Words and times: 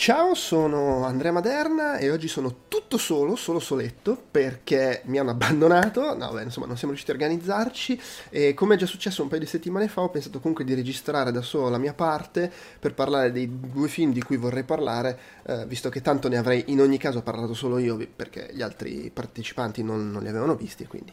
Ciao, 0.00 0.34
sono 0.34 1.04
Andrea 1.04 1.30
Maderna 1.30 1.98
e 1.98 2.10
oggi 2.10 2.26
sono 2.26 2.60
tutto 2.68 2.96
solo, 2.96 3.36
solo 3.36 3.58
soletto, 3.58 4.16
perché 4.30 5.02
mi 5.04 5.18
hanno 5.18 5.32
abbandonato, 5.32 6.16
no 6.16 6.32
beh, 6.32 6.44
insomma 6.44 6.64
non 6.64 6.78
siamo 6.78 6.94
riusciti 6.94 7.10
a 7.10 7.20
organizzarci 7.20 8.00
e 8.30 8.54
come 8.54 8.76
è 8.76 8.78
già 8.78 8.86
successo 8.86 9.20
un 9.20 9.28
paio 9.28 9.42
di 9.42 9.46
settimane 9.46 9.88
fa 9.88 10.00
ho 10.00 10.08
pensato 10.08 10.40
comunque 10.40 10.64
di 10.64 10.72
registrare 10.72 11.32
da 11.32 11.42
solo 11.42 11.68
la 11.68 11.76
mia 11.76 11.92
parte 11.92 12.50
per 12.78 12.94
parlare 12.94 13.30
dei 13.30 13.60
due 13.60 13.88
film 13.88 14.14
di 14.14 14.22
cui 14.22 14.38
vorrei 14.38 14.62
parlare, 14.62 15.18
eh, 15.42 15.66
visto 15.66 15.90
che 15.90 16.00
tanto 16.00 16.28
ne 16.28 16.38
avrei 16.38 16.64
in 16.68 16.80
ogni 16.80 16.96
caso 16.96 17.20
parlato 17.20 17.52
solo 17.52 17.76
io 17.76 17.98
perché 18.16 18.48
gli 18.54 18.62
altri 18.62 19.10
partecipanti 19.12 19.82
non, 19.82 20.10
non 20.10 20.22
li 20.22 20.28
avevano 20.28 20.54
visti 20.54 20.86
quindi 20.86 21.12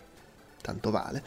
tanto 0.62 0.92
vale. 0.92 1.24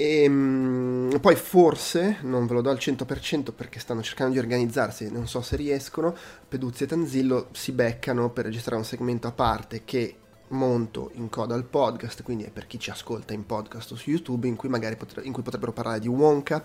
E 0.00 0.22
ehm, 0.22 1.18
poi 1.20 1.34
forse, 1.34 2.18
non 2.22 2.46
ve 2.46 2.54
lo 2.54 2.60
do 2.60 2.70
al 2.70 2.76
100% 2.76 3.52
perché 3.52 3.80
stanno 3.80 4.00
cercando 4.00 4.34
di 4.34 4.38
organizzarsi, 4.38 5.10
non 5.10 5.26
so 5.26 5.42
se 5.42 5.56
riescono, 5.56 6.14
Peduzzi 6.48 6.84
e 6.84 6.86
Tanzillo 6.86 7.48
si 7.50 7.72
beccano 7.72 8.30
per 8.30 8.44
registrare 8.44 8.76
un 8.76 8.84
segmento 8.84 9.26
a 9.26 9.32
parte 9.32 9.82
che 9.84 10.14
monto 10.50 11.10
in 11.14 11.28
coda 11.28 11.56
al 11.56 11.64
podcast, 11.64 12.22
quindi 12.22 12.44
è 12.44 12.50
per 12.50 12.68
chi 12.68 12.78
ci 12.78 12.90
ascolta 12.90 13.32
in 13.32 13.44
podcast 13.44 13.90
o 13.90 13.96
su 13.96 14.10
YouTube, 14.10 14.46
in 14.46 14.54
cui 14.54 14.68
potre- 14.96 15.22
in 15.24 15.32
cui 15.32 15.42
potrebbero 15.42 15.72
parlare 15.72 15.98
di 15.98 16.06
Wonka, 16.06 16.64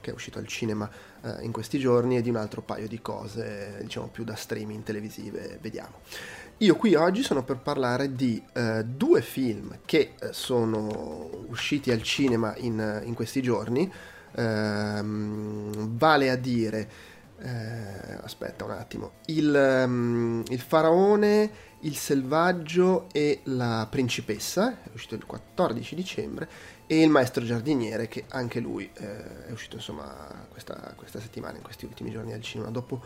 che 0.00 0.10
è 0.10 0.14
uscito 0.14 0.38
al 0.38 0.46
cinema 0.46 0.88
eh, 1.22 1.42
in 1.42 1.52
questi 1.52 1.78
giorni, 1.78 2.16
e 2.16 2.22
di 2.22 2.28
un 2.28 2.36
altro 2.36 2.62
paio 2.62 2.88
di 2.88 3.00
cose, 3.00 3.78
diciamo 3.82 4.08
più 4.08 4.24
da 4.24 4.34
streaming 4.34 4.82
televisive, 4.82 5.58
vediamo. 5.60 6.00
Io 6.58 6.76
qui 6.76 6.94
oggi 6.94 7.22
sono 7.22 7.42
per 7.42 7.56
parlare 7.56 8.14
di 8.14 8.42
eh, 8.52 8.84
due 8.84 9.22
film 9.22 9.78
che 9.86 10.12
eh, 10.20 10.32
sono 10.32 11.30
usciti 11.48 11.90
al 11.90 12.02
cinema 12.02 12.54
in, 12.58 13.02
in 13.04 13.14
questi 13.14 13.40
giorni, 13.40 13.90
ehm, 14.32 15.96
vale 15.96 16.30
a 16.30 16.36
dire, 16.36 16.88
eh, 17.38 18.18
aspetta 18.22 18.64
un 18.64 18.72
attimo, 18.72 19.12
il, 19.26 19.82
um, 19.86 20.42
il, 20.48 20.60
Faraone, 20.60 21.50
il 21.80 21.96
Selvaggio 21.96 23.08
e 23.10 23.40
la 23.44 23.86
Principessa, 23.90 24.82
è 24.82 24.90
uscito 24.92 25.14
il 25.14 25.24
14 25.24 25.94
dicembre, 25.94 26.48
e 26.90 27.02
il 27.02 27.08
Maestro 27.08 27.44
Giardiniere 27.44 28.08
che 28.08 28.24
anche 28.30 28.58
lui 28.58 28.90
eh, 28.94 29.46
è 29.46 29.52
uscito 29.52 29.76
insomma 29.76 30.44
questa, 30.48 30.92
questa 30.96 31.20
settimana, 31.20 31.56
in 31.56 31.62
questi 31.62 31.84
ultimi 31.84 32.10
giorni 32.10 32.32
al 32.32 32.42
cinema, 32.42 32.68
dopo 32.70 33.00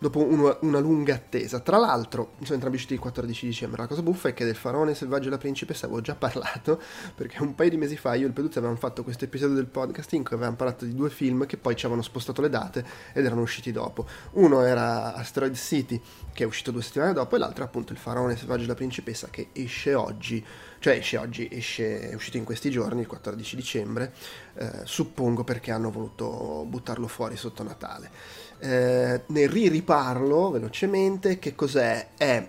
dopo 0.00 0.24
una, 0.24 0.56
una, 0.62 0.78
lunga 0.80 1.14
attesa. 1.14 1.60
Tra 1.60 1.76
l'altro, 1.76 2.32
sono 2.40 2.54
entrambi 2.54 2.76
usciti 2.76 2.94
il 2.94 3.00
14 3.00 3.46
dicembre. 3.46 3.82
La 3.82 3.86
cosa 3.86 4.02
buffa 4.02 4.30
è 4.30 4.34
che 4.34 4.44
del 4.44 4.56
Faraone 4.56 4.94
Selvaggio 4.94 5.28
e 5.28 5.30
la 5.30 5.38
Principessa 5.38 5.84
avevo 5.84 6.00
già 6.00 6.14
parlato, 6.14 6.80
perché 7.14 7.42
un 7.42 7.54
paio 7.54 7.70
di 7.70 7.76
mesi 7.76 7.96
fa 7.96 8.14
io 8.14 8.24
e 8.24 8.28
il 8.28 8.32
Peduzzi 8.32 8.58
avevamo 8.58 8.78
fatto 8.78 9.04
questo 9.04 9.24
episodio 9.26 9.54
del 9.54 9.66
podcast 9.66 10.12
in 10.14 10.24
cui 10.24 10.34
avevamo 10.34 10.56
parlato 10.56 10.86
di 10.86 10.94
due 10.94 11.10
film 11.10 11.46
che 11.46 11.58
poi 11.58 11.76
ci 11.76 11.84
avevano 11.84 12.02
spostato 12.02 12.40
le 12.40 12.48
date 12.48 12.84
ed 13.12 13.24
erano 13.24 13.42
usciti 13.42 13.70
dopo. 13.70 14.06
Uno 14.32 14.62
era 14.62 15.14
Asteroid 15.14 15.54
City, 15.54 16.00
che 16.32 16.44
è 16.44 16.46
uscito 16.46 16.70
due 16.70 16.82
settimane 16.82 17.12
dopo, 17.12 17.36
e 17.36 17.38
l'altro 17.38 17.62
appunto 17.62 17.92
il 17.92 17.98
Faraone 17.98 18.36
Selvaggio 18.36 18.64
e 18.64 18.68
la 18.68 18.74
Principessa, 18.74 19.28
che 19.30 19.48
esce 19.52 19.94
oggi 19.94 20.44
cioè 20.80 20.94
esce 20.94 21.18
oggi, 21.18 21.46
esce, 21.52 22.08
è 22.08 22.14
uscito 22.14 22.38
in 22.38 22.44
questi 22.44 22.70
giorni, 22.70 23.02
il 23.02 23.06
14 23.06 23.54
dicembre, 23.54 24.14
eh, 24.54 24.80
suppongo 24.84 25.44
perché 25.44 25.72
hanno 25.72 25.90
voluto 25.90 26.64
buttarlo 26.66 27.06
fuori 27.06 27.36
sotto 27.36 27.62
Natale. 27.62 28.10
Eh, 28.60 29.22
ne 29.26 29.46
ririparlo 29.46 30.50
velocemente, 30.50 31.38
che 31.38 31.54
cos'è? 31.54 32.10
È, 32.16 32.48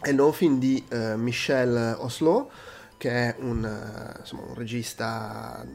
è 0.00 0.08
il 0.08 0.14
nuovo 0.14 0.32
film 0.32 0.58
di 0.58 0.84
eh, 0.88 1.16
Michel 1.16 1.96
Oslo, 1.98 2.50
che 2.96 3.10
è 3.10 3.36
un, 3.40 3.64
eh, 3.64 4.18
insomma, 4.20 4.42
un 4.42 4.54
regista 4.54 5.66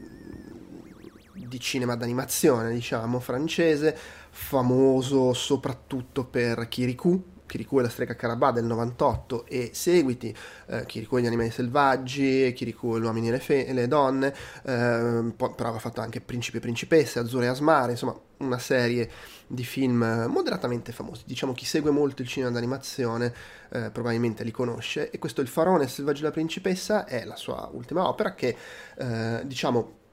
di 1.46 1.60
cinema 1.60 1.96
d'animazione, 1.96 2.72
diciamo, 2.72 3.20
francese, 3.20 3.96
famoso 4.30 5.32
soprattutto 5.32 6.24
per 6.24 6.68
Kirikou, 6.68 7.34
Kirikou 7.46 7.78
e 7.78 7.82
la 7.82 7.88
strega 7.88 8.16
Carabà 8.16 8.50
del 8.50 8.64
98 8.64 9.46
e 9.46 9.70
seguiti, 9.72 10.34
eh, 10.66 10.84
Kirikou 10.84 11.18
e 11.18 11.22
gli 11.22 11.26
animali 11.26 11.50
selvaggi, 11.50 12.52
Kirikou 12.54 12.96
e 12.96 13.00
gli 13.00 13.04
uomini 13.04 13.28
e 13.28 13.30
le, 13.32 13.40
fe- 13.40 13.72
le 13.72 13.88
donne, 13.88 14.34
eh, 14.64 15.32
poi, 15.36 15.50
però 15.54 15.68
aveva 15.68 15.78
fatto 15.78 16.00
anche 16.00 16.20
Principi 16.20 16.58
e 16.58 16.60
Principesse, 16.60 17.18
Azzurre 17.18 17.46
e 17.46 17.48
Asmare, 17.48 17.92
insomma 17.92 18.18
una 18.38 18.58
serie 18.58 19.10
di 19.46 19.64
film 19.64 20.26
moderatamente 20.28 20.92
famosi. 20.92 21.22
Diciamo 21.26 21.52
chi 21.52 21.64
segue 21.64 21.90
molto 21.90 22.22
il 22.22 22.28
cinema 22.28 22.52
d'animazione 22.52 23.32
eh, 23.70 23.90
probabilmente 23.90 24.44
li 24.44 24.50
conosce 24.50 25.10
e 25.10 25.18
questo 25.18 25.40
Il 25.40 25.48
faraone 25.48 25.86
selvaggio 25.86 26.20
e 26.20 26.24
la 26.24 26.30
principessa 26.30 27.04
è 27.04 27.24
la 27.24 27.36
sua 27.36 27.68
ultima 27.72 28.08
opera 28.08 28.34
che 28.34 28.56
eh, 28.96 29.42
diciamo 29.44 30.04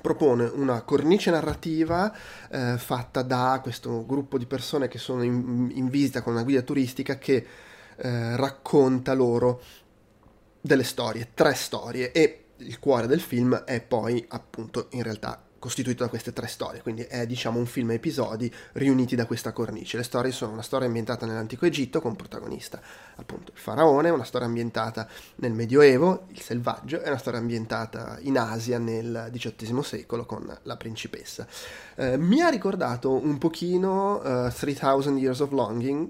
propone 0.00 0.44
una 0.44 0.82
cornice 0.82 1.30
narrativa 1.30 2.14
eh, 2.48 2.76
fatta 2.78 3.22
da 3.22 3.58
questo 3.62 4.06
gruppo 4.06 4.38
di 4.38 4.46
persone 4.46 4.88
che 4.88 4.98
sono 4.98 5.22
in, 5.22 5.70
in 5.74 5.88
visita 5.88 6.22
con 6.22 6.34
una 6.34 6.44
guida 6.44 6.62
turistica 6.62 7.18
che 7.18 7.46
eh, 7.96 8.36
racconta 8.36 9.12
loro 9.14 9.60
delle 10.60 10.84
storie, 10.84 11.30
tre 11.34 11.54
storie 11.54 12.12
e 12.12 12.44
il 12.58 12.78
cuore 12.78 13.06
del 13.06 13.20
film 13.20 13.56
è 13.56 13.80
poi 13.80 14.24
appunto 14.28 14.86
in 14.90 15.02
realtà 15.02 15.42
costituito 15.60 16.02
da 16.02 16.08
queste 16.08 16.32
tre 16.32 16.48
storie, 16.48 16.82
quindi 16.82 17.02
è 17.02 17.26
diciamo 17.26 17.58
un 17.58 17.66
film 17.66 17.90
a 17.90 17.92
episodi 17.92 18.52
riuniti 18.72 19.14
da 19.14 19.26
questa 19.26 19.52
cornice. 19.52 19.98
Le 19.98 20.02
storie 20.02 20.32
sono 20.32 20.52
una 20.52 20.62
storia 20.62 20.88
ambientata 20.88 21.26
nell'antico 21.26 21.66
Egitto 21.66 22.00
con 22.00 22.16
protagonista 22.16 22.80
appunto 23.20 23.52
il 23.54 23.58
faraone, 23.58 24.10
una 24.10 24.24
storia 24.24 24.46
ambientata 24.46 25.06
nel 25.36 25.52
Medioevo, 25.52 26.26
il 26.28 26.40
selvaggio, 26.40 27.02
e 27.02 27.08
una 27.08 27.18
storia 27.18 27.38
ambientata 27.38 28.16
in 28.22 28.38
Asia 28.38 28.78
nel 28.78 29.30
XVIII 29.32 29.82
secolo 29.82 30.24
con 30.24 30.58
la 30.62 30.76
principessa. 30.76 31.46
Eh, 31.94 32.16
mi 32.16 32.40
ha 32.40 32.48
ricordato 32.48 33.12
un 33.12 33.38
pochino 33.38 34.20
uh, 34.22 34.46
eh, 34.46 34.52
3000 34.52 35.18
Years 35.18 35.40
of 35.40 35.50
Longing, 35.50 36.08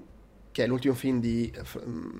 che 0.51 0.63
è 0.63 0.67
l'ultimo 0.67 0.93
film 0.93 1.19
di 1.19 1.51
um, 1.83 2.11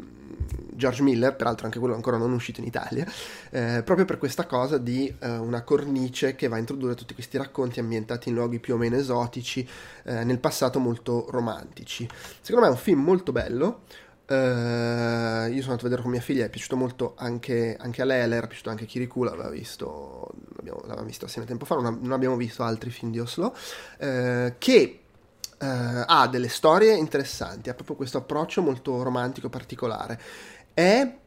George 0.73 1.03
Miller, 1.03 1.35
peraltro 1.35 1.65
anche 1.65 1.79
quello 1.79 1.93
ancora 1.93 2.17
non 2.17 2.31
uscito 2.31 2.59
in 2.59 2.67
Italia, 2.67 3.05
eh, 3.51 3.81
proprio 3.83 4.05
per 4.05 4.17
questa 4.17 4.45
cosa 4.45 4.77
di 4.77 5.13
eh, 5.19 5.37
una 5.37 5.63
cornice 5.63 6.35
che 6.35 6.47
va 6.47 6.55
a 6.55 6.59
introdurre 6.59 6.95
tutti 6.95 7.13
questi 7.13 7.37
racconti 7.37 7.79
ambientati 7.79 8.29
in 8.29 8.35
luoghi 8.35 8.59
più 8.59 8.73
o 8.75 8.77
meno 8.77 8.95
esotici, 8.95 9.67
eh, 10.03 10.23
nel 10.23 10.39
passato 10.39 10.79
molto 10.79 11.27
romantici. 11.29 12.07
Secondo 12.41 12.65
me 12.65 12.71
è 12.71 12.75
un 12.75 12.81
film 12.81 13.01
molto 13.01 13.31
bello. 13.31 13.81
Uh, 14.31 15.51
io 15.51 15.59
sono 15.59 15.71
andato 15.71 15.81
a 15.81 15.89
vedere 15.89 16.01
con 16.01 16.11
mia 16.11 16.21
figlia, 16.21 16.45
è 16.45 16.49
piaciuto 16.49 16.77
molto 16.77 17.15
anche, 17.17 17.75
anche 17.77 18.01
a 18.01 18.05
lei, 18.05 18.21
a 18.21 18.33
era 18.33 18.47
piaciuto 18.47 18.69
anche 18.69 18.85
Kirikou, 18.85 19.23
l'aveva 19.23 19.49
visto, 19.49 20.31
l'aveva 20.63 21.01
visto 21.01 21.25
assieme 21.25 21.45
tempo 21.45 21.65
fa, 21.65 21.75
non, 21.75 21.99
non, 22.01 22.13
abbiamo 22.13 22.37
visto 22.37 22.63
altri 22.63 22.91
film 22.91 23.11
di 23.11 23.19
Oslo, 23.19 23.53
uh, 23.99 24.53
che 24.57 24.99
uh, 25.61 26.03
ha 26.05 26.27
delle 26.27 26.49
storie 26.49 26.95
interessanti, 26.95 27.69
ha 27.69 27.73
proprio 27.73 27.95
questo 27.95 28.17
approccio 28.17 28.61
molto 28.61 29.03
romantico, 29.03 29.49
particolare. 29.49 30.19
È 30.73 31.19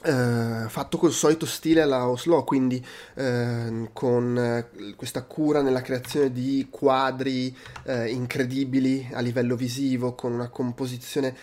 eh, 0.00 0.64
fatto 0.68 0.96
col 0.96 1.12
solito 1.12 1.44
stile 1.44 1.82
alla 1.82 2.08
Oslo, 2.08 2.44
quindi 2.44 2.84
eh, 3.14 3.90
con 3.92 4.38
eh, 4.38 4.94
questa 4.94 5.24
cura 5.24 5.60
nella 5.60 5.80
creazione 5.80 6.30
di 6.30 6.68
quadri 6.70 7.56
incredibili 7.84 9.08
a 9.12 9.20
livello 9.20 9.56
visivo, 9.56 10.14
con 10.14 10.32
una 10.32 10.50
composizione 10.50 11.34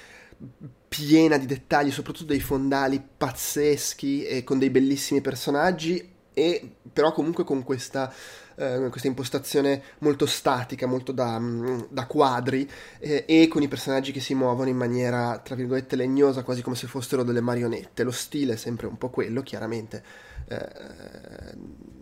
piena 0.87 1.37
di 1.37 1.45
dettagli, 1.45 1.91
soprattutto 1.91 2.31
dei 2.31 2.39
fondali 2.39 3.03
pazzeschi 3.17 4.23
e 4.23 4.43
con 4.43 4.59
dei 4.59 4.69
bellissimi 4.69 5.19
personaggi, 5.21 6.13
e 6.33 6.75
però 6.91 7.11
comunque 7.11 7.43
con 7.43 7.63
questa 7.63 8.13
eh, 8.55 8.87
questa 8.89 9.07
impostazione 9.07 9.81
molto 9.99 10.25
statica, 10.25 10.87
molto 10.87 11.11
da, 11.11 11.39
mm, 11.39 11.81
da 11.89 12.05
quadri 12.05 12.69
eh, 12.99 13.25
e 13.27 13.47
con 13.47 13.61
i 13.61 13.67
personaggi 13.67 14.11
che 14.11 14.19
si 14.19 14.33
muovono 14.33 14.69
in 14.69 14.77
maniera, 14.77 15.39
tra 15.39 15.55
virgolette, 15.55 15.95
legnosa, 15.95 16.43
quasi 16.43 16.61
come 16.61 16.75
se 16.75 16.87
fossero 16.87 17.23
delle 17.23 17.41
marionette. 17.41 18.03
Lo 18.03 18.11
stile 18.11 18.53
è 18.53 18.57
sempre 18.57 18.87
un 18.87 18.97
po' 18.97 19.09
quello, 19.09 19.41
chiaramente. 19.41 20.03
Eh, 20.47 21.94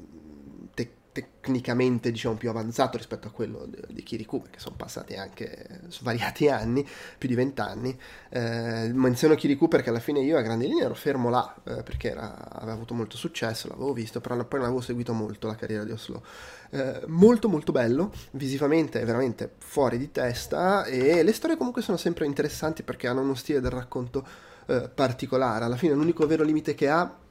tecnicamente 1.13 2.11
diciamo 2.11 2.35
più 2.35 2.49
avanzato 2.49 2.97
rispetto 2.97 3.27
a 3.27 3.31
quello 3.31 3.67
di, 3.87 4.03
Kirikou 4.03 4.41
perché 4.41 4.59
sono 4.59 4.75
passati 4.75 5.15
anche 5.15 5.81
svariati 5.87 6.49
anni 6.49 6.85
più 7.17 7.29
di 7.29 7.35
vent'anni. 7.35 7.97
Eh, 8.29 8.91
menziono 8.93 9.35
Kirikou 9.35 9.67
perché 9.69 9.89
alla 9.89 9.99
fine 9.99 10.19
io 10.19 10.37
a 10.37 10.41
grandi 10.41 10.67
linee 10.67 10.83
ero 10.83 10.95
fermo 10.95 11.29
là 11.29 11.55
eh, 11.63 11.83
perché 11.83 12.11
era, 12.11 12.51
aveva 12.51 12.73
avuto 12.73 12.93
molto 12.93 13.15
successo 13.15 13.67
l'avevo 13.67 13.93
visto 13.93 14.19
però 14.19 14.35
poi 14.43 14.59
non 14.59 14.67
avevo 14.67 14.81
seguito 14.81 15.13
molto 15.13 15.47
la 15.47 15.55
carriera 15.55 15.83
di 15.85 15.91
Oslo. 15.91 16.23
Eh, 16.71 17.03
molto 17.05 17.47
molto 17.47 17.71
bello 17.71 18.11
visivamente 18.31 18.99
è 18.99 19.05
veramente 19.05 19.53
fuori 19.59 19.99
di 19.99 20.11
testa 20.11 20.85
e 20.85 21.21
le 21.21 21.33
storie 21.33 21.55
comunque 21.55 21.83
sono 21.83 21.97
sempre 21.97 22.25
interessanti 22.25 22.81
perché 22.81 23.07
hanno 23.07 23.21
uno 23.21 23.35
stile 23.35 23.61
del 23.61 23.71
racconto 23.71 24.25
eh, 24.65 24.89
particolare. 24.93 25.65
Alla 25.65 25.77
fine 25.77 25.93
l'unico 25.93 26.25
vero 26.25 26.43
limite 26.43 26.73
che 26.73 26.89
ha 26.89 27.21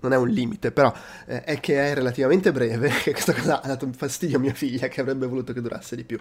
non 0.00 0.12
è 0.12 0.16
un 0.16 0.28
limite, 0.28 0.72
però 0.72 0.92
eh, 1.26 1.42
è 1.44 1.60
che 1.60 1.90
è 1.90 1.94
relativamente 1.94 2.52
breve, 2.52 2.90
e 3.04 3.12
questa 3.12 3.32
cosa 3.32 3.62
ha 3.62 3.66
dato 3.66 3.88
fastidio 3.96 4.36
a 4.36 4.40
mia 4.40 4.54
figlia 4.54 4.88
che 4.88 5.00
avrebbe 5.00 5.26
voluto 5.26 5.52
che 5.52 5.60
durasse 5.60 5.96
di 5.96 6.04
più. 6.04 6.18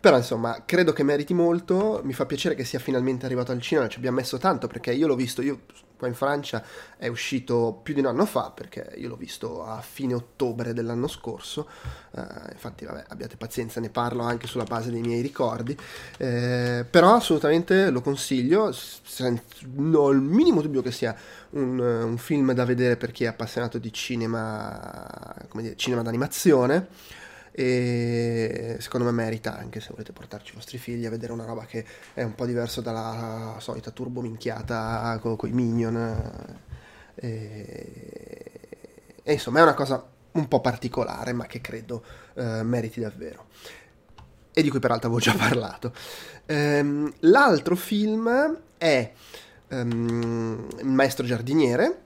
Però 0.00 0.16
insomma, 0.16 0.62
credo 0.64 0.92
che 0.92 1.02
meriti 1.02 1.34
molto, 1.34 2.00
mi 2.04 2.12
fa 2.12 2.24
piacere 2.24 2.54
che 2.54 2.64
sia 2.64 2.78
finalmente 2.78 3.26
arrivato 3.26 3.52
al 3.52 3.60
cinema, 3.60 3.88
ci 3.88 3.98
abbiamo 3.98 4.18
messo 4.18 4.38
tanto 4.38 4.66
perché 4.68 4.92
io 4.92 5.06
l'ho 5.06 5.16
visto, 5.16 5.42
io 5.42 5.60
qua 5.98 6.06
in 6.06 6.14
Francia 6.14 6.64
è 6.96 7.08
uscito 7.08 7.80
più 7.82 7.92
di 7.92 8.00
un 8.00 8.06
anno 8.06 8.24
fa 8.24 8.50
perché 8.50 8.94
io 8.96 9.08
l'ho 9.08 9.16
visto 9.16 9.64
a 9.64 9.80
fine 9.80 10.14
ottobre 10.14 10.72
dell'anno 10.72 11.08
scorso, 11.08 11.68
uh, 12.12 12.20
infatti 12.52 12.84
vabbè 12.84 13.06
abbiate 13.08 13.36
pazienza, 13.36 13.80
ne 13.80 13.90
parlo 13.90 14.22
anche 14.22 14.46
sulla 14.46 14.64
base 14.64 14.90
dei 14.90 15.00
miei 15.00 15.20
ricordi, 15.20 15.76
eh, 16.16 16.86
però 16.88 17.14
assolutamente 17.14 17.90
lo 17.90 18.00
consiglio, 18.00 18.74
non 19.18 19.94
ho 19.94 20.08
il 20.10 20.20
minimo 20.20 20.62
dubbio 20.62 20.82
che 20.82 20.92
sia 20.92 21.14
un, 21.50 21.78
un, 21.78 22.16
film 22.18 22.52
da 22.52 22.64
vedere 22.64 22.96
per 22.96 23.10
chi 23.10 23.24
è 23.24 23.26
appassionato 23.26 23.78
di 23.78 23.92
cinema, 23.92 25.34
come 25.48 25.62
dire, 25.62 25.76
cinema 25.76 26.02
d'animazione 26.02 26.88
e 27.52 28.76
secondo 28.78 29.06
me 29.06 29.12
merita 29.12 29.56
anche 29.56 29.80
se 29.80 29.88
volete 29.90 30.12
portarci 30.12 30.52
i 30.52 30.54
vostri 30.54 30.78
figli 30.78 31.06
a 31.06 31.10
vedere 31.10 31.32
una 31.32 31.44
roba 31.44 31.64
che 31.64 31.84
è 32.14 32.22
un 32.22 32.34
po' 32.34 32.46
diverso 32.46 32.80
dalla 32.80 33.56
solita 33.58 33.90
turbo 33.90 34.20
minchiata 34.20 35.18
con, 35.20 35.36
con 35.36 35.48
i 35.48 35.52
minion. 35.52 36.56
E, 37.14 38.50
e, 39.22 39.32
insomma 39.32 39.58
è 39.60 39.62
una 39.62 39.74
cosa 39.74 40.04
un 40.32 40.46
po' 40.46 40.60
particolare 40.60 41.32
ma 41.32 41.46
che 41.46 41.60
credo 41.60 42.04
eh, 42.34 42.62
meriti 42.62 43.00
davvero. 43.00 43.46
E 44.52 44.62
di 44.62 44.70
cui 44.70 44.80
peraltro 44.80 45.08
avevo 45.08 45.22
già 45.22 45.34
parlato. 45.38 45.92
Ehm, 46.46 47.12
l'altro 47.20 47.76
film 47.76 48.58
è 48.76 49.12
um, 49.68 50.68
Il 50.78 50.86
maestro 50.86 51.26
giardiniere 51.26 52.02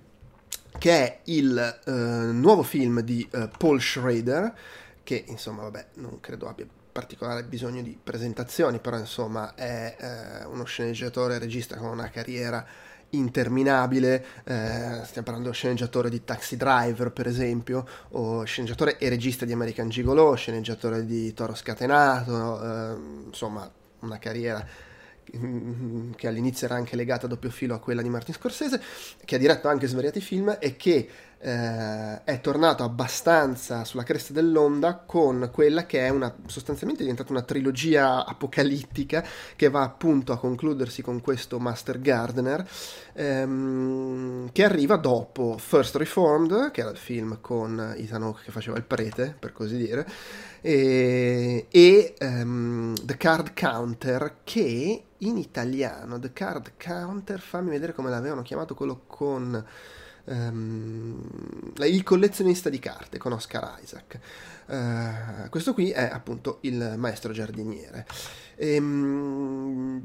che 0.79 0.91
è 0.91 1.21
il 1.25 1.81
uh, 1.85 1.93
nuovo 2.33 2.63
film 2.63 3.01
di 3.01 3.29
uh, 3.33 3.49
Paul 3.57 3.81
Schrader 3.81 4.53
che 5.03 5.25
insomma 5.27 5.63
vabbè 5.63 5.87
non 5.95 6.21
credo 6.21 6.49
abbia 6.49 6.67
particolare 6.93 7.45
bisogno 7.45 7.83
di 7.83 7.99
presentazioni, 8.03 8.79
però 8.79 8.99
insomma 8.99 9.55
è 9.55 9.97
eh, 9.99 10.45
uno 10.45 10.65
sceneggiatore 10.65 11.37
e 11.37 11.39
regista 11.39 11.77
con 11.77 11.89
una 11.89 12.11
carriera 12.11 12.65
interminabile, 13.11 14.25
eh, 14.45 15.01
stiamo 15.05 15.23
parlando 15.25 15.43
dello 15.43 15.53
sceneggiatore 15.53 16.09
di 16.09 16.25
Taxi 16.25 16.57
Driver 16.57 17.11
per 17.11 17.27
esempio, 17.27 17.87
o 18.11 18.45
sceneggiatore 18.45 18.99
e 18.99 19.09
regista 19.09 19.45
di 19.45 19.53
American 19.53 19.89
Gigolo, 19.89 20.35
sceneggiatore 20.35 21.05
di 21.05 21.33
Toro 21.33 21.55
Scatenato, 21.55 22.63
eh, 22.63 22.97
insomma 23.27 23.71
una 24.01 24.19
carriera 24.19 24.67
che 25.25 26.27
all'inizio 26.27 26.67
era 26.67 26.77
anche 26.77 26.97
legata 26.97 27.27
a 27.27 27.29
doppio 27.29 27.51
filo 27.51 27.75
a 27.75 27.79
quella 27.79 28.03
di 28.03 28.09
Martin 28.09 28.35
Scorsese, 28.35 28.81
che 29.25 29.37
ha 29.37 29.39
diretto 29.39 29.69
anche 29.69 29.87
svariati 29.87 30.21
film 30.21 30.57
e 30.59 30.77
che 30.77 31.09
eh, 31.45 32.23
è 32.23 32.41
tornato 32.41 32.85
abbastanza 32.85 33.85
sulla 33.85 34.05
cresta 34.05 34.33
dell'onda 34.33 35.03
con 35.05 35.51
quella 35.53 35.87
che 35.87 36.07
è 36.07 36.09
una, 36.09 36.33
sostanzialmente 36.47 37.03
diventata 37.03 37.33
una 37.33 37.43
trilogia 37.43 38.25
apocalittica 38.25 39.25
che 39.57 39.69
va 39.69 39.83
appunto 39.83 40.33
a 40.33 40.39
concludersi 40.39 41.03
con 41.03 41.21
questo 41.21 41.59
Master 41.59 42.01
Gardener 42.01 42.65
ehm, 43.15 44.53
che 44.53 44.65
arriva 44.65 44.97
dopo 44.97 45.59
First 45.59 45.97
Reformed, 45.97 46.71
che 46.71 46.81
era 46.81 46.91
il 46.91 46.97
film 46.97 47.39
con 47.41 47.95
Ethan 47.97 48.23
Hawke 48.23 48.43
che 48.45 48.53
faceva 48.53 48.77
il 48.77 48.85
prete, 48.85 49.35
per 49.37 49.53
così 49.53 49.77
dire, 49.77 50.07
e, 50.61 51.67
e 51.69 52.15
um, 52.21 52.95
The 53.03 53.17
Card 53.17 53.53
Counter 53.59 54.37
che 54.45 55.05
in 55.19 55.37
italiano 55.37 56.21
The 56.21 56.33
Card 56.33 56.73
Counter, 56.81 57.41
fammi 57.41 57.71
vedere 57.71 57.95
come 57.95 58.11
l'avevano 58.11 58.43
chiamato 58.43 58.75
quello 58.75 59.03
con 59.07 59.65
um, 60.25 61.73
il 61.77 62.03
collezionista 62.03 62.69
di 62.69 62.79
carte 62.79 63.19
con 63.19 63.33
Oscar 63.33 63.79
Isaac. 63.83 64.19
Uh, 64.67 65.49
questo 65.49 65.75
qui 65.75 65.91
è 65.91 66.09
appunto 66.13 66.59
il 66.63 66.95
maestro 66.97 67.33
giardiniere. 67.33 68.07
Ehm, 68.57 70.03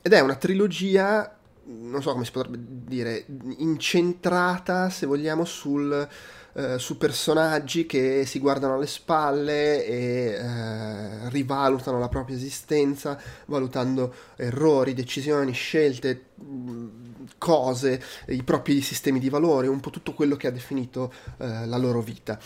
ed 0.00 0.12
è 0.12 0.20
una 0.20 0.36
trilogia, 0.36 1.36
non 1.64 2.00
so 2.02 2.12
come 2.12 2.24
si 2.24 2.30
potrebbe 2.30 2.58
dire, 2.60 3.26
incentrata, 3.58 4.90
se 4.90 5.06
vogliamo, 5.06 5.44
sul 5.44 6.08
eh, 6.58 6.76
su 6.76 6.98
personaggi 6.98 7.86
che 7.86 8.24
si 8.26 8.40
guardano 8.40 8.74
alle 8.74 8.88
spalle 8.88 9.84
e 9.84 10.32
eh, 10.32 11.28
rivalutano 11.28 12.00
la 12.00 12.08
propria 12.08 12.34
esistenza, 12.34 13.16
valutando 13.46 14.12
errori, 14.34 14.92
decisioni, 14.92 15.52
scelte, 15.52 16.30
mm, 16.42 17.07
cose, 17.38 18.02
i 18.26 18.42
propri 18.42 18.80
sistemi 18.80 19.18
di 19.18 19.28
valore, 19.28 19.68
un 19.68 19.80
po' 19.80 19.90
tutto 19.90 20.12
quello 20.12 20.36
che 20.36 20.48
ha 20.48 20.50
definito 20.50 21.12
eh, 21.38 21.66
la 21.66 21.76
loro 21.76 22.02
vita. 22.02 22.38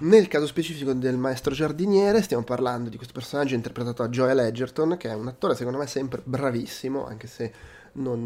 Nel 0.00 0.28
caso 0.28 0.46
specifico 0.46 0.92
del 0.92 1.16
maestro 1.16 1.54
giardiniere 1.54 2.20
stiamo 2.22 2.42
parlando 2.42 2.90
di 2.90 2.96
questo 2.96 3.14
personaggio 3.14 3.54
interpretato 3.54 4.02
da 4.02 4.08
Joel 4.08 4.40
Edgerton, 4.40 4.96
che 4.98 5.08
è 5.08 5.14
un 5.14 5.28
attore 5.28 5.54
secondo 5.54 5.78
me 5.78 5.86
sempre 5.86 6.20
bravissimo, 6.22 7.06
anche 7.06 7.26
se 7.26 7.52
non, 7.92 8.24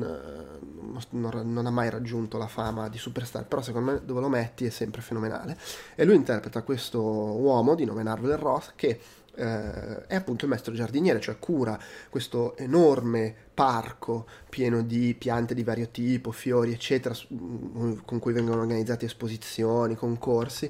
non, 1.11 1.53
non, 1.53 1.67
ha 1.67 1.71
mai 1.71 1.89
raggiunto 1.89 2.37
la 2.37 2.47
fama 2.47 2.89
di 2.89 2.99
superstar, 2.99 3.47
però 3.47 3.63
secondo 3.63 3.93
me 3.93 4.01
dove 4.05 4.21
lo 4.21 4.29
metti 4.29 4.67
è 4.67 4.71
sempre 4.71 5.01
fenomenale. 5.01 5.57
E 5.95 6.05
lui 6.05 6.17
interpreta 6.17 6.63
questo 6.63 7.01
uomo 7.01 7.75
di 7.75 7.85
nome 7.85 8.03
Narvel 8.03 8.37
Roth 8.37 8.73
che 8.77 9.01
eh, 9.37 10.07
è 10.07 10.15
appunto 10.15 10.45
il 10.45 10.51
maestro 10.51 10.75
giardiniere, 10.75 11.21
cioè 11.21 11.39
cura 11.39 11.79
questo 12.11 12.57
enorme 12.57 13.35
parco 13.55 14.27
pieno 14.49 14.83
di 14.83 15.15
piante 15.15 15.55
di 15.55 15.63
vario 15.63 15.89
tipo, 15.89 16.33
fiori, 16.33 16.73
eccetera, 16.73 17.15
mm, 17.33 17.99
con 18.05 18.19
cui 18.19 18.33
vengono 18.33 18.61
organizzate 18.61 19.07
esposizioni, 19.07 19.95
concorsi, 19.95 20.69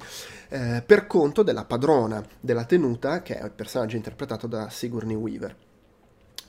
eh, 0.49 0.83
per 0.85 1.07
conto 1.07 1.43
della 1.43 1.65
padrona 1.65 2.25
della 2.41 2.65
tenuta, 2.65 3.23
che 3.23 3.39
è 3.39 3.45
il 3.45 3.51
personaggio 3.51 3.97
interpretato 3.97 4.47
da 4.47 4.69
Sigourney 4.69 5.17
Weaver. 5.17 5.57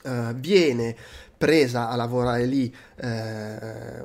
Uh, 0.06 0.32
viene 0.34 0.94
presa 1.36 1.88
a 1.88 1.96
lavorare 1.96 2.46
lì 2.46 2.74
eh, 2.96 4.02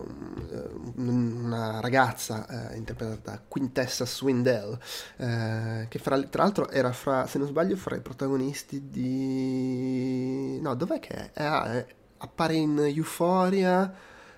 una 0.96 1.80
ragazza 1.80 2.72
eh, 2.72 2.76
interpretata 2.76 3.32
da 3.32 3.42
Quintessa 3.48 4.06
Swindell, 4.06 4.78
eh, 5.18 5.86
che 5.88 6.00
fra, 6.00 6.22
tra 6.24 6.44
l'altro 6.44 6.70
era 6.70 6.92
fra, 6.92 7.28
se 7.28 7.38
non 7.38 7.48
sbaglio, 7.48 7.76
fra 7.76 7.96
i 7.96 8.02
protagonisti 8.02 8.90
di... 8.90 10.60
No, 10.62 10.76
dov'è 10.76 11.00
che 11.00 11.32
è? 11.32 11.44
Ah, 11.44 11.84
appare 12.18 12.56
in 12.56 12.78
Euphoria, 12.80 13.94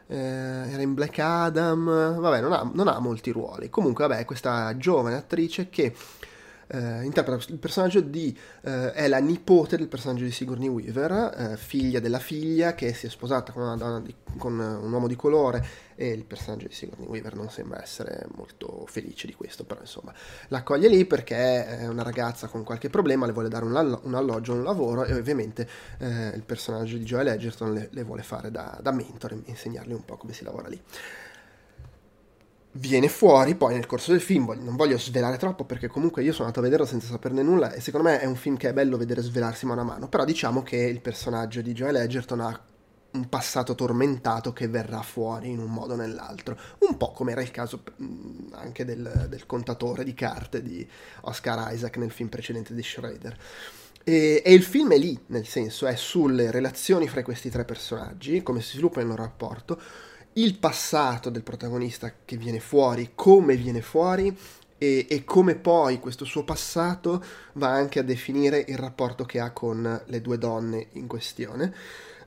eh, 0.07 0.17
era 0.17 0.81
in 0.81 0.93
Black 0.93 1.17
Adam, 1.19 2.19
vabbè, 2.19 2.41
non 2.41 2.53
ha, 2.53 2.69
non 2.71 2.87
ha 2.87 2.99
molti 2.99 3.31
ruoli. 3.31 3.69
Comunque, 3.69 4.07
vabbè, 4.07 4.25
questa 4.25 4.77
giovane 4.77 5.15
attrice 5.15 5.69
che 5.69 5.95
eh, 6.67 7.03
interpreta 7.03 7.51
il 7.51 7.57
personaggio 7.57 8.01
di, 8.01 8.37
eh, 8.61 8.91
è 8.91 9.07
la 9.07 9.19
nipote 9.19 9.77
del 9.77 9.87
personaggio 9.87 10.23
di 10.23 10.31
Sigourney 10.31 10.67
Weaver, 10.67 11.51
eh, 11.51 11.57
figlia 11.57 11.99
della 11.99 12.19
figlia 12.19 12.73
che 12.75 12.93
si 12.93 13.05
è 13.07 13.09
sposata 13.09 13.51
con, 13.51 14.01
di, 14.03 14.15
con 14.37 14.59
un 14.59 14.91
uomo 14.91 15.07
di 15.07 15.15
colore 15.15 15.65
e 15.95 16.07
il 16.09 16.25
personaggio 16.25 16.67
di 16.67 16.73
Sigourney 16.73 17.07
Weaver 17.07 17.35
non 17.35 17.49
sembra 17.49 17.81
essere 17.81 18.25
molto 18.35 18.85
felice 18.87 19.27
di 19.27 19.33
questo, 19.33 19.63
però 19.63 19.81
insomma 19.81 20.13
l'accoglie 20.47 20.87
lì 20.87 21.05
perché 21.05 21.65
è 21.65 21.87
una 21.87 22.03
ragazza 22.03 22.47
con 22.47 22.63
qualche 22.63 22.89
problema, 22.89 23.25
le 23.25 23.31
vuole 23.31 23.49
dare 23.49 23.65
un, 23.65 23.75
allo- 23.75 24.01
un 24.03 24.15
alloggio, 24.15 24.53
un 24.53 24.63
lavoro 24.63 25.03
e 25.05 25.13
ovviamente 25.13 25.67
eh, 25.99 26.29
il 26.29 26.43
personaggio 26.43 26.97
di 26.97 27.03
Joel 27.03 27.27
Edgerton 27.27 27.73
le, 27.73 27.89
le 27.91 28.03
vuole 28.03 28.23
fare 28.23 28.51
da, 28.51 28.77
da 28.81 28.91
mentore 28.91 29.35
e 29.35 29.49
insegnargli 29.49 29.93
un 29.93 30.05
po' 30.05 30.17
come 30.17 30.33
si 30.33 30.43
lavora 30.43 30.67
lì 30.67 30.81
viene 32.73 33.07
fuori 33.07 33.55
poi 33.55 33.73
nel 33.73 33.85
corso 33.85 34.11
del 34.11 34.21
film, 34.21 34.51
non 34.59 34.75
voglio 34.75 34.97
svelare 34.97 35.37
troppo 35.37 35.63
perché 35.63 35.87
comunque 35.87 36.23
io 36.23 36.31
sono 36.31 36.45
andato 36.45 36.59
a 36.59 36.63
vederlo 36.63 36.85
senza 36.85 37.07
saperne 37.07 37.43
nulla 37.43 37.71
e 37.71 37.81
secondo 37.81 38.09
me 38.09 38.19
è 38.19 38.25
un 38.25 38.35
film 38.35 38.57
che 38.57 38.69
è 38.69 38.73
bello 38.73 38.97
vedere 38.97 39.21
svelarsi 39.21 39.65
mano 39.65 39.81
a 39.81 39.85
mano, 39.85 40.07
però 40.07 40.25
diciamo 40.25 40.63
che 40.63 40.77
il 40.77 41.01
personaggio 41.01 41.61
di 41.61 41.73
Joel 41.73 41.97
Edgerton 41.97 42.39
ha 42.39 42.61
un 43.11 43.29
passato 43.29 43.75
tormentato 43.75 44.53
che 44.53 44.67
verrà 44.67 45.03
fuori 45.03 45.51
in 45.51 45.59
un 45.59 45.71
modo 45.71 45.93
o 45.93 45.95
nell'altro, 45.95 46.57
un 46.79 46.97
po' 46.97 47.11
come 47.11 47.31
era 47.31 47.41
il 47.41 47.51
caso 47.51 47.83
anche 48.53 48.85
del, 48.85 49.27
del 49.29 49.45
contatore 49.45 50.03
di 50.03 50.15
carte 50.15 50.63
di 50.63 50.87
Oscar 51.21 51.71
Isaac 51.73 51.97
nel 51.97 52.11
film 52.11 52.29
precedente 52.29 52.73
di 52.73 52.81
Schrader. 52.81 53.37
E, 54.03 54.41
e, 54.43 54.53
il 54.53 54.63
film 54.63 54.91
è 54.91 54.97
lì, 54.97 55.17
nel 55.27 55.45
senso 55.45 55.85
è 55.85 55.95
sulle 55.95 56.51
relazioni 56.51 57.07
fra 57.07 57.23
questi 57.23 57.49
tre 57.49 57.63
personaggi, 57.63 58.41
come 58.41 58.61
si 58.61 58.71
sviluppa 58.71 58.99
il 58.99 59.07
loro 59.07 59.21
rapporto, 59.21 59.79
il 60.33 60.57
passato 60.57 61.29
del 61.29 61.43
protagonista 61.43 62.11
che 62.25 62.37
viene 62.37 62.59
fuori, 62.59 63.11
come 63.13 63.55
viene 63.55 63.81
fuori 63.81 64.35
e, 64.77 65.05
e, 65.09 65.23
come 65.23 65.55
poi 65.55 65.99
questo 65.99 66.25
suo 66.25 66.43
passato 66.43 67.23
va 67.53 67.69
anche 67.69 67.99
a 67.99 68.03
definire 68.03 68.63
il 68.67 68.77
rapporto 68.77 69.25
che 69.25 69.39
ha 69.39 69.51
con 69.51 70.01
le 70.05 70.21
due 70.21 70.37
donne 70.37 70.87
in 70.93 71.07
questione. 71.07 71.73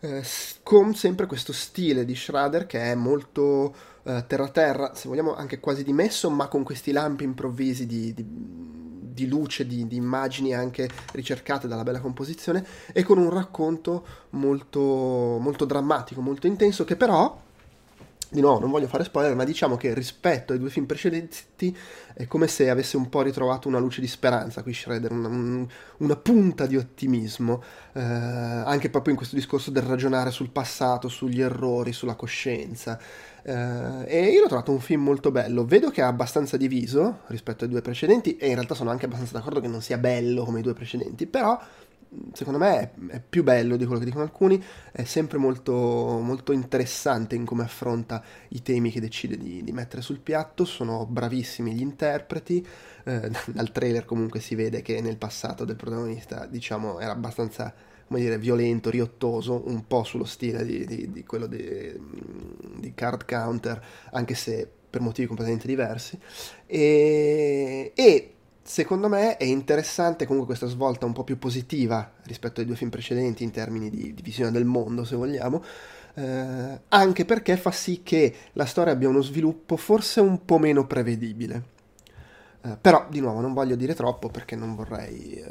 Eh, 0.01 0.23
con 0.63 0.95
sempre 0.95 1.27
questo 1.27 1.53
stile 1.53 2.05
di 2.05 2.15
Schrader 2.15 2.67
che 2.67 2.81
è 2.81 2.95
molto 2.95 3.75
eh, 4.05 4.25
terra-terra, 4.27 4.95
se 4.95 5.09
vogliamo 5.09 5.35
anche 5.35 5.59
quasi 5.59 5.83
dimesso, 5.83 6.31
ma 6.31 6.49
con 6.49 6.63
questi 6.63 6.93
lampi 6.93 7.25
improvvisi 7.25 7.87
di, 7.87 8.15
di, 8.15 8.25
di 8.25 9.27
luce, 9.27 9.67
di, 9.67 9.87
di, 9.87 9.97
immagini 9.97 10.55
anche 10.55 10.89
ricercate 11.13 11.67
dalla 11.67 11.83
bella 11.83 12.01
composizione 12.01 12.65
e 12.93 13.03
con 13.03 13.19
un 13.19 13.31
racconto 13.31 14.07
molto, 14.31 14.81
molto 14.81 15.65
drammatico, 15.65 16.21
molto 16.21 16.47
intenso 16.47 16.85
che 16.85 16.95
però 16.95 17.45
di 18.37 18.43
nuovo 18.43 18.61
non 18.61 18.71
voglio 18.71 18.87
fare 18.87 19.03
spoiler, 19.03 19.35
ma 19.35 19.45
diciamo 19.45 19.77
che 19.77 19.95
rispetto 19.95 20.53
ai 20.53 20.59
due 20.59 20.71
film 20.71 20.87
precedenti 20.87 21.77
è 22.15 22.27
come 22.27 22.47
se 22.47 22.71
avesse 22.71 22.97
un 22.97 23.09
po' 23.09 23.23
ritrovato 23.23 23.67
una 23.67 23.79
luce 23.79 24.01
di 24.01 24.07
speranza 24.07 24.63
qui 24.63 24.73
Shredder, 24.73 25.11
una, 25.11 25.29
un, 25.29 25.67
una 25.99 26.17
punta 26.17 26.67
di 26.67 26.77
ottimismo, 26.77 27.63
eh, 27.93 28.01
anche 28.01 28.91
proprio 28.91 29.13
in 29.13 29.19
questo 29.19 29.37
discorso 29.37 29.71
del 29.71 29.83
ragionare 29.83 30.31
sul 30.31 30.51
passato, 30.51 31.09
sugli 31.09 31.41
errori, 31.41 31.93
sulla 31.93 32.15
coscienza. 32.15 32.99
Eh, 33.43 34.05
e 34.07 34.31
io 34.31 34.41
l'ho 34.41 34.49
trovato 34.49 34.73
un 34.73 34.81
film 34.81 35.03
molto 35.03 35.31
bello, 35.31 35.65
vedo 35.65 35.91
che 35.91 36.01
è 36.01 36.05
abbastanza 36.05 36.57
diviso 36.57 37.21
rispetto 37.27 37.65
ai 37.65 37.71
due 37.71 37.81
precedenti 37.81 38.37
e 38.37 38.49
in 38.49 38.55
realtà 38.55 38.75
sono 38.75 38.91
anche 38.91 39.07
abbastanza 39.07 39.35
d'accordo 39.35 39.61
che 39.61 39.69
non 39.69 39.81
sia 39.81 39.99
bello 39.99 40.45
come 40.45 40.61
i 40.61 40.63
due 40.63 40.75
precedenti, 40.75 41.27
però 41.27 41.59
secondo 42.33 42.59
me 42.59 42.79
è, 42.79 42.91
è, 43.09 43.23
più 43.27 43.43
bello 43.43 43.77
di 43.77 43.85
quello 43.85 43.99
che 43.99 44.07
dicono 44.07 44.25
alcuni, 44.25 44.63
è 44.93 45.05
sempre 45.05 45.39
molto, 45.39 45.73
molto 45.73 46.53
interessante 46.53 47.35
in 47.35 47.45
come 47.45 47.63
affronta 47.63 48.23
i 48.49 48.63
temi 48.63 48.91
che 48.91 49.01
decide 49.01 49.37
di, 49.37 49.63
di 49.63 49.73
mettere 49.73 50.03
sul 50.03 50.21
piatto, 50.21 50.65
sono 50.65 51.07
bravissimi 51.07 51.73
gli 51.75 51.81
interpreti, 51.81 52.67
eh, 53.05 53.31
dal 53.47 53.73
trailer 53.73 54.05
comunque 54.05 54.41
si 54.41 54.55
vede 54.55 54.83
che 54.83 55.01
nel 55.01 55.17
passato 55.17 55.65
del 55.65 55.77
protagonista 55.77 56.47
diciamo 56.47 57.01
era 57.01 57.13
abbastanza 57.13 57.75
come 58.07 58.21
dire, 58.21 58.39
violento, 58.39 58.89
riottoso, 58.89 59.63
un 59.67 59.87
po' 59.87 60.05
sullo 60.05 60.25
stile 60.25 60.65
di, 60.65 60.85
di, 60.87 61.11
di 61.11 61.25
quello 61.25 61.47
di, 61.47 61.93
di 62.77 62.95
Card 62.95 63.25
Counter, 63.25 63.83
anche 64.13 64.35
se 64.35 64.71
per 64.89 65.01
motivi 65.01 65.27
completamente 65.27 65.67
diversi. 65.67 66.17
E, 66.67 67.93
e 67.95 68.36
secondo 68.67 69.09
me 69.09 69.37
è 69.37 69.45
interessante 69.45 70.27
comunque 70.27 70.55
questa 70.55 70.67
svolta 70.67 71.07
un 71.07 71.13
po' 71.13 71.25
più 71.25 71.39
positiva 71.39 72.13
rispetto 72.25 72.61
ai 72.61 72.67
due 72.67 72.75
film 72.75 72.91
precedenti 72.91 73.45
in 73.45 73.53
termini 73.53 73.89
di, 73.89 74.13
di 74.13 74.23
visione 74.23 74.51
del 74.51 74.65
mondo, 74.65 75.05
se 75.05 75.15
vogliamo, 75.15 75.63
eh, 76.15 76.81
anche 76.89 77.25
perché 77.25 77.57
fa 77.57 77.71
sì 77.71 78.03
che 78.03 78.35
la 78.53 78.67
storia 78.67 78.93
abbia 78.93 79.09
uno 79.09 79.23
sviluppo 79.23 79.77
forse 79.77 80.21
un 80.21 80.45
po' 80.45 80.59
meno 80.59 80.87
prevedibile. 80.87 81.75
Eh, 82.63 82.77
però, 82.81 83.07
di 83.09 83.21
nuovo, 83.21 83.41
non 83.41 83.53
voglio 83.53 83.77
dire 83.77 83.95
troppo 83.95 84.29
perché 84.29 84.57
non 84.57 84.75
vorrei 84.75 85.35
eh, 85.35 85.49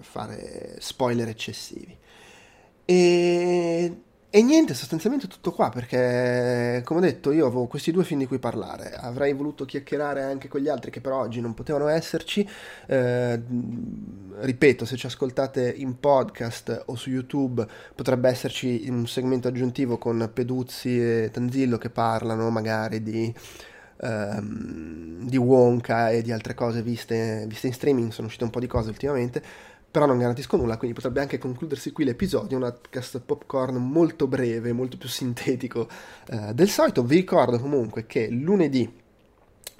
fare 0.00 0.76
spoiler 0.80 1.28
eccessivi. 1.28 1.96
E 2.84 4.02
e 4.30 4.42
niente, 4.42 4.74
sostanzialmente 4.74 5.26
tutto 5.26 5.52
qua, 5.52 5.70
perché 5.70 6.82
come 6.84 7.00
ho 7.00 7.02
detto 7.02 7.32
io 7.32 7.46
avevo 7.46 7.66
questi 7.66 7.90
due 7.90 8.04
film 8.04 8.20
di 8.20 8.26
cui 8.26 8.38
parlare, 8.38 8.92
avrei 8.94 9.32
voluto 9.32 9.64
chiacchierare 9.64 10.22
anche 10.22 10.48
con 10.48 10.60
gli 10.60 10.68
altri 10.68 10.90
che 10.90 11.00
però 11.00 11.20
oggi 11.20 11.40
non 11.40 11.54
potevano 11.54 11.88
esserci, 11.88 12.46
eh, 12.86 13.40
ripeto, 14.40 14.84
se 14.84 14.96
ci 14.96 15.06
ascoltate 15.06 15.72
in 15.74 15.98
podcast 15.98 16.82
o 16.86 16.94
su 16.96 17.08
YouTube 17.08 17.66
potrebbe 17.94 18.28
esserci 18.28 18.84
un 18.90 19.06
segmento 19.06 19.48
aggiuntivo 19.48 19.96
con 19.96 20.30
Peduzzi 20.30 21.00
e 21.00 21.30
Tanzillo 21.32 21.78
che 21.78 21.88
parlano 21.88 22.50
magari 22.50 23.02
di... 23.02 23.34
Um, 24.00 25.26
di 25.26 25.36
Wonka 25.36 26.10
e 26.10 26.22
di 26.22 26.30
altre 26.30 26.54
cose 26.54 26.82
viste, 26.82 27.44
viste 27.48 27.66
in 27.66 27.72
streaming, 27.72 28.12
sono 28.12 28.28
uscite 28.28 28.44
un 28.44 28.50
po' 28.50 28.60
di 28.60 28.68
cose 28.68 28.90
ultimamente, 28.90 29.42
però 29.90 30.06
non 30.06 30.18
garantisco 30.18 30.56
nulla, 30.56 30.76
quindi 30.76 30.94
potrebbe 30.94 31.20
anche 31.20 31.38
concludersi 31.38 31.92
qui 31.92 32.04
l'episodio, 32.04 32.58
un 32.58 32.74
cast 32.90 33.20
popcorn 33.20 33.76
molto 33.76 34.26
breve, 34.26 34.72
molto 34.72 34.98
più 34.98 35.08
sintetico 35.08 35.88
eh, 36.28 36.52
del 36.52 36.68
solito. 36.68 37.02
Vi 37.02 37.16
ricordo 37.16 37.58
comunque 37.58 38.06
che 38.06 38.28
lunedì, 38.28 38.90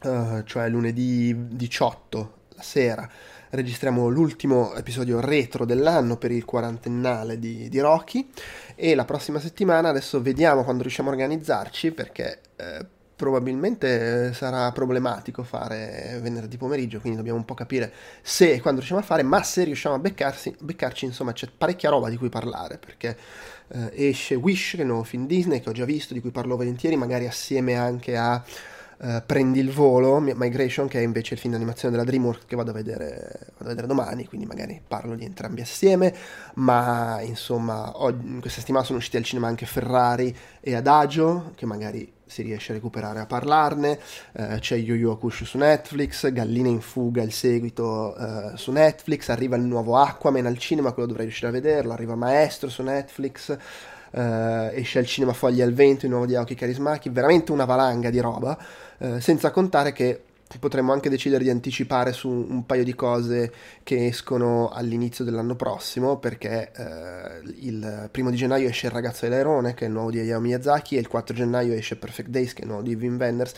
eh, 0.03 0.43
cioè 0.45 0.69
lunedì 0.69 1.35
18, 1.49 2.33
la 2.55 2.63
sera, 2.63 3.11
registriamo 3.51 4.09
l'ultimo 4.09 4.75
episodio 4.75 5.21
retro 5.21 5.65
dell'anno 5.65 6.17
per 6.17 6.31
il 6.31 6.45
quarantennale 6.45 7.39
di, 7.39 7.69
di 7.69 7.79
Rocky 7.79 8.29
e 8.75 8.95
la 8.95 9.05
prossima 9.05 9.41
settimana 9.41 9.89
adesso 9.89 10.21
vediamo 10.21 10.65
quando 10.65 10.83
riusciamo 10.83 11.11
a 11.11 11.13
organizzarci 11.13 11.93
perché... 11.93 12.41
Eh, 12.57 12.97
probabilmente 13.19 14.29
eh, 14.29 14.33
sarà 14.33 14.71
problematico 14.71 15.43
fare 15.43 16.21
venerdì 16.23 16.57
pomeriggio, 16.57 17.01
quindi 17.01 17.19
dobbiamo 17.19 17.39
un 17.39 17.45
po' 17.45 17.55
capire 17.55 17.93
se 18.23 18.53
e 18.53 18.61
quando 18.61 18.79
riusciamo 18.79 19.01
a 19.01 19.05
fare, 19.05 19.25
ma 19.25 19.43
se 19.43 19.65
riusciamo 19.65 19.97
a 19.97 19.99
beccarsi, 19.99 20.55
beccarci, 20.61 21.05
insomma, 21.05 21.33
c'è 21.33 21.49
parecchia 21.49 21.91
roba 21.91 22.09
di 22.11 22.17
cui 22.17 22.29
parlare, 22.29 22.79
perché 22.79 23.17
eh, 23.71 24.09
esce 24.09 24.37
Wish, 24.37 24.71
che 24.71 24.79
è 24.79 24.81
il 24.83 24.87
nuovo 24.87 25.03
film 25.03 25.27
Disney, 25.27 25.61
che 25.61 25.69
ho 25.69 25.73
già 25.73 25.85
visto, 25.85 26.15
di 26.15 26.21
cui 26.21 26.31
parlo 26.31 26.55
volentieri, 26.55 26.95
magari 26.95 27.27
assieme 27.27 27.75
anche 27.77 28.17
a 28.17 28.43
Uh, 29.01 29.23
Prendi 29.25 29.61
il 29.61 29.71
volo, 29.71 30.19
Migration, 30.19 30.89
che 30.89 30.99
è 30.99 31.03
invece 31.05 31.35
il 31.35 31.39
film 31.39 31.53
d'animazione 31.53 31.95
della 31.95 32.05
DreamWorks 32.05 32.47
che 32.47 32.57
vado 32.57 32.71
a, 32.71 32.75
vedere, 32.75 33.07
vado 33.53 33.67
a 33.67 33.69
vedere 33.69 33.87
domani, 33.87 34.27
quindi 34.27 34.45
magari 34.45 34.83
parlo 34.85 35.15
di 35.15 35.25
entrambi 35.25 35.61
assieme, 35.61 36.13
ma 36.55 37.21
insomma, 37.21 37.95
in 38.09 38.41
questa 38.41 38.59
settimana 38.59 38.85
sono 38.85 38.99
usciti 38.99 39.17
al 39.17 39.23
cinema 39.23 39.47
anche 39.47 39.67
Ferrari 39.67 40.37
e 40.59 40.75
Adagio, 40.75 41.53
che 41.55 41.65
magari 41.65 42.13
si 42.29 42.43
riesce 42.43 42.73
a 42.73 42.75
recuperare 42.75 43.19
a 43.19 43.27
parlarne, 43.27 43.99
uh, 44.33 44.59
c'è 44.59 44.77
Yu 44.77 44.95
Yu 44.95 45.11
Hakusho 45.11 45.45
su 45.45 45.59
Netflix, 45.59 46.31
Galline 46.31 46.69
in 46.69 46.81
fuga, 46.81 47.23
il 47.23 47.33
seguito 47.33 48.15
uh, 48.17 48.57
su 48.57 48.71
Netflix, 48.71 49.29
arriva 49.29 49.57
il 49.57 49.63
nuovo 49.63 49.97
Aquaman 49.97 50.47
al 50.47 50.59
cinema, 50.59 50.93
quello 50.93 51.09
dovrei 51.09 51.27
riuscire 51.27 51.49
a 51.49 51.53
vederlo, 51.53 51.93
arriva 51.93 52.15
Maestro 52.15 52.69
su 52.69 52.83
Netflix, 52.83 53.57
Uh, 54.11 54.71
esce 54.73 55.01
al 55.01 55.05
cinema 55.05 55.35
Fogli 55.35 55.61
al 55.61 55.75
vento, 55.75 56.07
il 56.07 56.11
nuovo 56.11 56.25
di 56.25 56.35
Aoki 56.35 56.55
Karismaki, 56.55 57.11
veramente 57.11 57.53
una 57.53 57.67
valanga 57.67 58.09
di 58.09 58.19
roba. 58.21 58.57
Eh, 59.01 59.21
senza 59.21 59.53
contare 59.53 59.93
che 59.93 60.23
potremmo 60.59 60.93
anche 60.93 61.11
decidere 61.11 61.45
di 61.45 61.51
anticipare 61.51 62.15
su 62.15 62.31
un 62.31 62.65
paio 62.65 62.83
di 62.83 62.95
cose 62.95 63.53
che 63.83 64.07
escono 64.07 64.71
all'inizio 64.71 65.23
dell'anno 65.23 65.55
prossimo 65.57 66.17
perché 66.17 66.73
eh, 66.75 67.43
il 67.61 68.09
primo 68.11 68.31
di 68.31 68.37
gennaio 68.37 68.67
esce 68.69 68.87
Il 68.87 68.93
ragazzo 68.93 69.27
dell'airone 69.27 69.75
che 69.75 69.85
è 69.85 69.89
il 69.89 69.93
nuovo 69.93 70.11
di 70.11 70.19
Hayao 70.21 70.41
Miyazaki 70.41 70.97
e 70.97 71.01
il 71.01 71.09
4 71.09 71.35
gennaio 71.35 71.75
esce 71.75 71.97
Perfect 71.97 72.31
Days 72.31 72.55
che 72.55 72.61
è 72.61 72.65
il 72.65 72.71
nuovo 72.71 72.83
di 72.83 72.95
Wim 72.95 73.19
Wenders. 73.19 73.53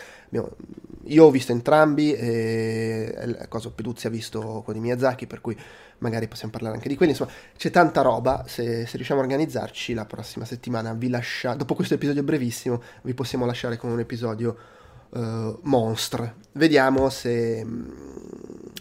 Io 1.04 1.24
ho 1.24 1.30
visto 1.30 1.52
entrambi 1.52 2.12
e 2.12 3.36
cosa 3.48 3.70
Peduzzi 3.70 4.08
ha 4.08 4.10
visto 4.10 4.62
quello 4.64 4.80
di 4.80 4.84
Miyazaki 4.84 5.28
per 5.28 5.40
cui 5.40 5.56
magari 5.98 6.26
possiamo 6.26 6.50
parlare 6.50 6.74
anche 6.74 6.88
di 6.88 6.96
quelli. 6.96 7.12
Insomma 7.12 7.30
c'è 7.56 7.70
tanta 7.70 8.02
roba. 8.02 8.44
Se, 8.48 8.84
se 8.86 8.96
riusciamo 8.96 9.20
a 9.20 9.22
organizzarci 9.22 9.94
la 9.94 10.06
prossima 10.06 10.44
settimana 10.44 10.92
vi 10.92 11.08
lascia 11.08 11.54
dopo 11.54 11.76
questo 11.76 11.94
episodio 11.94 12.24
brevissimo 12.24 12.82
vi 13.02 13.14
possiamo 13.14 13.46
lasciare 13.46 13.76
con 13.76 13.90
un 13.90 14.00
episodio 14.00 14.78
uh, 15.10 15.58
monstre. 15.62 16.36
Vediamo 16.52 17.08
se, 17.08 17.66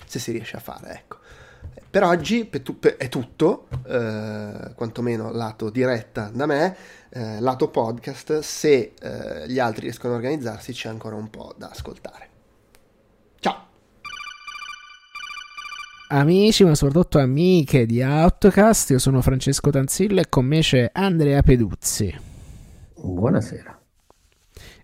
se, 0.06 0.20
si 0.20 0.32
riesce 0.32 0.58
a 0.58 0.60
fare, 0.60 0.92
ecco. 0.94 1.18
Per 1.90 2.04
oggi 2.04 2.48
è 2.48 3.10
tutto, 3.10 3.68
eh, 3.88 4.74
quantomeno 4.76 5.32
lato 5.32 5.72
diretta 5.72 6.30
da 6.32 6.46
me, 6.46 6.76
eh, 7.10 7.40
lato 7.40 7.70
podcast, 7.70 8.40
se 8.40 8.94
eh, 9.00 9.48
gli 9.48 9.58
altri 9.58 9.86
riescono 9.86 10.14
a 10.14 10.18
organizzarsi 10.18 10.72
c'è 10.72 10.88
ancora 10.88 11.16
un 11.16 11.32
po' 11.32 11.56
da 11.58 11.70
ascoltare. 11.70 12.30
Ciao! 13.40 13.66
amici, 16.10 16.64
ma 16.64 16.76
soprattutto 16.76 17.18
amiche 17.18 17.88
di 17.88 18.04
Outcast. 18.04 18.92
Io 18.92 19.00
sono 19.00 19.22
Francesco 19.22 19.72
Tanzillo 19.72 20.20
e 20.20 20.30
con 20.30 20.46
me 20.46 20.60
c'è 20.60 20.92
Andrea 20.94 21.42
Peduzzi. 21.42 22.16
Buonasera. 22.96 23.79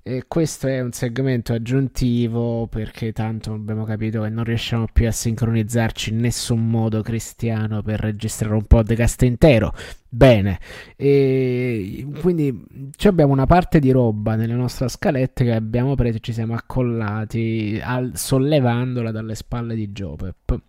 E 0.08 0.26
questo 0.28 0.68
è 0.68 0.82
un 0.82 0.92
segmento 0.92 1.52
aggiuntivo 1.52 2.68
perché 2.68 3.12
tanto 3.12 3.54
abbiamo 3.54 3.86
capito 3.86 4.22
che 4.22 4.30
non 4.30 4.44
riusciamo 4.44 4.86
più 4.94 5.08
a 5.08 5.12
sincronizzarci 5.12 6.12
in 6.12 6.20
nessun 6.20 6.70
modo 6.70 7.02
cristiano 7.02 7.82
per 7.82 8.02
registrare 8.02 8.54
un 8.54 8.66
podcast 8.66 9.24
intero. 9.24 9.74
Bene, 10.08 10.60
e 10.96 12.06
quindi 12.22 12.56
abbiamo 13.04 13.34
una 13.34 13.48
parte 13.48 13.80
di 13.80 13.90
roba 13.90 14.36
nelle 14.36 14.54
nostre 14.54 14.90
scalette 14.90 15.44
che 15.44 15.56
abbiamo 15.56 15.96
preso 15.96 16.18
e 16.18 16.20
ci 16.20 16.34
siamo 16.34 16.54
accollati 16.54 17.82
al, 17.84 18.12
sollevandola 18.14 19.10
dalle 19.10 19.34
spalle 19.34 19.74
di 19.74 19.88
Jopep 19.88 20.62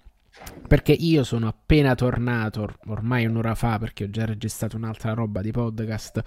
perché 0.66 0.92
io 0.92 1.24
sono 1.24 1.48
appena 1.48 1.94
tornato 1.94 2.76
ormai 2.86 3.26
un'ora 3.26 3.54
fa 3.54 3.78
perché 3.78 4.04
ho 4.04 4.10
già 4.10 4.24
registrato 4.24 4.76
un'altra 4.76 5.12
roba 5.12 5.40
di 5.40 5.50
podcast 5.50 6.22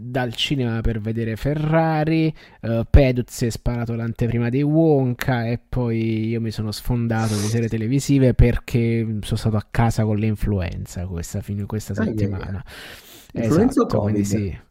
dal 0.00 0.32
cinema 0.34 0.80
per 0.80 1.00
vedere 1.00 1.34
Ferrari, 1.34 2.32
uh, 2.62 2.82
Peduz 2.88 3.32
si 3.32 3.46
è 3.46 3.50
sparato 3.50 3.94
l'anteprima 3.94 4.48
di 4.48 4.62
Wonka 4.62 5.46
e 5.46 5.58
poi 5.58 6.28
io 6.28 6.40
mi 6.40 6.52
sono 6.52 6.70
sfondato 6.70 7.34
di 7.34 7.46
serie 7.46 7.68
televisive 7.68 8.32
perché 8.32 9.18
sono 9.22 9.36
stato 9.36 9.56
a 9.56 9.66
casa 9.68 10.04
con 10.04 10.16
l'influenza 10.16 11.06
questa, 11.06 11.40
fine, 11.40 11.66
questa 11.66 11.94
settimana. 11.94 12.62
Ah, 12.64 13.40
yeah. 13.40 13.46
Esatto, 13.46 14.00
quindi 14.00 14.24
sì. 14.24 14.66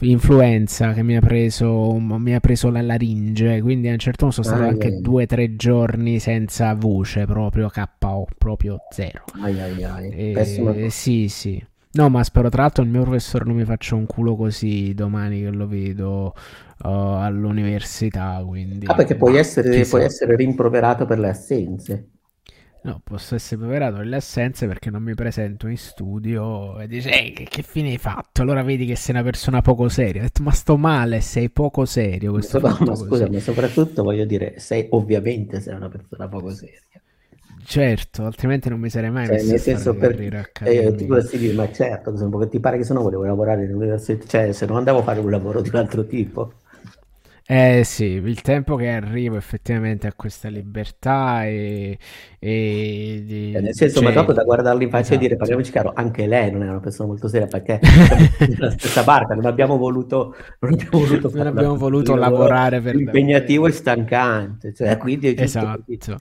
Influenza 0.00 0.92
che 0.92 1.02
mi 1.02 1.16
ha 1.16 1.20
preso, 1.20 1.98
mi 1.98 2.32
ha 2.32 2.38
preso 2.38 2.70
la 2.70 2.82
laringe, 2.82 3.60
quindi 3.62 3.88
a 3.88 3.92
un 3.92 3.98
certo 3.98 4.26
punto 4.26 4.42
sono 4.42 4.54
stato 4.54 4.68
ah, 4.68 4.72
anche 4.72 4.88
yeah. 4.88 5.00
due 5.00 5.24
o 5.24 5.26
tre 5.26 5.56
giorni 5.56 6.20
senza 6.20 6.72
voce, 6.74 7.24
proprio 7.24 7.68
KO, 7.68 8.28
proprio 8.38 8.78
zero. 8.90 9.24
Ai, 9.40 9.58
ai, 9.58 9.82
ai. 9.82 10.10
E, 10.10 10.90
sì, 10.90 11.26
sì. 11.26 11.60
No, 11.98 12.08
ma 12.08 12.22
spero 12.22 12.48
tra 12.48 12.62
l'altro 12.62 12.84
il 12.84 12.90
mio 12.90 13.02
professore 13.02 13.44
non 13.44 13.56
mi 13.56 13.64
faccia 13.64 13.96
un 13.96 14.06
culo 14.06 14.36
così 14.36 14.94
domani 14.94 15.40
che 15.40 15.50
lo 15.50 15.66
vedo 15.66 16.32
uh, 16.84 16.88
all'università. 16.88 18.40
Quindi... 18.46 18.86
Ah, 18.86 18.94
perché 18.94 19.16
puoi 19.16 19.36
essere, 19.36 19.84
puoi 19.84 20.04
essere 20.04 20.36
rimproverato 20.36 21.06
per 21.06 21.18
le 21.18 21.28
assenze. 21.30 22.10
No, 22.84 23.00
posso 23.02 23.34
essere 23.34 23.60
preparato 23.62 23.96
per 23.96 24.06
le 24.06 24.14
assenze 24.14 24.68
perché 24.68 24.90
non 24.90 25.02
mi 25.02 25.14
presento 25.14 25.66
in 25.66 25.76
studio 25.76 26.78
e 26.78 26.86
dice 26.86 27.10
Ehi, 27.10 27.32
che, 27.32 27.42
che, 27.42 27.62
fine 27.62 27.90
hai 27.90 27.98
fatto? 27.98 28.42
Allora 28.42 28.62
vedi 28.62 28.86
che 28.86 28.94
sei 28.94 29.16
una 29.16 29.24
persona 29.24 29.60
poco 29.60 29.88
seria. 29.88 30.20
Ho 30.20 30.24
detto, 30.24 30.44
ma 30.44 30.52
sto 30.52 30.76
male, 30.76 31.20
sei 31.20 31.50
poco 31.50 31.84
serio. 31.84 32.30
Questo 32.30 32.60
ma, 32.60 32.78
ma 32.78 32.94
scusa, 32.94 33.28
ma 33.28 33.40
soprattutto 33.40 34.04
voglio 34.04 34.24
dire, 34.24 34.60
sei 34.60 34.86
ovviamente 34.90 35.60
sei 35.60 35.74
una 35.74 35.88
persona 35.88 36.28
poco 36.28 36.50
seria. 36.54 36.78
Certo, 37.70 38.24
altrimenti 38.24 38.70
non 38.70 38.80
mi 38.80 38.88
sarei 38.88 39.10
mai 39.10 39.26
cioè, 39.26 39.34
messo 39.34 39.50
nel 39.50 39.60
senso 39.60 39.94
per 39.94 40.18
eh, 40.18 40.94
potresti 41.06 41.36
dire, 41.36 41.52
ma 41.52 41.70
certo, 41.70 42.10
perché 42.12 42.48
ti 42.48 42.60
pare 42.60 42.78
che 42.78 42.84
se 42.84 42.94
no 42.94 43.02
volevo 43.02 43.24
lavorare 43.24 43.66
nell'università, 43.66 44.24
cioè 44.26 44.52
se 44.52 44.64
non 44.64 44.78
andavo 44.78 45.00
a 45.00 45.02
fare 45.02 45.20
un 45.20 45.30
lavoro 45.30 45.60
di 45.60 45.68
un 45.68 45.74
altro 45.74 46.06
tipo. 46.06 46.54
Eh 47.46 47.82
sì, 47.84 48.04
il 48.04 48.40
tempo 48.40 48.74
che 48.76 48.88
arrivo 48.88 49.36
effettivamente 49.36 50.06
a 50.06 50.14
questa 50.14 50.48
libertà 50.48 51.44
e... 51.44 51.98
e 52.38 53.22
di... 53.26 53.52
eh, 53.52 53.60
nel 53.60 53.74
senso, 53.74 54.00
cioè... 54.00 54.04
ma 54.04 54.14
dopo 54.14 54.32
da 54.32 54.44
guardarli 54.44 54.84
in 54.84 54.88
faccia 54.90 55.02
esatto. 55.02 55.16
e 55.16 55.20
dire, 55.26 55.36
parliamoci 55.36 55.70
chiaro, 55.70 55.92
anche 55.94 56.26
lei 56.26 56.50
non 56.50 56.62
è 56.62 56.70
una 56.70 56.80
persona 56.80 57.08
molto 57.08 57.28
seria 57.28 57.48
perché 57.48 57.80
nella 58.48 58.70
stessa 58.70 59.02
barca, 59.02 59.34
non 59.34 59.44
abbiamo 59.44 59.76
voluto, 59.76 60.34
non 60.60 60.72
abbiamo 60.72 61.04
voluto, 61.04 61.30
non 61.34 61.46
abbiamo 61.46 61.76
voluto 61.76 62.16
lavorare 62.16 62.80
per... 62.80 62.94
Impegnativo 62.94 63.66
e 63.66 63.72
stancante, 63.72 64.72
cioè 64.72 64.96
quindi... 64.96 65.34
Esatto. 65.36 66.16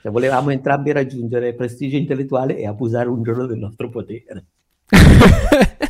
Cioè, 0.00 0.12
volevamo 0.12 0.50
entrambi 0.50 0.92
raggiungere 0.92 1.54
prestigio 1.54 1.96
intellettuale 1.96 2.56
e 2.56 2.66
abusare 2.66 3.08
un 3.08 3.22
giorno 3.22 3.46
del 3.46 3.58
nostro 3.58 3.88
potere. 3.88 4.44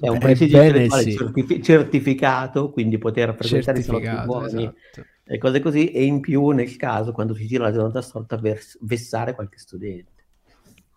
È 0.00 0.08
un 0.08 0.18
prestigio 0.18 0.56
Bene, 0.56 0.68
intellettuale 0.68 1.02
sì. 1.02 1.16
certifi- 1.16 1.62
certificato, 1.62 2.70
quindi 2.70 2.96
poter 2.96 3.34
presentare 3.34 3.80
i 3.80 3.82
slotti 3.82 4.08
buoni 4.24 4.62
esatto. 4.62 5.06
e 5.24 5.36
cose 5.36 5.60
così, 5.60 5.90
e 5.90 6.04
in 6.04 6.20
più 6.20 6.48
nel 6.50 6.74
caso, 6.76 7.12
quando 7.12 7.34
si 7.34 7.46
gira 7.46 7.64
la 7.64 7.72
giornata 7.72 8.00
storta, 8.00 8.36
vers- 8.36 8.78
vessare 8.80 9.34
qualche 9.34 9.58
studente. 9.58 10.09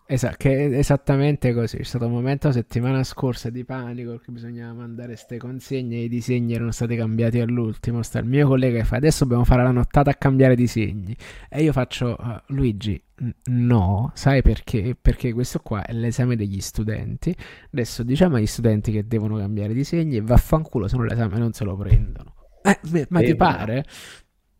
Esatto, 0.06 0.36
che 0.36 0.66
è 0.66 0.78
esattamente 0.78 1.54
così. 1.54 1.78
C'è 1.78 1.82
stato 1.82 2.06
un 2.06 2.12
momento 2.12 2.52
settimana 2.52 3.02
scorsa 3.04 3.48
di 3.48 3.64
panico 3.64 4.10
perché 4.10 4.32
bisognava 4.32 4.74
mandare 4.74 5.08
queste 5.08 5.38
consegne 5.38 5.96
e 5.96 6.02
i 6.04 6.08
disegni 6.08 6.52
erano 6.52 6.72
stati 6.72 6.94
cambiati 6.94 7.40
all'ultimo. 7.40 8.02
Sta 8.02 8.18
il 8.18 8.26
mio 8.26 8.46
collega 8.46 8.78
che 8.78 8.84
fa 8.84 8.96
adesso 8.96 9.24
dobbiamo 9.24 9.44
fare 9.44 9.62
la 9.62 9.70
nottata 9.70 10.10
a 10.10 10.14
cambiare 10.14 10.54
disegni. 10.54 11.16
E 11.48 11.62
io 11.62 11.72
faccio 11.72 12.16
uh, 12.18 12.52
Luigi, 12.52 13.02
no, 13.44 14.10
sai 14.14 14.42
perché? 14.42 14.94
Perché 15.00 15.32
questo 15.32 15.60
qua 15.60 15.86
è 15.86 15.92
l'esame 15.94 16.36
degli 16.36 16.60
studenti. 16.60 17.34
Adesso 17.72 18.02
diciamo 18.02 18.36
agli 18.36 18.46
studenti 18.46 18.92
che 18.92 19.06
devono 19.06 19.38
cambiare 19.38 19.72
disegni 19.72 20.16
e 20.16 20.20
vaffanculo 20.20 20.86
se 20.86 20.96
non 20.96 21.06
l'esame 21.06 21.38
non 21.38 21.54
se 21.54 21.64
lo 21.64 21.76
prendono. 21.76 22.34
Eh, 22.62 23.06
ma 23.08 23.20
ti 23.20 23.34
pare? 23.36 23.84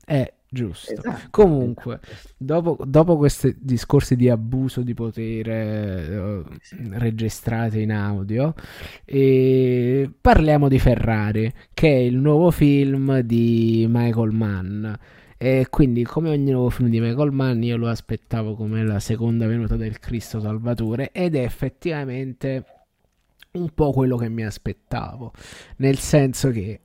Eh, 0.07 0.35
Giusto. 0.55 0.93
Esatto. 0.93 1.27
Comunque, 1.31 1.99
dopo, 2.37 2.79
dopo, 2.87 3.17
questi 3.17 3.57
discorsi 3.59 4.14
di 4.14 4.29
abuso 4.29 4.83
di 4.83 4.95
potere 4.95 6.17
uh, 6.17 6.45
registrati 6.93 7.83
in 7.83 7.90
audio, 7.90 8.55
eh, 9.05 10.09
parliamo 10.21 10.69
di 10.69 10.79
Ferrari, 10.79 11.53
che 11.75 11.88
è 11.88 11.99
il 11.99 12.19
nuovo 12.19 12.53
film 12.53 13.19
di 13.23 13.85
Michael 13.88 14.31
Mann. 14.31 14.93
E 15.37 15.67
quindi, 15.69 16.05
come 16.05 16.31
ogni 16.31 16.53
nuovo 16.53 16.71
film 16.71 16.88
di 16.88 17.01
Michael 17.01 17.33
Mann, 17.33 17.61
io 17.64 17.77
lo 17.77 17.88
aspettavo 17.88 18.55
come 18.55 18.85
la 18.85 19.01
seconda 19.01 19.49
venuta 19.49 19.75
del 19.75 19.99
Cristo 19.99 20.38
Salvatore, 20.38 21.11
ed 21.11 21.35
è 21.35 21.43
effettivamente 21.43 22.64
un 23.55 23.71
po' 23.75 23.90
quello 23.90 24.17
che 24.17 24.29
mi 24.29 24.45
aspettavo. 24.45 25.33
Nel 25.79 25.99
senso 25.99 26.51
che, 26.53 26.79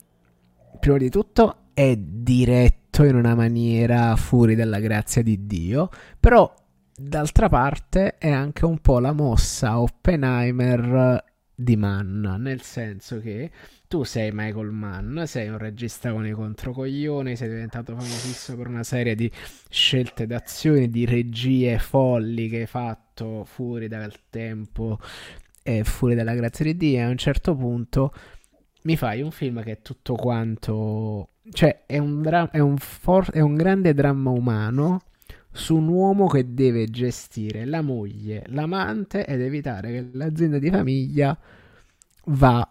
prima 0.80 0.98
di 0.98 1.12
tutto, 1.12 1.66
è 1.76 1.96
diretto 1.96 2.79
fatto 3.00 3.06
in 3.06 3.16
una 3.16 3.34
maniera 3.36 4.16
fuori 4.18 4.56
dalla 4.56 4.80
grazia 4.80 5.24
di 5.24 5.46
Dio, 5.46 5.90
però 6.20 6.54
d'altra 6.94 7.48
parte 7.48 8.18
è 8.18 8.30
anche 8.30 8.66
un 8.66 8.80
po' 8.80 9.00
la 9.00 9.14
mossa 9.14 9.80
Oppenheimer 9.80 11.24
di 11.56 11.78
Mann, 11.78 12.28
nel 12.40 12.62
senso 12.62 13.22
che 13.22 13.52
tu 13.88 14.04
sei 14.04 14.32
Michael 14.34 14.72
Mann, 14.72 15.24
sei 15.24 15.48
un 15.48 15.58
regista 15.58 16.12
con 16.12 16.28
i 16.28 16.32
controcoglioni, 16.32 17.38
sei 17.38 17.48
diventato 17.48 17.96
famosissimo 17.96 18.58
per 18.58 18.68
una 18.68 18.84
serie 18.84 19.16
di 19.16 19.32
scelte 19.70 20.28
d'azione, 20.28 20.90
di 20.90 21.06
regie 21.06 21.80
folli 21.80 22.50
che 22.50 22.62
hai 22.62 22.66
fatto 22.66 23.46
fuori 23.46 23.88
dal 23.88 24.14
tempo 24.30 25.00
e 25.64 25.86
fuori 25.86 26.16
dalla 26.16 26.36
grazia 26.36 26.66
di 26.66 26.76
Dio. 26.76 26.98
E 26.98 27.02
a 27.04 27.10
un 27.10 27.18
certo 27.18 27.56
punto 27.56 28.14
mi 28.84 28.98
fai 28.98 29.22
un 29.22 29.32
film 29.32 29.64
che 29.64 29.72
è 29.72 29.82
tutto 29.82 30.16
quanto 30.16 31.36
cioè, 31.52 31.84
è 31.86 31.98
un, 31.98 32.22
dra- 32.22 32.50
è, 32.52 32.60
un 32.60 32.78
for- 32.78 33.32
è 33.32 33.40
un 33.40 33.56
grande 33.56 33.94
dramma 33.94 34.30
umano 34.30 35.02
su 35.52 35.76
un 35.76 35.88
uomo 35.88 36.28
che 36.28 36.54
deve 36.54 36.86
gestire 36.86 37.66
la 37.66 37.82
moglie, 37.82 38.44
l'amante 38.48 39.26
ed 39.26 39.42
evitare 39.42 39.92
che 39.92 40.10
l'azienda 40.14 40.60
di 40.60 40.70
famiglia 40.70 41.38
va 42.26 42.68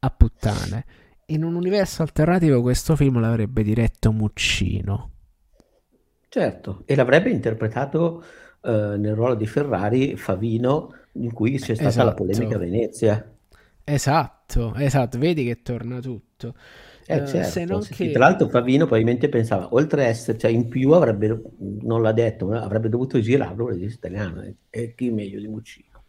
a 0.00 0.10
puttane. 0.10 0.84
In 1.26 1.44
un 1.44 1.54
universo 1.54 2.02
alternativo 2.02 2.62
questo 2.62 2.96
film 2.96 3.20
l'avrebbe 3.20 3.62
diretto 3.62 4.12
Muccino. 4.12 5.10
Certo, 6.28 6.82
e 6.84 6.94
l'avrebbe 6.94 7.30
interpretato 7.30 8.22
uh, 8.60 8.70
nel 8.70 9.14
ruolo 9.14 9.34
di 9.34 9.46
Ferrari 9.46 10.16
Favino, 10.16 10.94
in 11.12 11.32
cui 11.32 11.58
c'è 11.58 11.74
stata 11.74 11.88
esatto. 11.88 12.06
la 12.06 12.14
polemica 12.14 12.56
a 12.56 12.58
Venezia. 12.58 13.36
Esatto, 13.82 14.74
esatto, 14.74 15.18
vedi 15.18 15.44
che 15.44 15.62
torna 15.62 16.00
tutto. 16.00 16.54
Eh, 17.10 17.26
certo. 17.26 17.48
se 17.48 17.64
non 17.64 17.82
sì, 17.82 17.94
che... 17.94 18.10
Tra 18.10 18.26
l'altro 18.26 18.48
Favino 18.48 18.84
probabilmente 18.84 19.30
pensava, 19.30 19.68
oltre 19.72 20.04
a 20.04 20.08
essere, 20.08 20.36
cioè 20.36 20.50
in 20.50 20.68
più 20.68 20.90
avrebbe, 20.90 21.40
non 21.80 22.02
l'ha 22.02 22.12
detto, 22.12 22.46
ma 22.46 22.60
avrebbe 22.60 22.90
dovuto 22.90 23.18
girarlo 23.18 23.64
un 23.64 23.70
regista 23.70 24.08
italiano, 24.08 24.44
e 24.68 24.94
chi 24.94 25.10
meglio 25.10 25.40
di 25.40 25.48
Muccino. 25.48 26.02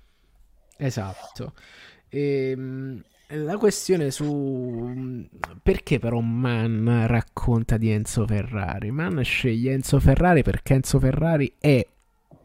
Esatto. 0.75 1.53
E, 2.09 2.49
ehm, 2.51 3.03
la 3.27 3.57
questione 3.57 4.11
su 4.11 5.25
perché 5.61 5.99
però 5.99 6.19
Mann 6.19 7.05
racconta 7.05 7.77
di 7.77 7.91
Enzo 7.91 8.25
Ferrari? 8.25 8.89
Mann 8.89 9.21
sceglie 9.21 9.71
Enzo 9.73 9.99
Ferrari 9.99 10.41
perché 10.41 10.73
Enzo 10.73 10.99
Ferrari 10.99 11.53
è 11.59 11.85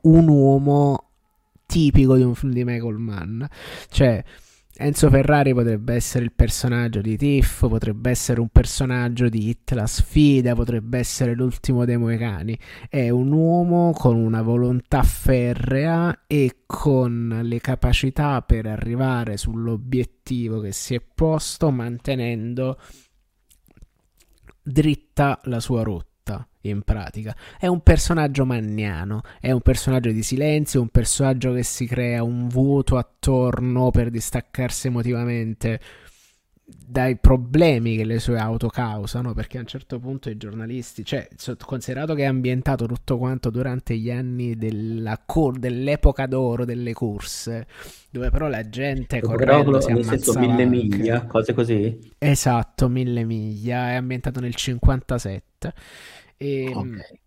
un 0.03 0.29
uomo 0.29 1.09
tipico 1.67 2.17
di 2.17 2.23
un 2.23 2.35
film 2.35 2.53
di 2.53 2.64
Michael 2.64 2.99
Mann, 2.99 3.43
cioè 3.88 4.23
Enzo 4.77 5.09
Ferrari 5.09 5.55
potrebbe 5.55 5.95
essere 5.95 6.25
il 6.25 6.33
personaggio 6.33 7.01
di 7.01 7.17
Tiff, 7.17 7.69
potrebbe 7.69 8.11
essere 8.11 8.41
un 8.41 8.49
personaggio 8.49 9.29
di 9.29 9.49
Hit 9.49 9.71
la 9.71 9.87
sfida, 9.87 10.57
potrebbe 10.57 10.99
essere 10.99 11.33
l'ultimo 11.35 11.85
dei 11.85 11.97
Moicani. 11.97 12.59
È 12.89 13.09
un 13.09 13.31
uomo 13.31 13.93
con 13.93 14.17
una 14.17 14.43
volontà 14.43 15.05
ferrea 15.05 16.25
e 16.27 16.63
con 16.67 17.41
le 17.45 17.61
capacità 17.61 18.43
per 18.43 18.67
arrivare 18.67 19.37
sull'obiettivo 19.37 20.59
che 20.59 20.73
si 20.73 20.97
è 20.97 21.01
posto 21.01 21.71
mantenendo 21.71 22.77
dritta 24.61 25.41
la 25.45 25.61
sua 25.61 25.85
rotta 25.85 26.13
in 26.68 26.83
pratica. 26.83 27.35
È 27.59 27.66
un 27.66 27.81
personaggio 27.81 28.44
manniano, 28.44 29.22
è 29.40 29.50
un 29.50 29.61
personaggio 29.61 30.11
di 30.11 30.22
silenzio, 30.22 30.81
un 30.81 30.88
personaggio 30.88 31.53
che 31.53 31.62
si 31.62 31.87
crea 31.87 32.22
un 32.22 32.48
vuoto 32.48 32.96
attorno 32.96 33.90
per 33.90 34.11
distaccarsi 34.11 34.88
emotivamente 34.88 35.81
dai 36.66 37.16
problemi 37.16 37.96
che 37.96 38.05
le 38.05 38.18
sue 38.18 38.38
auto 38.38 38.68
causano, 38.68 39.35
perché 39.35 39.59
a 39.59 39.61
un 39.61 39.66
certo 39.66 39.98
punto 39.98 40.31
i 40.31 40.37
giornalisti, 40.37 41.05
cioè, 41.05 41.29
considerato 41.62 42.14
che 42.14 42.22
è 42.22 42.27
ambientato 42.27 42.87
tutto 42.87 43.18
quanto 43.18 43.50
durante 43.50 43.96
gli 43.96 44.11
anni 44.11 44.57
della 44.57 45.20
cor- 45.24 45.59
dell'epoca 45.59 46.27
d'oro 46.27 46.64
delle 46.64 46.94
corse, 46.94 47.66
dove 48.11 48.31
però 48.31 48.48
la 48.48 48.66
gente 48.68 49.20
correndo 49.20 49.81
si 49.81 49.90
ammazzava 49.90 50.40
mille 50.40 50.64
miglia, 50.64 51.27
cose 51.27 51.53
così? 51.53 52.12
Esatto, 52.16 52.88
mille 52.88 53.24
miglia, 53.24 53.90
è 53.90 53.94
ambientato 53.94 54.40
nel 54.40 54.55
57 54.55 55.72
e, 56.37 56.70
okay. 56.73 57.20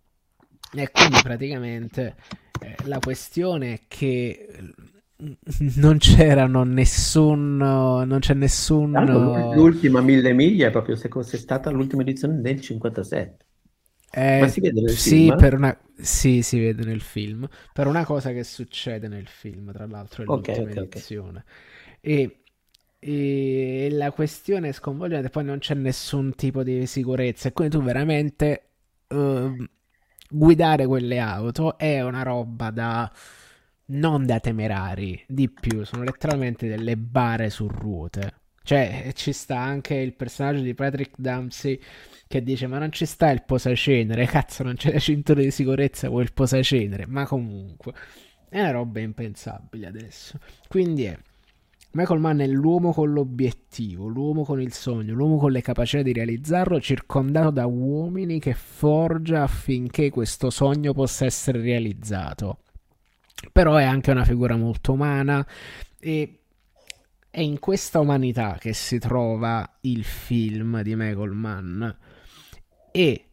e 0.76 0.92
quindi 0.92 1.20
praticamente 1.22 2.16
eh, 2.62 2.76
la 2.86 3.00
questione 3.00 3.74
è 3.74 3.80
che 3.88 4.74
non 5.76 5.98
c'erano 5.98 6.64
nessun 6.64 7.58
non 7.58 8.18
c'è 8.20 8.34
nessun 8.34 8.92
l'ultima 9.56 10.02
mille 10.02 10.34
miglia 10.34 10.68
è 10.68 10.72
proprio 10.72 10.96
se 10.96 11.10
fosse 11.10 11.38
stata 11.38 11.72
l'ultima 11.72 12.04
edizione 12.04 12.40
del 12.42 12.62
57 12.62 13.46
eh, 14.12 14.40
ma 14.40 14.48
si 14.48 14.62
vede 14.62 14.82
nel 14.82 14.96
sì, 14.96 15.10
film? 15.10 15.38
Per 15.38 15.54
una... 15.54 15.78
sì, 15.96 16.42
si 16.42 16.60
vede 16.60 16.86
nel 16.86 17.02
film 17.02 17.48
per 17.74 17.88
una 17.88 18.06
cosa 18.06 18.32
che 18.32 18.44
succede 18.44 19.08
nel 19.08 19.28
film 19.28 19.72
tra 19.72 19.88
l'altro 19.88 20.24
è 20.24 20.26
l'ultima 20.26 20.62
okay, 20.62 20.84
edizione 20.84 21.44
okay. 22.00 22.00
E, 22.00 22.44
e 23.00 23.90
la 23.92 24.12
questione 24.12 24.70
è 24.70 24.72
sconvolgente 24.72 25.30
poi 25.30 25.44
non 25.44 25.58
c'è 25.58 25.74
nessun 25.74 26.36
tipo 26.36 26.64
di 26.64 26.86
sicurezza 26.86 27.50
e 27.50 27.54
quindi 27.54 27.76
tu 27.76 27.84
veramente 27.84 28.67
uh, 29.10 29.66
guidare 30.30 30.86
quelle 30.86 31.20
auto 31.20 31.78
è 31.78 32.02
una 32.02 32.24
roba 32.24 32.72
da 32.72 33.12
non 33.90 34.26
da 34.26 34.40
temerari, 34.40 35.24
di 35.28 35.50
più, 35.50 35.84
sono 35.86 36.04
letteralmente 36.04 36.68
delle 36.68 36.98
bare 36.98 37.50
su 37.50 37.68
ruote. 37.68 38.34
Cioè, 38.64 39.12
ci 39.16 39.32
sta 39.32 39.58
anche 39.60 39.96
il 39.96 40.14
personaggio 40.14 40.62
di 40.62 40.74
Patrick 40.74 41.14
Dempsey 41.18 41.80
che 42.28 42.44
dice: 42.44 42.68
Ma 42.68 42.80
non 42.80 42.92
ci 42.92 43.06
sta 43.06 43.32
il 43.32 43.44
posacenere, 43.44 44.26
cazzo, 44.26 44.64
non 44.64 44.76
c'è 44.76 44.92
la 44.92 45.00
cintura 45.00 45.42
di 45.42 45.52
sicurezza 45.52 46.10
o 46.12 46.20
il 46.20 46.34
posacenere. 46.34 47.06
Ma 47.08 47.26
comunque, 47.26 47.94
è 48.50 48.60
una 48.60 48.72
roba 48.72 49.00
impensabile 49.00 49.88
adesso. 49.88 50.38
Quindi 50.68 51.06
è. 51.06 51.18
Michael 51.92 52.20
Mann 52.20 52.40
è 52.40 52.48
l'uomo 52.48 52.92
con 52.92 53.12
l'obiettivo, 53.12 54.08
l'uomo 54.08 54.44
con 54.44 54.62
il 54.62 54.74
sogno, 54.74 55.14
l'uomo 55.14 55.38
con 55.38 55.52
le 55.52 55.62
capacità 55.62 56.04
di 56.04 56.14
realizzarlo, 56.14 56.80
circondato 56.80 57.50
da 57.50 57.66
uomini 57.66 58.40
che 58.40 58.54
forgia 58.54 59.44
affinché 59.44 60.10
questo 60.10 60.50
sogno 60.50 60.94
possa 60.94 61.26
essere 61.26 61.60
realizzato. 61.60 62.60
Però 63.52 63.76
è 63.76 63.84
anche 63.84 64.12
una 64.12 64.26
figura 64.26 64.56
molto 64.56 64.94
umana 64.94 65.46
e 66.00 66.40
è 67.30 67.42
in 67.42 67.60
questa 67.60 68.00
umanità 68.00 68.58
che 68.60 68.74
si 68.74 69.00
trova 69.00 69.78
il 69.82 70.04
film 70.04 70.82
di 70.82 70.96
Michael 70.96 71.32
Mann. 71.32 71.88
E 72.92 73.27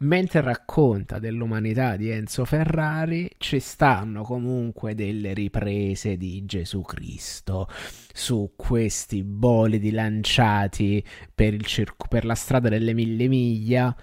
mentre 0.00 0.40
racconta 0.40 1.18
dell'umanità 1.18 1.96
di 1.96 2.10
Enzo 2.10 2.44
Ferrari 2.44 3.30
ci 3.38 3.60
stanno 3.60 4.22
comunque 4.22 4.94
delle 4.94 5.34
riprese 5.34 6.16
di 6.16 6.44
Gesù 6.46 6.82
Cristo 6.82 7.68
su 8.12 8.52
questi 8.56 9.22
bolidi 9.22 9.90
lanciati 9.90 11.04
per, 11.34 11.62
circo, 11.62 12.06
per 12.08 12.24
la 12.24 12.34
strada 12.34 12.68
delle 12.68 12.94
mille 12.94 13.28
miglia 13.28 13.94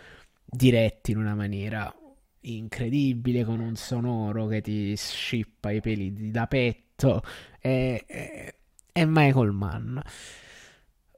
diretti 0.45 1.11
in 1.11 1.17
una 1.17 1.35
maniera 1.35 1.93
incredibile 2.41 3.43
con 3.43 3.59
un 3.59 3.75
sonoro 3.75 4.45
che 4.47 4.61
ti 4.61 4.95
scippa 4.95 5.71
i 5.71 5.81
peli 5.81 6.31
da 6.31 6.47
petto. 6.47 7.21
È, 7.59 8.03
è, 8.05 8.55
è 8.91 9.05
Michael 9.05 9.51
Mann 9.51 9.99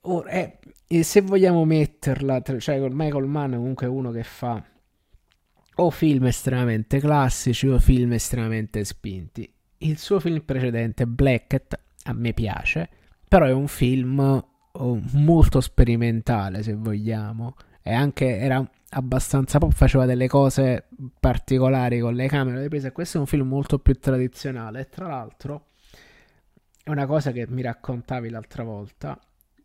Ora, 0.03 0.29
è, 0.29 0.59
se 1.01 1.21
vogliamo 1.21 1.65
metterla 1.65 2.41
cioè 2.57 2.79
Michael 2.89 3.25
Mann 3.25 3.53
è 3.53 3.55
comunque 3.57 3.87
uno 3.87 4.11
che 4.11 4.23
fa 4.23 4.63
o 5.75 5.89
film 5.91 6.25
estremamente 6.25 6.99
classici 6.99 7.67
o 7.67 7.77
film 7.79 8.13
estremamente 8.13 8.83
spinti 8.83 9.51
il 9.79 9.97
suo 9.97 10.19
film 10.19 10.41
precedente 10.41 11.05
Blackett 11.05 11.79
a 12.03 12.13
me 12.13 12.33
piace 12.33 12.89
però 13.27 13.45
è 13.45 13.51
un 13.51 13.67
film 13.67 14.19
oh, 14.19 15.01
molto 15.11 15.61
sperimentale 15.61 16.63
se 16.63 16.73
vogliamo 16.73 17.55
e 17.81 17.93
anche 17.93 18.37
era 18.37 18.63
abbastanza 18.91 19.57
pop, 19.59 19.71
faceva 19.71 20.05
delle 20.05 20.27
cose 20.27 20.87
particolari 21.19 21.99
con 21.99 22.13
le 22.13 22.27
camere 22.27 22.61
riprese. 22.61 22.91
Questo 22.91 23.17
è 23.17 23.19
un 23.19 23.25
film 23.25 23.47
molto 23.47 23.79
più 23.79 23.93
tradizionale. 23.95 24.81
E 24.81 24.89
tra 24.89 25.07
l'altro, 25.07 25.67
è 26.83 26.89
una 26.89 27.05
cosa 27.05 27.31
che 27.31 27.47
mi 27.47 27.61
raccontavi 27.61 28.29
l'altra 28.29 28.63
volta. 28.63 29.19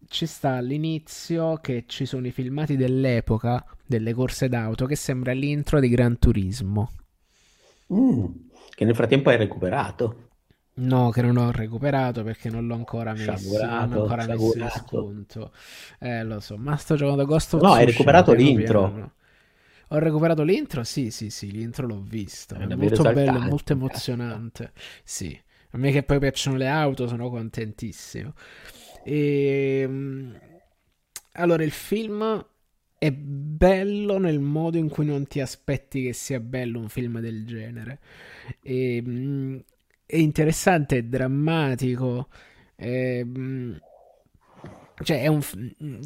Ci 0.08 0.26
sta 0.26 0.56
all'inizio 0.56 1.56
che 1.56 1.84
ci 1.86 2.06
sono 2.06 2.26
i 2.26 2.30
filmati 2.30 2.76
dell'epoca 2.76 3.64
delle 3.86 4.14
corse 4.14 4.48
d'auto 4.48 4.86
che 4.86 4.96
sembra 4.96 5.32
l'intro 5.32 5.80
di 5.80 5.88
Gran 5.88 6.18
Turismo. 6.18 6.90
Mm, 7.92 8.24
che 8.74 8.84
nel 8.84 8.94
frattempo 8.94 9.30
hai 9.30 9.36
recuperato. 9.36 10.28
No, 10.76 11.10
che 11.10 11.22
non 11.22 11.36
ho 11.36 11.52
recuperato 11.52 12.24
perché 12.24 12.50
non 12.50 12.66
l'ho 12.66 12.74
ancora 12.74 13.12
messo. 13.12 13.64
Non 13.64 13.92
ho 13.92 14.02
ancora 14.02 14.26
messo 14.26 14.58
in 14.58 14.70
sconto. 14.70 15.52
Eh, 16.00 16.24
lo 16.24 16.40
so, 16.40 16.56
ma 16.56 16.76
sto 16.76 16.96
giocando 16.96 17.24
Ghost 17.24 17.54
of 17.54 17.62
No, 17.62 17.72
hai 17.72 17.86
recuperato 17.86 18.32
l'intro. 18.32 18.90
Piano. 18.90 19.12
Ho 19.88 19.98
recuperato 19.98 20.42
l'intro? 20.42 20.82
Sì, 20.82 21.10
sì, 21.10 21.30
sì, 21.30 21.52
l'intro 21.52 21.86
l'ho 21.86 22.00
visto. 22.00 22.56
È, 22.56 22.66
è 22.66 22.74
molto 22.74 23.02
bello, 23.02 23.38
molto 23.38 23.72
emozionante. 23.72 24.72
Sì, 25.04 25.40
a 25.70 25.78
me 25.78 25.92
che 25.92 26.02
poi 26.02 26.18
piacciono 26.18 26.56
le 26.56 26.66
auto 26.66 27.06
sono 27.06 27.30
contentissimo. 27.30 28.32
E... 29.04 29.80
Ehm, 29.82 30.38
allora, 31.32 31.62
il 31.62 31.70
film 31.70 32.46
è 32.98 33.12
bello 33.12 34.18
nel 34.18 34.40
modo 34.40 34.78
in 34.78 34.88
cui 34.88 35.04
non 35.04 35.26
ti 35.26 35.40
aspetti 35.40 36.04
che 36.04 36.12
sia 36.12 36.40
bello 36.40 36.78
un 36.78 36.88
film 36.88 37.20
del 37.20 37.44
genere. 37.44 37.98
E 38.62 38.96
ehm, 38.96 39.62
è 40.06 40.16
interessante, 40.16 40.98
è 40.98 41.02
drammatico. 41.02 42.28
È, 42.74 43.24
cioè 45.02 45.22
è, 45.22 45.26
un, 45.26 45.40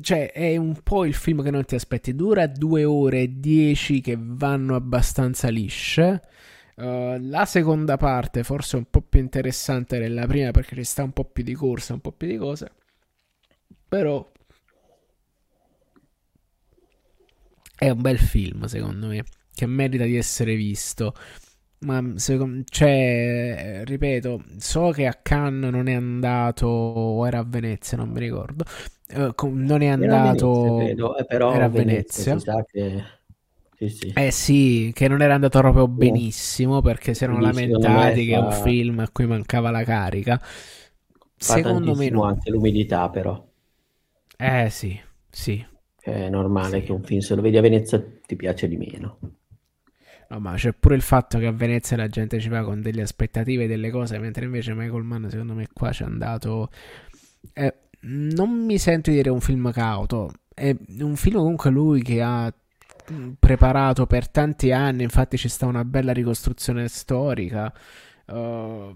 cioè 0.00 0.32
è, 0.32 0.56
un, 0.56 0.80
po' 0.82 1.04
il 1.04 1.14
film 1.14 1.42
che 1.42 1.50
non 1.50 1.64
ti 1.64 1.74
aspetti. 1.74 2.14
Dura 2.14 2.46
due 2.46 2.84
ore 2.84 3.22
e 3.22 3.38
dieci 3.38 4.00
che 4.00 4.16
vanno 4.18 4.74
abbastanza 4.74 5.48
lisce. 5.48 6.22
Uh, 6.76 7.18
la 7.20 7.44
seconda 7.44 7.96
parte 7.96 8.44
forse 8.44 8.76
è 8.76 8.78
un 8.78 8.86
po' 8.88 9.00
più 9.02 9.18
interessante 9.18 9.98
della 9.98 10.26
prima 10.28 10.52
perché 10.52 10.76
ci 10.76 10.84
sta 10.84 11.02
un 11.02 11.10
po' 11.12 11.24
più 11.24 11.42
di 11.42 11.54
corsa, 11.54 11.92
un 11.92 12.00
po' 12.00 12.12
più 12.12 12.28
di 12.28 12.36
cose. 12.36 12.70
Però 13.88 14.30
è 17.76 17.90
un 17.90 18.00
bel 18.00 18.18
film 18.18 18.64
secondo 18.64 19.06
me 19.06 19.24
che 19.54 19.66
merita 19.66 20.04
di 20.04 20.16
essere 20.16 20.54
visto. 20.54 21.14
Ma 21.80 22.02
secondo, 22.16 22.64
cioè, 22.68 23.82
ripeto, 23.84 24.42
so 24.56 24.90
che 24.90 25.06
a 25.06 25.16
Cannes 25.20 25.70
non 25.70 25.86
è 25.86 25.94
andato, 25.94 26.66
o 26.66 27.24
era 27.24 27.38
a 27.38 27.44
Venezia, 27.46 27.96
non 27.96 28.08
mi 28.08 28.18
ricordo. 28.18 28.64
Uh, 29.14 29.32
non 29.52 29.82
è 29.82 29.86
andato, 29.86 30.76
Venezia, 30.76 31.16
eh, 31.16 31.24
però 31.24 31.52
era 31.52 31.66
a 31.66 31.68
Venezia. 31.68 32.36
Venezia. 32.36 32.64
Che... 32.68 33.04
Sì, 33.76 33.88
sì. 33.88 34.12
Eh 34.12 34.30
sì, 34.32 34.90
che 34.92 35.06
non 35.06 35.22
era 35.22 35.34
andato 35.34 35.60
proprio 35.60 35.86
benissimo 35.86 36.80
perché 36.80 37.14
si 37.14 37.22
erano 37.22 37.38
lamentati 37.40 38.26
che 38.26 38.34
è 38.34 38.38
un 38.38 38.50
film 38.50 38.98
a 38.98 39.08
cui 39.10 39.26
mancava 39.26 39.70
la 39.70 39.84
carica. 39.84 40.40
Secondo 41.36 41.94
me 41.94 42.10
no. 42.10 42.24
anche 42.24 42.50
l'umidità 42.50 43.08
però. 43.08 43.47
Eh 44.40 44.70
sì, 44.70 44.98
sì. 45.28 45.66
È 46.00 46.28
normale 46.28 46.78
sì. 46.78 46.86
che 46.86 46.92
un 46.92 47.02
film 47.02 47.18
se 47.18 47.34
lo 47.34 47.42
vedi 47.42 47.56
a 47.56 47.60
Venezia 47.60 48.00
ti 48.24 48.36
piace 48.36 48.68
di 48.68 48.76
meno. 48.76 49.18
No, 50.28 50.38
ma 50.38 50.54
c'è 50.54 50.72
pure 50.74 50.94
il 50.94 51.02
fatto 51.02 51.38
che 51.38 51.46
a 51.46 51.52
Venezia 51.52 51.96
la 51.96 52.06
gente 52.06 52.38
ci 52.38 52.48
va 52.48 52.62
con 52.62 52.80
delle 52.80 53.02
aspettative 53.02 53.64
e 53.64 53.66
delle 53.66 53.90
cose, 53.90 54.18
mentre 54.18 54.44
invece 54.44 54.74
Michael 54.74 55.02
Mann, 55.02 55.26
secondo 55.26 55.54
me, 55.54 55.66
qua 55.72 55.90
ci 55.90 56.02
è 56.02 56.06
andato. 56.06 56.70
Eh, 57.52 57.74
non 58.02 58.50
mi 58.64 58.78
sento 58.78 59.10
di 59.10 59.16
dire 59.16 59.30
un 59.30 59.40
film 59.40 59.72
cauto. 59.72 60.30
È 60.54 60.74
un 61.00 61.16
film 61.16 61.38
comunque 61.38 61.70
lui 61.70 62.02
che 62.02 62.22
ha 62.22 62.52
preparato 63.40 64.06
per 64.06 64.28
tanti 64.28 64.70
anni. 64.70 65.02
Infatti, 65.02 65.36
ci 65.36 65.48
sta 65.48 65.66
una 65.66 65.84
bella 65.84 66.12
ricostruzione 66.12 66.86
storica. 66.86 67.72
Uh, 68.26 68.94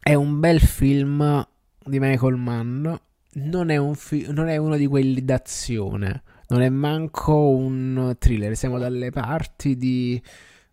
è 0.00 0.14
un 0.14 0.38
bel 0.38 0.60
film 0.60 1.44
di 1.84 1.98
Michael 1.98 2.36
Mann. 2.36 2.94
Non 3.36 3.70
è, 3.70 3.76
un 3.76 3.94
fi- 3.94 4.26
non 4.30 4.48
è 4.48 4.56
uno 4.56 4.76
di 4.76 4.86
quelli 4.86 5.24
d'azione 5.24 6.22
non 6.48 6.62
è 6.62 6.68
manco 6.68 7.48
un 7.48 8.14
thriller, 8.18 8.56
siamo 8.56 8.78
dalle 8.78 9.10
parti 9.10 9.76
di 9.76 10.20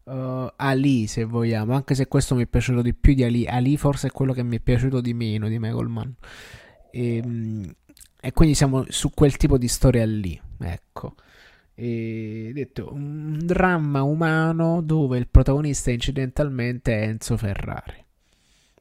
uh, 0.03 0.47
Ali 0.55 1.07
se 1.07 1.23
vogliamo, 1.23 1.73
anche 1.73 1.95
se 1.95 2.07
questo 2.07 2.35
mi 2.35 2.43
è 2.43 2.47
piaciuto 2.47 2.81
di 2.81 2.93
più 2.93 3.13
di 3.13 3.23
Ali, 3.23 3.47
Ali 3.47 3.77
forse 3.77 4.07
è 4.07 4.11
quello 4.11 4.33
che 4.33 4.43
mi 4.43 4.57
è 4.57 4.59
piaciuto 4.59 5.01
di 5.01 5.13
meno 5.13 5.47
di 5.47 5.57
Michael 5.59 5.87
Mann. 5.87 6.09
E, 6.91 7.15
ehm, 7.17 7.73
e 8.21 8.31
quindi 8.31 8.55
siamo 8.55 8.85
su 8.87 9.09
quel 9.11 9.35
tipo 9.37 9.57
di 9.57 9.67
storia 9.67 10.05
lì, 10.05 10.39
ecco. 10.59 11.15
E 11.75 12.51
detto 12.53 12.93
un 12.93 13.39
dramma 13.43 14.03
umano 14.03 14.81
dove 14.81 15.17
il 15.17 15.27
protagonista 15.27 15.89
incidentalmente 15.91 16.93
è 16.99 17.07
Enzo 17.07 17.35
Ferrari. 17.35 18.02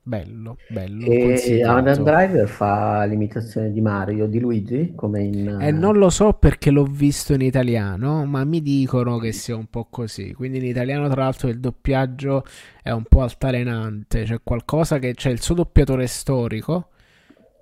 Bello, 0.04 0.56
bello. 0.68 1.06
E 1.06 1.62
Adam 1.62 2.02
Driver 2.02 2.48
fa 2.48 3.04
l'imitazione 3.04 3.70
di 3.70 3.80
Mario, 3.80 4.26
di 4.26 4.40
Luigi, 4.40 4.94
come 4.96 5.22
in... 5.22 5.58
Eh, 5.60 5.70
non 5.70 5.96
lo 5.96 6.10
so 6.10 6.32
perché 6.32 6.72
l'ho 6.72 6.84
visto 6.84 7.34
in 7.34 7.40
italiano, 7.40 8.24
ma 8.24 8.42
mi 8.44 8.60
dicono 8.62 9.18
che 9.18 9.30
sia 9.30 9.54
un 9.54 9.66
po' 9.66 9.86
così. 9.88 10.32
Quindi 10.32 10.58
in 10.58 10.64
italiano, 10.64 11.08
tra 11.08 11.22
l'altro, 11.22 11.48
il 11.48 11.60
doppiaggio 11.60 12.44
è 12.82 12.90
un 12.90 13.04
po' 13.04 13.22
altalenante. 13.22 14.24
C'è 14.24 14.40
qualcosa 14.42 14.98
che... 14.98 15.14
C'è 15.14 15.30
il 15.30 15.40
suo 15.40 15.54
doppiatore 15.54 16.08
storico 16.08 16.88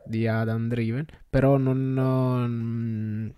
di 0.07 0.27
Adam 0.27 0.69
Driven, 0.69 1.05
però 1.29 1.59
non... 1.59 1.93
non 1.93 3.35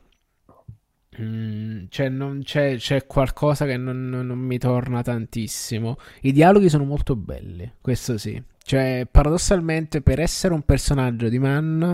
Mm, 1.21 1.85
cioè 1.91 2.09
non 2.09 2.41
c'è, 2.43 2.77
c'è, 2.77 3.05
qualcosa 3.05 3.67
che 3.67 3.77
non, 3.77 4.09
non, 4.09 4.39
mi 4.39 4.57
torna 4.57 5.03
tantissimo. 5.03 5.99
I 6.23 6.33
dialoghi 6.33 6.71
sono 6.71 6.85
molto 6.85 7.17
belli, 7.17 7.71
questo 7.83 8.17
sì. 8.17 8.43
Cioè, 8.65 9.07
paradossalmente, 9.11 10.03
per 10.03 10.21
essere 10.21 10.55
un 10.55 10.63
personaggio 10.63 11.29
di 11.29 11.39
Mann, 11.39 11.93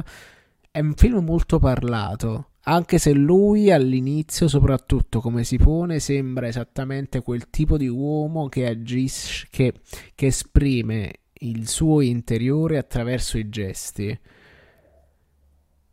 è 0.71 0.81
un 0.81 0.95
film 0.95 1.25
molto 1.25 1.59
parlato. 1.59 2.51
Anche 2.65 2.99
se 2.99 3.13
lui 3.13 3.73
all'inizio, 3.73 4.47
soprattutto 4.47 5.21
come 5.21 5.43
si 5.43 5.57
pone, 5.57 6.01
sembra 6.01 6.47
esattamente 6.47 7.23
quel 7.23 7.49
tipo 7.49 7.79
di 7.79 7.89
uomo 7.89 8.49
che 8.49 8.67
agisce, 8.67 9.47
che, 9.51 9.73
che 10.15 10.27
esprime 10.27 11.13
il 11.41 11.67
suo 11.69 12.03
interiore 12.03 12.77
attraverso 12.77 13.39
i 13.39 13.49
gesti, 13.49 14.19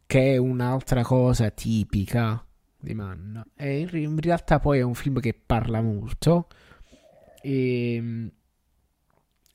che 0.05 0.33
è 0.33 0.37
un'altra 0.37 1.01
cosa 1.03 1.49
tipica 1.49 2.45
di 2.77 2.93
Mann. 2.93 3.39
In, 3.59 4.19
realtà 4.19 4.59
poi 4.59 4.79
è 4.79 4.83
un 4.83 4.95
film 4.95 5.19
che 5.21 5.33
parla 5.33 5.81
molto. 5.81 6.47
E, 7.41 7.95
e 7.95 8.31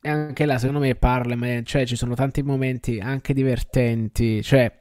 anche 0.03 0.45
là, 0.47 0.59
secondo 0.59 0.81
me, 0.81 0.95
parla, 0.95 1.37
ma 1.37 1.63
cioè 1.63 1.87
ci 1.87 1.97
sono 1.97 2.15
tanti 2.15 2.43
momenti 2.43 2.99
anche 2.99 3.35
divertenti. 3.35 4.43
Cioè, 4.43 4.73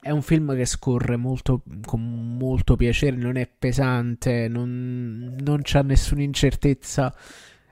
è 0.00 0.10
un 0.10 0.22
film 0.22 0.54
che 0.54 0.64
scorre 0.66 1.16
molto, 1.16 1.62
con 1.84 2.36
molto 2.36 2.76
piacere, 2.76 3.16
non 3.16 3.36
è 3.36 3.48
pesante, 3.48 4.48
non, 4.48 5.36
non 5.40 5.60
c'ha 5.62 5.82
nessuna 5.82 6.22
incertezza 6.22 7.14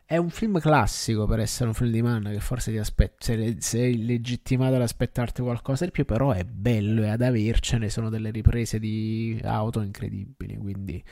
è 0.06 0.18
un 0.18 0.28
film 0.28 0.60
classico 0.60 1.26
per 1.26 1.40
essere 1.40 1.68
un 1.68 1.74
film 1.74 1.90
di 1.90 2.02
Manna 2.02 2.30
che 2.30 2.40
forse 2.40 2.70
ti 2.70 2.76
aspetta, 2.76 3.16
sei, 3.20 3.56
sei 3.60 4.04
legittimato 4.04 4.74
ad 4.74 4.82
aspettarti 4.82 5.40
qualcosa 5.40 5.86
di 5.86 5.90
più, 5.90 6.04
però 6.04 6.32
è 6.32 6.44
bello 6.44 7.02
e 7.02 7.08
ad 7.08 7.22
avercene 7.22 7.88
sono 7.88 8.10
delle 8.10 8.30
riprese 8.30 8.78
di 8.78 9.40
auto 9.42 9.80
incredibili, 9.80 10.58
quindi 10.58 11.02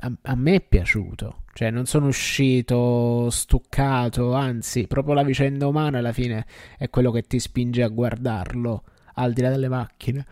a, 0.00 0.12
a 0.22 0.34
me 0.34 0.56
è 0.56 0.60
piaciuto, 0.60 1.44
cioè 1.54 1.70
non 1.70 1.86
sono 1.86 2.08
uscito 2.08 3.30
stuccato, 3.30 4.34
anzi 4.34 4.86
proprio 4.86 5.14
la 5.14 5.24
vicenda 5.24 5.66
umana 5.66 5.98
alla 5.98 6.12
fine 6.12 6.46
è 6.76 6.90
quello 6.90 7.10
che 7.10 7.22
ti 7.22 7.38
spinge 7.38 7.82
a 7.82 7.88
guardarlo 7.88 8.84
al 9.14 9.32
di 9.32 9.40
là 9.40 9.48
delle 9.48 9.68
macchine. 9.68 10.26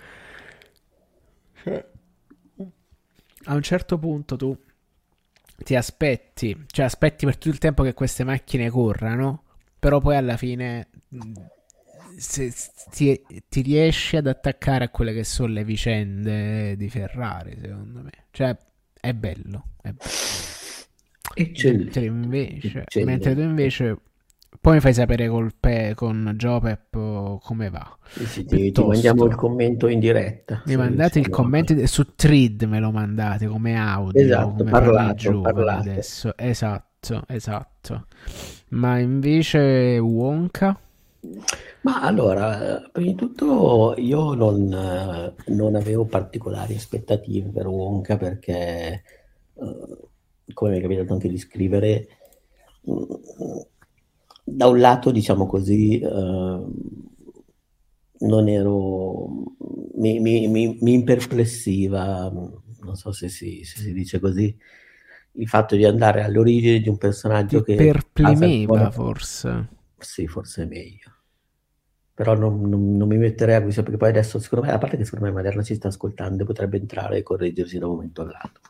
A 3.44 3.54
un 3.54 3.62
certo 3.62 3.98
punto 3.98 4.36
tu 4.36 4.54
ti 5.62 5.76
aspetti, 5.76 6.64
cioè 6.66 6.84
aspetti 6.84 7.24
per 7.24 7.36
tutto 7.36 7.48
il 7.50 7.58
tempo 7.58 7.82
che 7.82 7.94
queste 7.94 8.24
macchine 8.24 8.70
corrano, 8.70 9.44
però 9.78 10.00
poi 10.00 10.16
alla 10.16 10.36
fine 10.36 10.88
mm, 11.14 11.32
se, 12.16 12.52
ti, 12.90 13.20
ti, 13.48 13.60
riesci 13.62 14.16
ad 14.16 14.26
attaccare 14.26 14.84
a 14.84 14.88
quelle 14.88 15.12
che 15.12 15.24
sono 15.24 15.52
le 15.52 15.64
vicende 15.64 16.76
di 16.76 16.88
Ferrari, 16.88 17.56
secondo 17.60 18.02
me. 18.02 18.10
Cioè, 18.30 18.56
è 19.00 19.12
bello. 19.14 19.64
È 19.80 19.92
bello. 19.92 20.28
Mentre 21.36 22.04
invece, 22.04 22.84
mentre 23.04 23.34
tu 23.34 23.40
invece 23.40 23.96
poi 24.60 24.74
mi 24.74 24.80
fai 24.80 24.92
sapere 24.92 25.26
col 25.26 25.52
pe- 25.58 25.94
con 25.96 26.34
Jopep 26.36 27.40
come 27.40 27.70
va. 27.70 27.96
Sì, 28.08 28.26
sì, 28.26 28.44
ti, 28.44 28.70
ti, 28.72 28.84
mandiamo 28.84 29.24
il 29.24 29.34
commento 29.34 29.86
in 29.86 29.98
diretta. 29.98 30.62
Mi 30.66 30.76
mandate 30.76 31.18
il 31.18 31.30
commento 31.30 31.72
di- 31.72 31.86
su 31.86 32.14
Trid, 32.14 32.64
me 32.64 32.78
lo 32.78 32.90
mandate 32.90 33.46
come 33.46 33.76
audio. 33.76 34.20
Esatto, 34.20 34.56
come 34.56 34.70
parlato, 34.70 35.40
parlate. 35.40 35.90
adesso. 35.90 36.36
Esatto, 36.36 37.22
esatto. 37.28 38.06
Ma 38.68 38.98
invece 38.98 39.98
Wonka? 39.98 40.78
Ma 41.82 42.02
allora, 42.02 42.82
prima 42.92 43.10
di 43.10 43.14
tutto 43.14 43.94
io 43.96 44.34
non, 44.34 45.34
non 45.46 45.74
avevo 45.74 46.04
particolari 46.04 46.74
aspettative 46.74 47.48
per 47.48 47.66
Wonka 47.66 48.18
perché, 48.18 49.02
uh, 49.54 50.08
come 50.52 50.70
mi 50.70 50.78
è 50.78 50.82
capitato 50.82 51.14
anche 51.14 51.28
di 51.28 51.38
scrivere, 51.38 52.08
da 54.50 54.66
un 54.66 54.78
lato, 54.78 55.10
diciamo 55.10 55.46
così, 55.46 55.98
eh, 56.00 56.08
non 58.20 58.48
ero, 58.48 59.26
mi, 59.94 60.20
mi, 60.20 60.48
mi, 60.48 60.78
mi, 60.80 60.92
imperplessiva, 60.92 62.30
non 62.30 62.96
so 62.96 63.12
se 63.12 63.28
si, 63.28 63.64
se 63.64 63.80
si, 63.80 63.92
dice 63.92 64.18
così, 64.18 64.54
il 65.32 65.48
fatto 65.48 65.76
di 65.76 65.84
andare 65.84 66.22
all'origine 66.22 66.80
di 66.80 66.88
un 66.88 66.98
personaggio 66.98 67.62
Ti 67.62 67.76
che... 67.76 67.84
Perplimeva 67.84 68.90
forse. 68.90 69.68
Sì, 69.98 70.26
forse 70.26 70.62
è 70.62 70.66
meglio. 70.66 71.14
Però 72.14 72.34
non, 72.34 72.60
non, 72.68 72.96
non 72.96 73.08
mi 73.08 73.16
metterei 73.16 73.54
a 73.54 73.62
questo 73.62 73.82
perché 73.82 73.96
poi 73.96 74.10
adesso, 74.10 74.38
secondo 74.38 74.66
me, 74.66 74.72
a 74.72 74.78
parte 74.78 74.96
che 74.98 75.04
secondo 75.04 75.24
me 75.24 75.32
Maderna 75.32 75.62
ci 75.62 75.74
sta 75.74 75.88
ascoltando, 75.88 76.44
potrebbe 76.44 76.76
entrare 76.76 77.18
e 77.18 77.22
correggersi 77.22 77.78
da 77.78 77.86
un 77.86 77.94
momento 77.94 78.22
all'altro. 78.22 78.62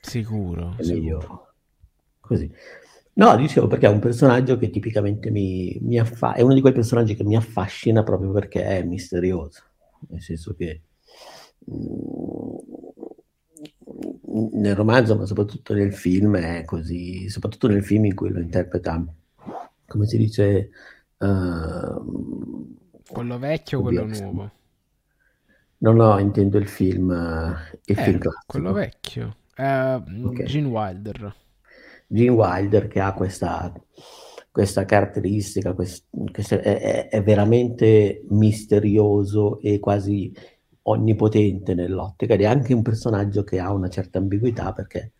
Sicuro. 0.00 0.74
È 0.76 0.84
meglio 0.86 1.20
sicuro. 1.20 1.52
così. 2.20 2.52
No, 3.18 3.36
dicevo 3.36 3.66
perché 3.66 3.86
è 3.86 3.90
un 3.90 3.98
personaggio 3.98 4.56
che 4.58 4.70
tipicamente 4.70 5.30
mi, 5.30 5.76
mi 5.82 5.98
affa- 5.98 6.34
è 6.34 6.42
uno 6.42 6.54
di 6.54 6.60
quei 6.60 6.72
personaggi 6.72 7.16
che 7.16 7.24
mi 7.24 7.34
affascina 7.34 8.04
proprio 8.04 8.30
perché 8.30 8.62
è 8.64 8.84
misterioso, 8.84 9.60
nel 10.08 10.22
senso 10.22 10.54
che 10.54 10.82
mm, 11.68 12.56
nel 14.52 14.76
romanzo, 14.76 15.16
ma 15.16 15.26
soprattutto 15.26 15.74
nel 15.74 15.92
film 15.92 16.36
è 16.36 16.64
così, 16.64 17.28
soprattutto 17.28 17.66
nel 17.66 17.82
film 17.82 18.04
in 18.04 18.14
cui 18.14 18.30
lo 18.30 18.38
interpreta, 18.38 19.04
come 19.84 20.06
si 20.06 20.16
dice, 20.16 20.70
uh, 21.18 22.76
quello 23.10 23.38
vecchio 23.38 23.80
o 23.80 23.82
quello 23.82 24.06
nuovo? 24.06 24.50
No, 25.78 25.92
no, 25.92 26.18
intendo 26.20 26.56
il 26.56 26.68
film, 26.68 27.08
uh, 27.08 27.76
il 27.84 27.98
eh, 27.98 28.02
film 28.02 28.18
classico. 28.18 28.44
Quello 28.46 28.72
vecchio, 28.72 29.36
uh, 29.56 30.26
okay. 30.26 30.46
Gene 30.46 30.68
Wilder. 30.68 31.34
Gene 32.08 32.30
Wilder 32.30 32.88
che 32.88 33.00
ha 33.00 33.12
questa, 33.12 33.72
questa 34.50 34.84
caratteristica, 34.84 35.74
quest, 35.74 36.06
questa, 36.32 36.60
è, 36.60 37.08
è, 37.08 37.22
veramente 37.22 38.24
misterioso 38.30 39.60
e 39.60 39.78
quasi 39.78 40.32
onnipotente 40.82 41.74
nell'ottica 41.74 42.32
ed 42.32 42.40
è 42.40 42.46
anche 42.46 42.72
un 42.72 42.82
personaggio 42.82 43.44
che 43.44 43.58
ha 43.58 43.70
una 43.72 43.90
certa 43.90 44.18
ambiguità 44.18 44.72
perché 44.72 45.12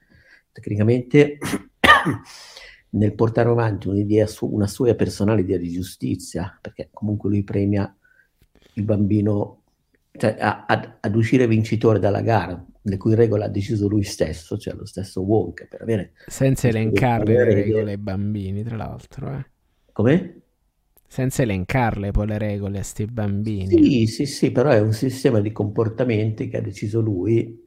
tecnicamente 0.51 1.39
nel 2.91 3.15
portare 3.15 3.51
avanti 3.51 3.89
un'idea 3.89 4.27
su, 4.27 4.47
una 4.47 4.67
sua 4.67 4.95
personale 4.95 5.43
idea 5.43 5.59
di 5.59 5.71
giustizia, 5.71 6.59
perché 6.61 6.89
comunque 6.91 7.29
lui 7.29 7.45
premia 7.45 7.95
il 8.75 8.85
bambino 8.85 9.63
cioè, 10.13 10.37
a, 10.41 10.65
ad, 10.67 10.97
ad 11.01 11.15
uscire 11.15 11.47
vincitore 11.47 11.99
dalla 11.99 12.23
gara, 12.23 12.65
le 12.83 12.97
cui 12.97 13.15
regole 13.15 13.45
ha 13.45 13.49
deciso 13.49 13.89
lui 13.89 14.03
stesso, 14.05 14.57
cioè 14.57 14.75
lo 14.75 14.87
stesso 14.87 15.23
Wonka, 15.23 15.67
per 15.69 15.83
avere... 15.83 16.13
Senza 16.27 16.69
elencarle 16.69 17.33
le 17.33 17.55
regole 17.55 17.91
ai 17.93 17.99
bambini, 17.99 18.63
tra 18.63 18.77
l'altro. 18.77 19.31
Eh. 19.33 19.47
Come? 19.93 20.41
Senza 21.07 21.43
elencarle 21.43 22.11
poi 22.11 22.27
le 22.27 22.39
regole 22.39 22.73
a 22.73 22.81
questi 22.81 23.07
bambini. 23.07 23.69
Sì, 23.69 24.07
sì, 24.07 24.27
sì, 24.27 24.53
però 24.53 24.71
è 24.71 24.81
un 24.81 24.93
sistema 24.93 25.41
di 25.41 25.53
comportamenti 25.53 26.49
che 26.49 26.59
ha 26.59 26.63
deciso 26.63 27.01
lui 27.01 27.65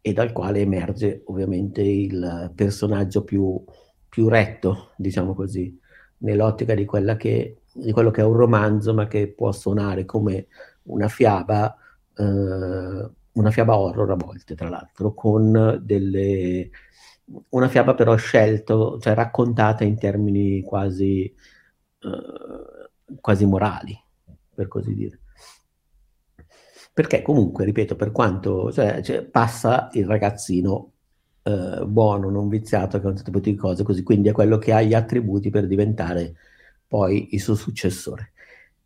e 0.00 0.12
dal 0.12 0.32
quale 0.32 0.60
emerge 0.60 1.22
ovviamente 1.24 1.82
il 1.82 2.52
personaggio 2.54 3.24
più, 3.24 3.62
più 4.08 4.28
retto, 4.28 4.92
diciamo 4.96 5.34
così, 5.34 5.76
nell'ottica 6.18 6.74
di, 6.74 6.86
che, 7.18 7.58
di 7.72 7.92
quello 7.92 8.10
che 8.12 8.20
è 8.20 8.24
un 8.24 8.34
romanzo, 8.34 8.94
ma 8.94 9.08
che 9.08 9.28
può 9.28 9.50
suonare 9.50 10.04
come 10.04 10.46
una 10.84 11.08
fiaba 11.08 11.76
eh, 12.16 13.10
una 13.36 13.50
fiaba 13.50 13.78
horror 13.78 14.10
a 14.10 14.14
volte, 14.14 14.54
tra 14.54 14.68
l'altro, 14.68 15.14
con 15.14 15.80
delle... 15.82 16.70
una 17.50 17.68
fiaba 17.68 17.94
però 17.94 18.16
scelta, 18.16 18.74
cioè 18.98 19.14
raccontata 19.14 19.84
in 19.84 19.98
termini 19.98 20.62
quasi, 20.62 21.24
eh, 21.24 23.16
quasi 23.20 23.46
morali, 23.46 23.98
per 24.54 24.68
così 24.68 24.94
dire. 24.94 25.20
Perché 26.92 27.22
comunque, 27.22 27.64
ripeto, 27.64 27.94
per 27.94 28.10
quanto 28.10 28.72
cioè, 28.72 29.02
cioè, 29.02 29.22
passa 29.24 29.88
il 29.92 30.06
ragazzino 30.06 30.92
eh, 31.42 31.84
buono, 31.86 32.30
non 32.30 32.48
viziato, 32.48 32.98
che 32.98 33.06
ha 33.06 33.10
un 33.10 33.16
certo 33.16 33.30
tipo 33.30 33.50
di 33.50 33.54
cose 33.54 33.82
così, 33.82 34.02
quindi 34.02 34.28
è 34.28 34.32
quello 34.32 34.58
che 34.58 34.72
ha 34.72 34.80
gli 34.82 34.94
attributi 34.94 35.50
per 35.50 35.66
diventare 35.66 36.34
poi 36.86 37.34
il 37.34 37.40
suo 37.40 37.54
successore. 37.54 38.32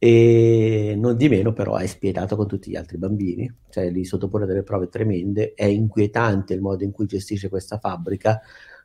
E 0.03 0.95
non 0.97 1.15
di 1.15 1.29
meno 1.29 1.53
però 1.53 1.77
è 1.77 1.87
spietato 1.87 2.35
con 2.35 2.47
tutti 2.47 2.71
gli 2.71 2.77
altri 2.77 2.97
bambini, 2.97 3.53
cioè 3.69 3.91
li 3.91 4.07
sottopone 4.07 4.47
delle 4.47 4.63
prove 4.63 4.89
tremende, 4.89 5.53
è 5.53 5.67
inquietante 5.67 6.55
il 6.55 6.63
modo 6.63 6.85
in 6.85 6.91
cui 6.91 7.05
gestisce 7.05 7.51
questa 7.51 7.79
fabbrica, 7.79 8.41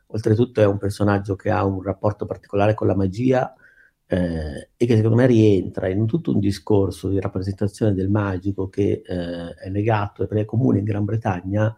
oltretutto 0.08 0.60
è 0.60 0.66
un 0.66 0.76
personaggio 0.76 1.34
che 1.34 1.50
ha 1.50 1.64
un 1.64 1.80
rapporto 1.80 2.26
particolare 2.26 2.74
con 2.74 2.86
la 2.86 2.94
magia 2.94 3.50
eh, 4.06 4.68
e 4.76 4.86
che 4.86 4.96
secondo 4.96 5.16
me 5.16 5.26
rientra 5.26 5.88
in 5.88 6.04
tutto 6.04 6.32
un 6.32 6.38
discorso 6.38 7.08
di 7.08 7.18
rappresentazione 7.18 7.94
del 7.94 8.10
magico 8.10 8.68
che 8.68 9.02
eh, 9.02 9.54
è 9.54 9.70
legato 9.70 10.28
e 10.28 10.44
comune 10.44 10.80
in 10.80 10.84
Gran 10.84 11.04
Bretagna 11.04 11.74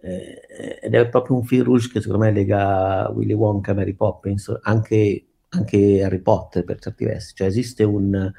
eh, 0.00 0.80
ed 0.80 0.94
è 0.94 1.08
proprio 1.10 1.36
un 1.36 1.44
fil 1.44 1.64
rouge 1.64 1.90
che 1.90 2.00
secondo 2.00 2.24
me 2.24 2.32
lega 2.32 3.10
Willy 3.10 3.34
Wonka 3.34 3.72
a 3.72 3.74
Mary 3.74 3.92
Poppins, 3.94 4.58
anche, 4.62 5.26
anche 5.54 6.02
Harry 6.02 6.20
Potter 6.20 6.64
per 6.64 6.78
certi 6.78 7.04
versi, 7.04 7.34
cioè 7.34 7.46
esiste 7.46 7.84
un 7.84 8.32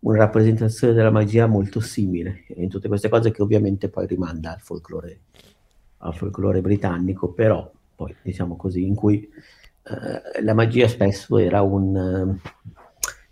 una 0.00 0.18
rappresentazione 0.18 0.92
della 0.92 1.10
magia 1.10 1.46
molto 1.46 1.80
simile 1.80 2.44
in 2.56 2.68
tutte 2.68 2.88
queste 2.88 3.08
cose 3.08 3.30
che 3.30 3.42
ovviamente 3.42 3.88
poi 3.88 4.06
rimanda 4.06 4.52
al 4.52 4.60
folklore, 4.60 5.20
al 5.98 6.14
folklore 6.14 6.60
britannico, 6.60 7.32
però 7.32 7.70
poi 7.94 8.14
diciamo 8.22 8.56
così, 8.56 8.86
in 8.86 8.94
cui 8.94 9.28
eh, 9.82 10.42
la 10.42 10.54
magia 10.54 10.88
spesso 10.88 11.36
era 11.36 11.60
un, 11.60 11.94
eh, 11.96 12.50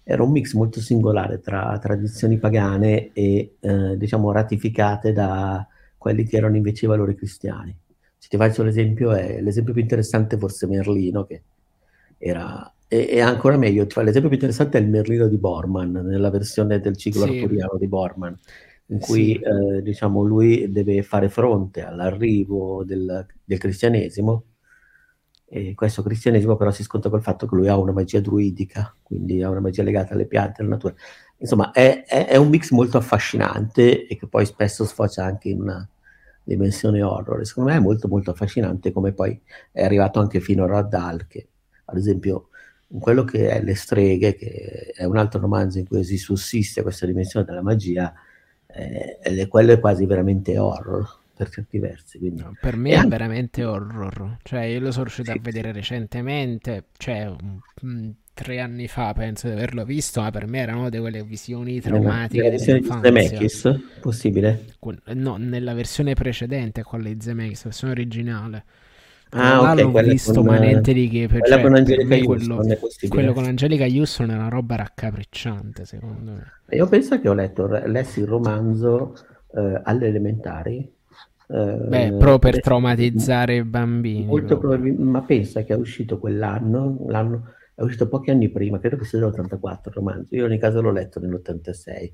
era 0.02 0.22
un 0.22 0.30
mix 0.30 0.52
molto 0.52 0.80
singolare 0.80 1.40
tra 1.40 1.78
tradizioni 1.80 2.38
pagane 2.38 3.12
e 3.12 3.56
eh, 3.60 3.96
diciamo 3.96 4.30
ratificate 4.30 5.12
da 5.12 5.66
quelli 5.96 6.24
che 6.24 6.36
erano 6.36 6.56
invece 6.56 6.84
i 6.84 6.88
valori 6.88 7.14
cristiani. 7.14 7.74
Se 8.18 8.28
ti 8.28 8.36
faccio 8.36 8.62
l'esempio, 8.62 9.12
è 9.12 9.40
l'esempio 9.40 9.72
più 9.72 9.80
interessante 9.80 10.36
forse 10.36 10.66
Merlino, 10.66 11.24
che 11.24 11.42
era 12.18 12.70
e, 12.88 13.06
e, 13.10 13.20
ancora 13.20 13.56
meglio, 13.56 13.86
cioè, 13.86 14.02
l'esempio 14.02 14.30
più 14.30 14.38
interessante 14.38 14.78
è 14.78 14.80
il 14.80 14.88
Merlino 14.88 15.28
di 15.28 15.36
Borman, 15.36 15.92
nella 15.92 16.30
versione 16.30 16.80
del 16.80 16.96
ciclo 16.96 17.26
sì. 17.26 17.36
arturiano 17.36 17.76
di 17.78 17.86
Borman, 17.86 18.36
in 18.86 18.98
cui 18.98 19.34
sì. 19.34 19.40
eh, 19.40 19.82
diciamo, 19.82 20.22
lui 20.22 20.72
deve 20.72 21.02
fare 21.02 21.28
fronte 21.28 21.82
all'arrivo 21.84 22.84
del, 22.84 23.26
del 23.44 23.58
cristianesimo 23.58 24.44
e 25.50 25.74
questo 25.74 26.02
cristianesimo 26.02 26.56
però 26.56 26.70
si 26.70 26.82
scontra 26.82 27.08
col 27.08 27.22
fatto 27.22 27.46
che 27.46 27.54
lui 27.54 27.68
ha 27.68 27.76
una 27.76 27.92
magia 27.92 28.20
druidica, 28.20 28.94
quindi 29.02 29.42
ha 29.42 29.48
una 29.48 29.60
magia 29.60 29.82
legata 29.82 30.12
alle 30.12 30.26
piante, 30.26 30.60
alla 30.60 30.70
natura. 30.70 30.94
Insomma, 31.38 31.70
è, 31.72 32.04
è, 32.06 32.26
è 32.26 32.36
un 32.36 32.48
mix 32.48 32.70
molto 32.70 32.98
affascinante 32.98 34.06
e 34.06 34.16
che 34.16 34.26
poi 34.26 34.44
spesso 34.44 34.84
sfocia 34.84 35.24
anche 35.24 35.48
in 35.48 35.62
una 35.62 35.88
dimensione 36.42 37.02
horror. 37.02 37.46
Secondo 37.46 37.70
me 37.70 37.76
è 37.76 37.80
molto 37.80 38.08
molto 38.08 38.30
affascinante 38.30 38.92
come 38.92 39.12
poi 39.12 39.40
è 39.72 39.82
arrivato 39.82 40.20
anche 40.20 40.40
fino 40.40 40.64
a 40.64 40.66
Raddal, 40.66 41.26
che 41.26 41.48
ad 41.86 41.96
esempio 41.96 42.48
quello 42.88 43.24
che 43.24 43.50
è 43.50 43.62
Le 43.62 43.74
streghe, 43.74 44.34
che 44.34 44.92
è 44.94 45.04
un 45.04 45.16
altro 45.18 45.40
romanzo 45.40 45.78
in 45.78 45.86
cui 45.86 46.04
si 46.04 46.16
sussiste 46.16 46.82
questa 46.82 47.06
dimensione 47.06 47.44
della 47.44 47.62
magia, 47.62 48.12
eh, 48.66 49.18
ed 49.22 49.38
è 49.38 49.48
quello 49.48 49.72
è 49.72 49.80
quasi 49.80 50.06
veramente 50.06 50.58
horror 50.58 51.06
per 51.34 51.50
certi 51.50 51.78
versi. 51.78 52.18
Quindi... 52.18 52.42
No, 52.42 52.56
per 52.60 52.76
me 52.76 52.90
è, 52.90 52.94
anche... 52.96 53.08
veramente 53.08 53.64
horror. 53.64 54.38
Cioè, 54.42 54.62
io 54.62 54.80
lo 54.80 54.90
sono 54.90 55.04
riuscito 55.04 55.30
sì, 55.30 55.38
a 55.38 55.40
vedere 55.40 55.72
recentemente, 55.72 56.86
cioè 56.96 57.26
um, 57.82 58.14
tre 58.34 58.60
anni 58.60 58.88
fa 58.88 59.12
penso 59.12 59.46
di 59.46 59.52
averlo 59.52 59.84
visto, 59.84 60.20
ma 60.20 60.30
per 60.30 60.46
me 60.46 60.58
era 60.58 60.76
una 60.76 60.88
di 60.88 60.98
quelle 60.98 61.22
visioni 61.22 61.80
traumatiche. 61.80 62.42
Nella 62.42 62.56
versione 62.56 62.80
di 62.80 62.88
Zemeckis? 63.02 63.80
Possibile? 64.00 64.64
No, 65.14 65.36
nella 65.36 65.74
versione 65.74 66.14
precedente, 66.14 66.82
quella 66.82 67.08
di 67.08 67.20
Zemeckis, 67.20 67.58
la 67.58 67.64
versione 67.64 67.92
originale. 67.92 68.64
Ah, 69.30 69.72
ok, 69.72 69.80
l'ho 69.80 70.02
visto, 70.02 70.32
con, 70.32 70.46
ma 70.46 70.58
niente 70.58 70.92
di 70.92 71.08
che. 71.08 71.28
Per, 71.28 71.42
cioè, 71.42 71.60
con 71.60 71.74
Angelica 71.74 72.24
quello, 72.24 72.64
quello, 73.08 73.32
con 73.32 73.44
Angelica 73.44 73.84
Houston 73.84 74.30
è 74.30 74.34
una 74.34 74.48
roba 74.48 74.76
raccapricciante, 74.76 75.84
secondo 75.84 76.32
me. 76.32 76.76
Io 76.76 76.86
penso 76.88 77.20
che 77.20 77.28
ho 77.28 77.34
letto, 77.34 77.66
lessi 77.66 78.20
il 78.20 78.26
romanzo 78.26 79.14
eh, 79.54 79.80
alle 79.84 80.06
elementari. 80.06 80.92
Eh, 81.50 81.74
Beh, 81.74 82.08
proprio 82.18 82.38
per 82.38 82.60
traumatizzare 82.60 83.56
i 83.56 83.64
bambini. 83.64 84.24
Molto 84.24 84.58
probabil- 84.58 84.98
ma 84.98 85.22
pensa 85.22 85.62
che 85.62 85.74
è 85.74 85.76
uscito 85.76 86.18
quell'anno, 86.18 87.04
l'anno, 87.08 87.54
è 87.74 87.82
uscito 87.82 88.08
pochi 88.08 88.30
anni 88.30 88.48
prima, 88.48 88.78
credo 88.78 88.96
che 88.96 89.04
sia 89.04 89.18
dell'84 89.18 89.78
il 89.84 89.92
romanzo. 89.92 90.34
Io 90.34 90.44
in 90.44 90.50
ogni 90.50 90.58
caso 90.58 90.80
l'ho 90.80 90.90
letto 90.90 91.20
nell'86 91.20 92.12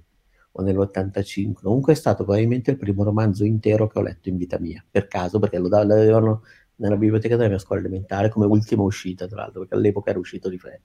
o 0.52 0.62
nell'85. 0.62 1.52
Comunque 1.62 1.92
è 1.92 1.96
stato 1.96 2.24
probabilmente 2.24 2.70
il 2.72 2.76
primo 2.76 3.02
romanzo 3.02 3.44
intero 3.44 3.86
che 3.88 3.98
ho 3.98 4.02
letto 4.02 4.28
in 4.28 4.36
vita 4.36 4.58
mia, 4.58 4.84
per 4.88 5.06
caso, 5.08 5.38
perché 5.38 5.58
lo 5.58 5.68
avevano 5.68 6.42
nella 6.76 6.96
biblioteca 6.96 7.36
della 7.36 7.48
mia 7.48 7.58
scuola 7.58 7.80
elementare 7.80 8.28
come 8.28 8.46
ultima 8.46 8.82
uscita, 8.82 9.26
tra 9.26 9.42
l'altro, 9.42 9.60
perché 9.60 9.74
all'epoca 9.74 10.10
era 10.10 10.18
uscito 10.18 10.48
di 10.48 10.58
freddo. 10.58 10.84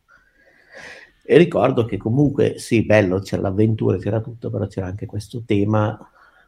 E 1.24 1.38
ricordo 1.38 1.86
che 1.86 1.98
comunque, 1.98 2.58
sì, 2.58 2.84
bello, 2.86 3.20
c'era 3.20 3.44
l'avventura, 3.44 3.98
c'era 3.98 4.20
tutto, 4.20 4.50
però 4.50 4.66
c'era 4.68 4.88
anche 4.88 5.06
questo 5.06 5.44
tema 5.46 5.98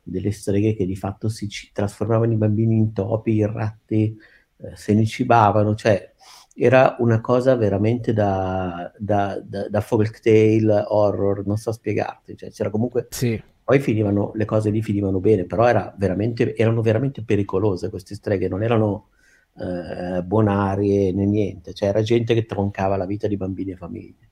delle 0.03 0.31
streghe 0.31 0.73
che 0.73 0.85
di 0.85 0.95
fatto 0.95 1.29
si 1.29 1.47
trasformavano 1.71 2.33
i 2.33 2.37
bambini 2.37 2.75
in 2.75 2.91
topi, 2.91 3.37
in 3.37 3.51
ratti, 3.51 4.17
eh, 4.57 4.75
se 4.75 4.93
ne 4.93 5.05
cibavano, 5.05 5.75
cioè 5.75 6.13
era 6.55 6.95
una 6.99 7.21
cosa 7.21 7.55
veramente 7.55 8.11
da, 8.11 8.91
da, 8.97 9.39
da, 9.43 9.69
da 9.69 9.81
folk 9.81 10.19
tale, 10.19 10.83
horror, 10.87 11.45
non 11.45 11.57
so 11.57 11.71
spiegarti, 11.71 12.35
cioè 12.35 12.49
c'era 12.51 12.69
comunque... 12.69 13.07
Sì. 13.09 13.41
Poi 13.63 13.79
finivano, 13.79 14.31
le 14.33 14.43
cose 14.43 14.69
lì 14.69 14.81
finivano 14.81 15.19
bene, 15.19 15.45
però 15.45 15.65
era 15.65 15.93
veramente, 15.95 16.55
erano 16.55 16.81
veramente 16.81 17.23
pericolose 17.23 17.89
queste 17.89 18.15
streghe, 18.15 18.49
non 18.49 18.63
erano 18.63 19.09
eh, 19.57 20.21
bonarie 20.23 21.11
né 21.11 21.25
niente, 21.25 21.73
cioè 21.73 21.89
era 21.89 22.01
gente 22.01 22.33
che 22.33 22.45
troncava 22.45 22.97
la 22.97 23.05
vita 23.05 23.27
di 23.27 23.37
bambini 23.37 23.71
e 23.71 23.75
famiglie. 23.75 24.29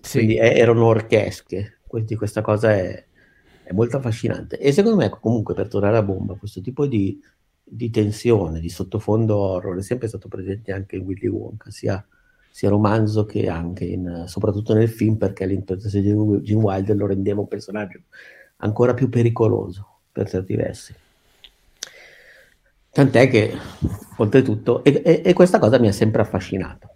Sì. 0.00 0.18
Quindi 0.18 0.36
è, 0.36 0.58
erano 0.58 0.86
orchesche, 0.86 1.80
quindi 1.86 2.14
questa 2.16 2.42
cosa 2.42 2.72
è, 2.72 3.04
è, 3.62 3.72
molto 3.72 3.96
affascinante. 3.96 4.58
E 4.58 4.72
secondo 4.72 4.98
me, 4.98 5.08
comunque, 5.08 5.54
per 5.54 5.68
tornare 5.68 5.96
a 5.96 6.02
bomba, 6.02 6.34
questo 6.34 6.60
tipo 6.60 6.86
di, 6.86 7.18
di 7.62 7.90
tensione, 7.90 8.60
di 8.60 8.68
sottofondo 8.68 9.36
horror 9.36 9.78
è 9.78 9.82
sempre 9.82 10.08
stato 10.08 10.28
presente 10.28 10.72
anche 10.72 10.96
in 10.96 11.04
Willy 11.04 11.28
Wonka, 11.28 11.70
sia, 11.70 12.06
sia 12.50 12.68
romanzo 12.68 13.24
che 13.24 13.48
anche 13.48 13.84
in, 13.84 14.24
soprattutto 14.26 14.74
nel 14.74 14.88
film, 14.88 15.16
perché 15.16 15.46
l'interpretazione 15.46 16.04
di 16.04 16.42
Gene 16.42 16.62
Wilder 16.62 16.96
lo 16.96 17.06
rendeva 17.06 17.40
un 17.40 17.48
personaggio 17.48 18.00
ancora 18.58 18.94
più 18.94 19.08
pericoloso 19.08 20.00
per 20.12 20.28
certi 20.28 20.54
versi. 20.54 20.94
Tant'è 22.94 23.28
che, 23.28 23.52
oltretutto, 24.18 24.84
e, 24.84 25.02
e, 25.04 25.22
e, 25.24 25.32
questa 25.32 25.58
cosa 25.58 25.80
mi 25.80 25.88
ha 25.88 25.92
sempre 25.92 26.22
affascinato. 26.22 26.90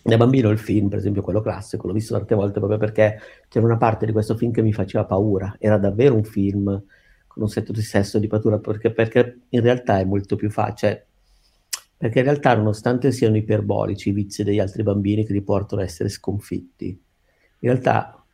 Da 0.00 0.16
bambino 0.16 0.48
il 0.48 0.56
film, 0.56 0.88
per 0.88 0.96
esempio 0.96 1.20
quello 1.20 1.42
classico, 1.42 1.86
l'ho 1.86 1.92
visto 1.92 2.16
tante 2.16 2.34
volte 2.34 2.58
proprio 2.58 2.78
perché 2.78 3.20
c'era 3.50 3.66
una 3.66 3.76
parte 3.76 4.06
di 4.06 4.12
questo 4.12 4.34
film 4.34 4.50
che 4.50 4.62
mi 4.62 4.72
faceva 4.72 5.04
paura. 5.04 5.54
Era 5.58 5.76
davvero 5.76 6.14
un 6.14 6.24
film 6.24 6.64
con 7.26 7.42
un 7.42 7.50
senso 7.50 7.72
di 7.72 7.82
sesso 7.82 8.18
di 8.18 8.28
paura, 8.28 8.60
perché, 8.60 8.92
perché 8.92 9.40
in 9.50 9.60
realtà 9.60 9.98
è 9.98 10.04
molto 10.04 10.36
più 10.36 10.48
facile. 10.48 11.08
Perché 11.98 12.20
in 12.20 12.24
realtà, 12.24 12.54
nonostante 12.54 13.12
siano 13.12 13.36
iperbolici 13.36 14.08
i 14.08 14.12
vizi 14.12 14.42
degli 14.42 14.58
altri 14.58 14.82
bambini 14.82 15.26
che 15.26 15.34
li 15.34 15.42
portano 15.42 15.82
a 15.82 15.84
essere 15.84 16.08
sconfitti, 16.08 16.86
in 16.86 17.68
realtà 17.68 18.24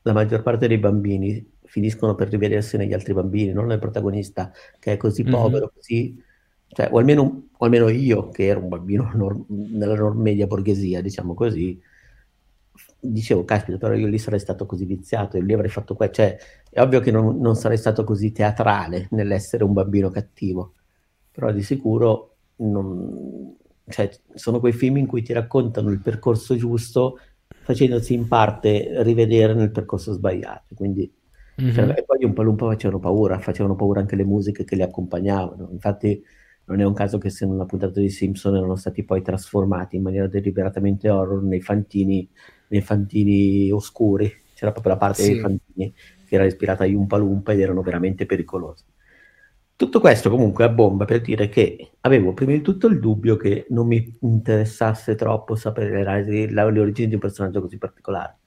la 0.00 0.12
maggior 0.14 0.40
parte 0.40 0.68
dei 0.68 0.78
bambini 0.78 1.58
finiscono 1.64 2.14
per 2.14 2.30
rivedersi 2.30 2.78
negli 2.78 2.94
altri 2.94 3.12
bambini, 3.12 3.52
non 3.52 3.66
nel 3.66 3.78
protagonista 3.78 4.50
che 4.78 4.94
è 4.94 4.96
così 4.96 5.22
mm-hmm. 5.22 5.32
povero, 5.32 5.70
così 5.74 6.28
cioè, 6.72 6.88
o, 6.90 6.98
almeno, 6.98 7.48
o 7.56 7.64
almeno 7.64 7.88
io, 7.88 8.28
che 8.28 8.46
ero 8.46 8.60
un 8.60 8.68
bambino 8.68 9.10
nor- 9.14 9.44
nella 9.48 9.94
norm- 9.94 10.20
media 10.20 10.46
borghesia, 10.46 11.00
diciamo 11.00 11.34
così, 11.34 11.80
dicevo, 12.98 13.44
caspita, 13.44 13.78
però 13.78 13.94
io 13.94 14.06
lì 14.06 14.18
sarei 14.18 14.40
stato 14.40 14.66
così 14.66 14.84
viziato, 14.84 15.36
io 15.36 15.44
lì 15.44 15.52
avrei 15.52 15.70
fatto 15.70 15.94
questo, 15.94 16.14
cioè, 16.14 16.38
è 16.70 16.80
ovvio 16.80 17.00
che 17.00 17.10
non, 17.10 17.38
non, 17.38 17.56
sarei 17.56 17.78
stato 17.78 18.04
così 18.04 18.32
teatrale 18.32 19.08
nell'essere 19.10 19.64
un 19.64 19.72
bambino 19.72 20.10
cattivo, 20.10 20.74
però 21.32 21.50
di 21.50 21.62
sicuro 21.62 22.36
non, 22.56 23.56
cioè, 23.88 24.10
sono 24.34 24.60
quei 24.60 24.72
film 24.72 24.98
in 24.98 25.06
cui 25.06 25.22
ti 25.22 25.32
raccontano 25.32 25.90
il 25.90 26.00
percorso 26.00 26.56
giusto 26.56 27.18
facendosi 27.62 28.14
in 28.14 28.28
parte 28.28 29.02
rivedere 29.02 29.54
nel 29.54 29.70
percorso 29.70 30.12
sbagliato, 30.12 30.74
quindi 30.74 31.10
mm-hmm. 31.60 31.74
cioè, 31.74 31.94
e 31.96 32.04
poi 32.04 32.24
un 32.24 32.32
po' 32.32 32.42
un 32.42 32.56
po' 32.56 32.68
facevano 32.68 33.00
paura, 33.00 33.38
facevano 33.38 33.74
paura 33.74 34.00
anche 34.00 34.16
le 34.16 34.24
musiche 34.24 34.64
che 34.64 34.76
li 34.76 34.82
accompagnavano, 34.82 35.68
infatti 35.72 36.22
non 36.70 36.80
è 36.80 36.84
un 36.84 36.94
caso 36.94 37.18
che 37.18 37.30
se 37.30 37.44
in 37.44 37.50
una 37.50 37.66
puntata 37.66 37.98
di 37.98 38.08
Simpson 38.08 38.54
erano 38.54 38.76
stati 38.76 39.02
poi 39.02 39.22
trasformati 39.22 39.96
in 39.96 40.02
maniera 40.02 40.28
deliberatamente 40.28 41.10
horror 41.10 41.42
nei 41.42 41.60
fantini, 41.60 42.28
nei 42.68 42.80
fantini 42.80 43.70
oscuri. 43.72 44.32
C'era 44.54 44.70
proprio 44.70 44.92
la 44.92 44.98
parte 44.98 45.22
sì. 45.22 45.32
dei 45.32 45.40
fantini 45.40 45.94
che 46.26 46.34
era 46.34 46.44
ispirata 46.44 46.84
a 46.84 46.86
Yumpa 46.86 47.16
Lumpa 47.16 47.52
ed 47.52 47.60
erano 47.60 47.82
veramente 47.82 48.24
pericolosi. 48.24 48.84
Tutto 49.74 49.98
questo 49.98 50.30
comunque 50.30 50.64
a 50.64 50.68
bomba 50.68 51.06
per 51.06 51.22
dire 51.22 51.48
che 51.48 51.92
avevo 52.02 52.34
prima 52.34 52.52
di 52.52 52.60
tutto 52.60 52.86
il 52.86 53.00
dubbio 53.00 53.36
che 53.36 53.66
non 53.70 53.86
mi 53.86 54.18
interessasse 54.20 55.14
troppo 55.16 55.56
sapere 55.56 56.04
le, 56.22 56.50
le 56.50 56.62
origini 56.62 57.08
di 57.08 57.14
un 57.14 57.20
personaggio 57.20 57.62
così 57.62 57.78
particolare. 57.78 58.38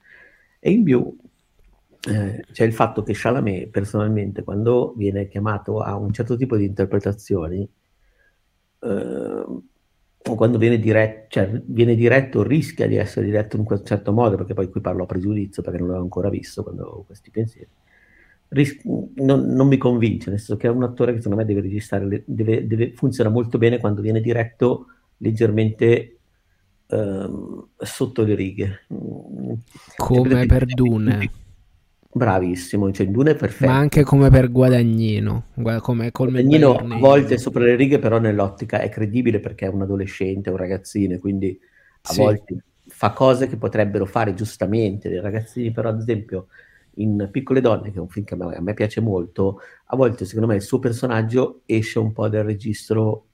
E 0.60 0.70
in 0.70 0.82
più 0.82 1.14
eh, 2.08 2.44
c'è 2.52 2.64
il 2.64 2.72
fatto 2.72 3.02
che 3.02 3.12
Chalamet 3.14 3.68
personalmente 3.68 4.44
quando 4.44 4.94
viene 4.96 5.28
chiamato 5.28 5.80
a 5.80 5.96
un 5.96 6.12
certo 6.12 6.36
tipo 6.36 6.56
di 6.56 6.64
interpretazioni 6.64 7.68
eh, 8.84 9.44
quando 10.36 10.58
viene 10.58 10.78
diretto, 10.78 11.26
cioè, 11.28 11.50
viene 11.66 11.94
diretto 11.94 12.42
rischia 12.42 12.86
di 12.86 12.96
essere 12.96 13.26
diretto 13.26 13.56
in 13.56 13.64
un 13.68 13.84
certo 13.84 14.12
modo, 14.12 14.36
perché 14.36 14.54
poi 14.54 14.70
qui 14.70 14.80
parlo 14.80 15.02
a 15.02 15.06
pregiudizio 15.06 15.62
perché 15.62 15.78
non 15.78 15.88
l'avevo 15.88 16.04
ancora 16.04 16.30
visto 16.30 16.62
quando 16.62 16.84
ho 16.84 17.04
questi 17.04 17.30
pensieri. 17.30 17.68
Ris- 18.48 18.82
non, 18.84 19.46
non, 19.46 19.66
mi 19.66 19.76
convince, 19.76 20.30
nel 20.30 20.38
senso 20.38 20.56
che 20.56 20.68
è 20.68 20.70
un 20.70 20.82
attore 20.82 21.12
che 21.12 21.20
secondo 21.20 21.42
me 21.42 21.46
deve 21.46 21.60
registrare, 21.60 22.22
deve, 22.24 22.66
deve, 22.66 22.92
funziona 22.94 23.28
molto 23.28 23.58
bene 23.58 23.78
quando 23.78 24.00
viene 24.00 24.20
diretto 24.20 24.86
leggermente 25.18 26.18
ehm, 26.86 27.66
sotto 27.76 28.22
le 28.22 28.34
righe. 28.34 28.86
Come 29.96 30.46
per 30.46 30.64
Dune. 30.66 31.30
Bravissimo, 32.16 32.92
cioè 32.92 33.08
Dune 33.08 33.32
è 33.32 33.34
perfetto. 33.34 33.72
Ma 33.72 33.76
anche 33.76 34.04
come 34.04 34.30
per 34.30 34.48
Guadagnino. 34.48 35.46
Come 35.80 36.10
Guadagnino 36.12 36.76
a 36.76 36.98
volte 36.98 37.38
sopra 37.38 37.64
le 37.64 37.74
righe, 37.74 37.98
però 37.98 38.20
nell'ottica 38.20 38.78
è 38.78 38.88
credibile 38.88 39.40
perché 39.40 39.66
è 39.66 39.68
un 39.68 39.82
adolescente, 39.82 40.48
un 40.48 40.56
ragazzino, 40.56 41.18
quindi 41.18 41.58
a 42.02 42.12
sì. 42.12 42.20
volte 42.20 42.64
fa 42.86 43.10
cose 43.10 43.48
che 43.48 43.56
potrebbero 43.56 44.06
fare 44.06 44.32
giustamente 44.34 45.08
dei 45.08 45.20
ragazzini, 45.20 45.72
però 45.72 45.88
ad 45.88 45.98
esempio 45.98 46.46
in 46.98 47.28
Piccole 47.32 47.60
Donne, 47.60 47.90
che 47.90 47.98
è 47.98 48.00
un 48.00 48.08
film 48.08 48.24
che 48.24 48.34
a 48.34 48.36
me, 48.36 48.54
a 48.54 48.60
me 48.60 48.74
piace 48.74 49.00
molto, 49.00 49.58
a 49.86 49.96
volte 49.96 50.24
secondo 50.24 50.46
me 50.46 50.54
il 50.54 50.62
suo 50.62 50.78
personaggio 50.78 51.62
esce 51.66 51.98
un 51.98 52.12
po' 52.12 52.28
dal 52.28 52.44
registro 52.44 53.26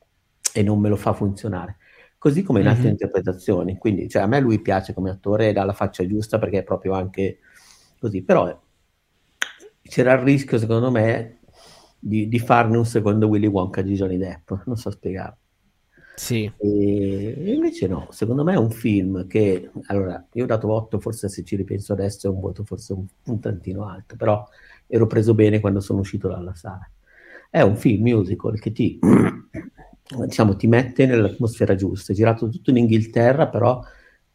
e 0.55 0.63
non 0.63 0.81
me 0.81 0.89
lo 0.89 0.97
fa 0.97 1.13
funzionare. 1.13 1.77
Così 2.17 2.43
come 2.43 2.61
in 2.61 2.67
altre 2.67 2.85
mm-hmm. 2.85 2.93
interpretazioni. 2.93 3.77
Quindi, 3.77 4.09
cioè, 4.09 4.23
a 4.23 4.27
me 4.27 4.41
lui 4.41 4.59
piace 4.61 4.95
come 4.95 5.11
attore 5.11 5.49
e 5.49 5.53
dà 5.53 5.65
la 5.65 5.75
faccia 5.75 6.07
giusta 6.07 6.39
perché 6.39 6.59
è 6.59 6.63
proprio 6.63 6.95
anche 6.95 7.41
così. 7.99 8.23
Però 8.23 8.59
c'era 9.91 10.13
il 10.13 10.21
rischio, 10.21 10.57
secondo 10.57 10.89
me, 10.89 11.41
di, 11.99 12.29
di 12.29 12.39
farne 12.39 12.77
un 12.77 12.87
secondo 12.87 13.27
Willy 13.27 13.49
Wonka 13.49 13.83
di 13.83 13.95
Johnny 13.95 14.19
Depp. 14.19 14.53
Non 14.67 14.77
so 14.77 14.89
spiegare. 14.91 15.37
Sì. 16.15 16.51
E 16.59 17.53
invece 17.53 17.89
no, 17.89 18.07
secondo 18.11 18.45
me 18.45 18.53
è 18.55 18.57
un 18.57 18.71
film 18.71 19.27
che, 19.27 19.69
allora, 19.87 20.25
io 20.33 20.45
ho 20.45 20.47
dato 20.47 20.71
8, 20.71 21.01
forse 21.01 21.29
se 21.29 21.43
ci 21.43 21.57
ripenso 21.57 21.93
adesso 21.93 22.29
è 22.29 22.31
un 22.31 22.39
voto 22.39 22.63
forse 22.63 22.93
un, 22.93 23.05
un 23.25 23.41
tantino 23.41 23.85
alto, 23.85 24.15
però 24.15 24.47
ero 24.87 25.07
preso 25.09 25.35
bene 25.35 25.59
quando 25.59 25.81
sono 25.81 26.01
uscito 26.01 26.29
dalla 26.29 26.55
sala. 26.55 26.89
È 27.51 27.61
un 27.61 27.75
film 27.75 28.03
musical 28.03 28.61
che 28.61 28.71
ti, 28.71 28.97
diciamo, 30.25 30.55
ti 30.55 30.69
mette 30.69 31.05
nell'atmosfera 31.05 31.75
giusta, 31.75 32.13
è 32.13 32.15
girato 32.15 32.49
tutto 32.49 32.71
in 32.71 32.77
Inghilterra, 32.77 33.49
però 33.49 33.83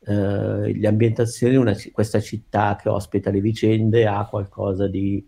eh, 0.01 0.73
le 0.73 0.87
ambientazioni, 0.87 1.55
una, 1.55 1.73
questa 1.93 2.19
città 2.19 2.75
che 2.75 2.89
ospita 2.89 3.31
le 3.31 3.39
vicende 3.39 4.05
ha 4.05 4.27
qualcosa 4.27 4.87
di 4.87 5.25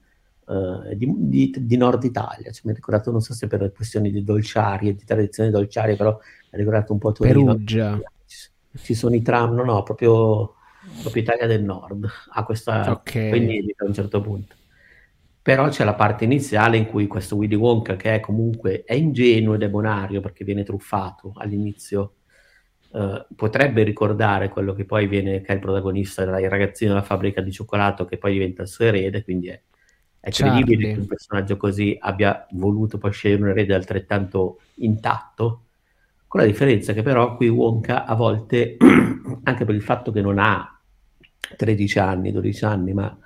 uh, 0.47 0.95
di, 0.95 1.13
di, 1.17 1.53
di, 1.57 1.77
Nord 1.77 2.03
Italia. 2.03 2.51
Cioè, 2.51 2.61
mi 2.65 2.71
ha 2.71 2.75
ricordato, 2.75 3.11
non 3.11 3.21
so 3.21 3.33
se 3.33 3.47
per 3.47 3.71
questioni 3.73 4.11
di 4.11 4.23
dolciarie, 4.23 4.95
di 4.95 5.03
tradizioni 5.03 5.49
dolciarie, 5.49 5.95
però 5.95 6.11
mi 6.11 6.49
ha 6.51 6.57
ricordato 6.57 6.93
un 6.93 6.99
po' 6.99 7.11
Torino. 7.11 7.53
Perugia. 7.53 7.99
Ci, 8.25 8.49
ci 8.73 8.93
sono 8.93 9.15
i 9.15 9.21
tram, 9.21 9.53
no, 9.53 9.63
no, 9.63 9.83
proprio, 9.83 10.55
proprio 11.01 11.21
Italia 11.21 11.47
del 11.47 11.63
Nord. 11.63 12.07
Ha 12.31 12.43
questa 12.43 12.91
okay. 12.91 13.29
quindi 13.29 13.73
a 13.77 13.85
un 13.85 13.93
certo 13.93 14.21
punto. 14.21 14.55
Però 15.41 15.69
c'è 15.69 15.85
la 15.85 15.93
parte 15.93 16.25
iniziale 16.25 16.75
in 16.75 16.87
cui 16.87 17.07
questo 17.07 17.37
Willy 17.37 17.55
Wonka, 17.55 17.95
che 17.95 18.15
è 18.15 18.19
comunque 18.19 18.83
è 18.83 18.93
ingenuo 18.93 19.53
ed 19.53 19.63
è 19.63 19.69
bonario 19.69 20.19
perché 20.19 20.43
viene 20.43 20.63
truffato 20.63 21.33
all'inizio, 21.35 22.13
Uh, 22.89 23.21
potrebbe 23.35 23.83
ricordare 23.83 24.47
quello 24.47 24.73
che 24.73 24.85
poi 24.85 25.07
viene, 25.07 25.41
che 25.41 25.51
è 25.51 25.55
il 25.55 25.59
protagonista, 25.59 26.23
il 26.23 26.49
ragazzino 26.49 26.93
della 26.93 27.03
fabbrica 27.03 27.41
di 27.41 27.51
cioccolato 27.51 28.05
che 28.05 28.17
poi 28.17 28.31
diventa 28.31 28.61
il 28.61 28.69
suo 28.69 28.85
erede, 28.85 29.25
quindi 29.25 29.49
è 29.49 29.61
è 30.20 30.30
credibile 30.32 30.93
che 30.93 30.99
un 30.99 31.07
personaggio 31.07 31.57
così 31.57 31.97
abbia 31.99 32.45
voluto 32.51 32.97
poi 32.97 33.11
scegliere 33.11 33.43
un 33.43 33.49
erede 33.49 33.74
altrettanto 33.74 34.59
intatto, 34.76 35.61
con 36.28 36.41
la 36.41 36.45
differenza 36.45 36.93
che 36.93 37.01
però 37.01 37.36
qui 37.36 37.47
Wonka 37.47 38.05
a 38.05 38.15
volte, 38.15 38.78
anche 39.43 39.65
per 39.65 39.76
il 39.76 39.82
fatto 39.82 40.11
che 40.11 40.22
non 40.22 40.38
ha 40.39 40.78
13 41.55 41.99
anni, 41.99 42.32
12 42.32 42.65
anni, 42.65 42.93
ma 42.93 43.18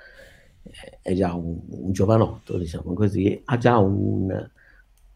è 1.02 1.14
già 1.14 1.34
un, 1.34 1.60
un 1.70 1.92
giovanotto, 1.92 2.58
diciamo 2.58 2.94
così, 2.94 3.42
ha 3.46 3.58
già 3.58 3.78
un, 3.78 4.50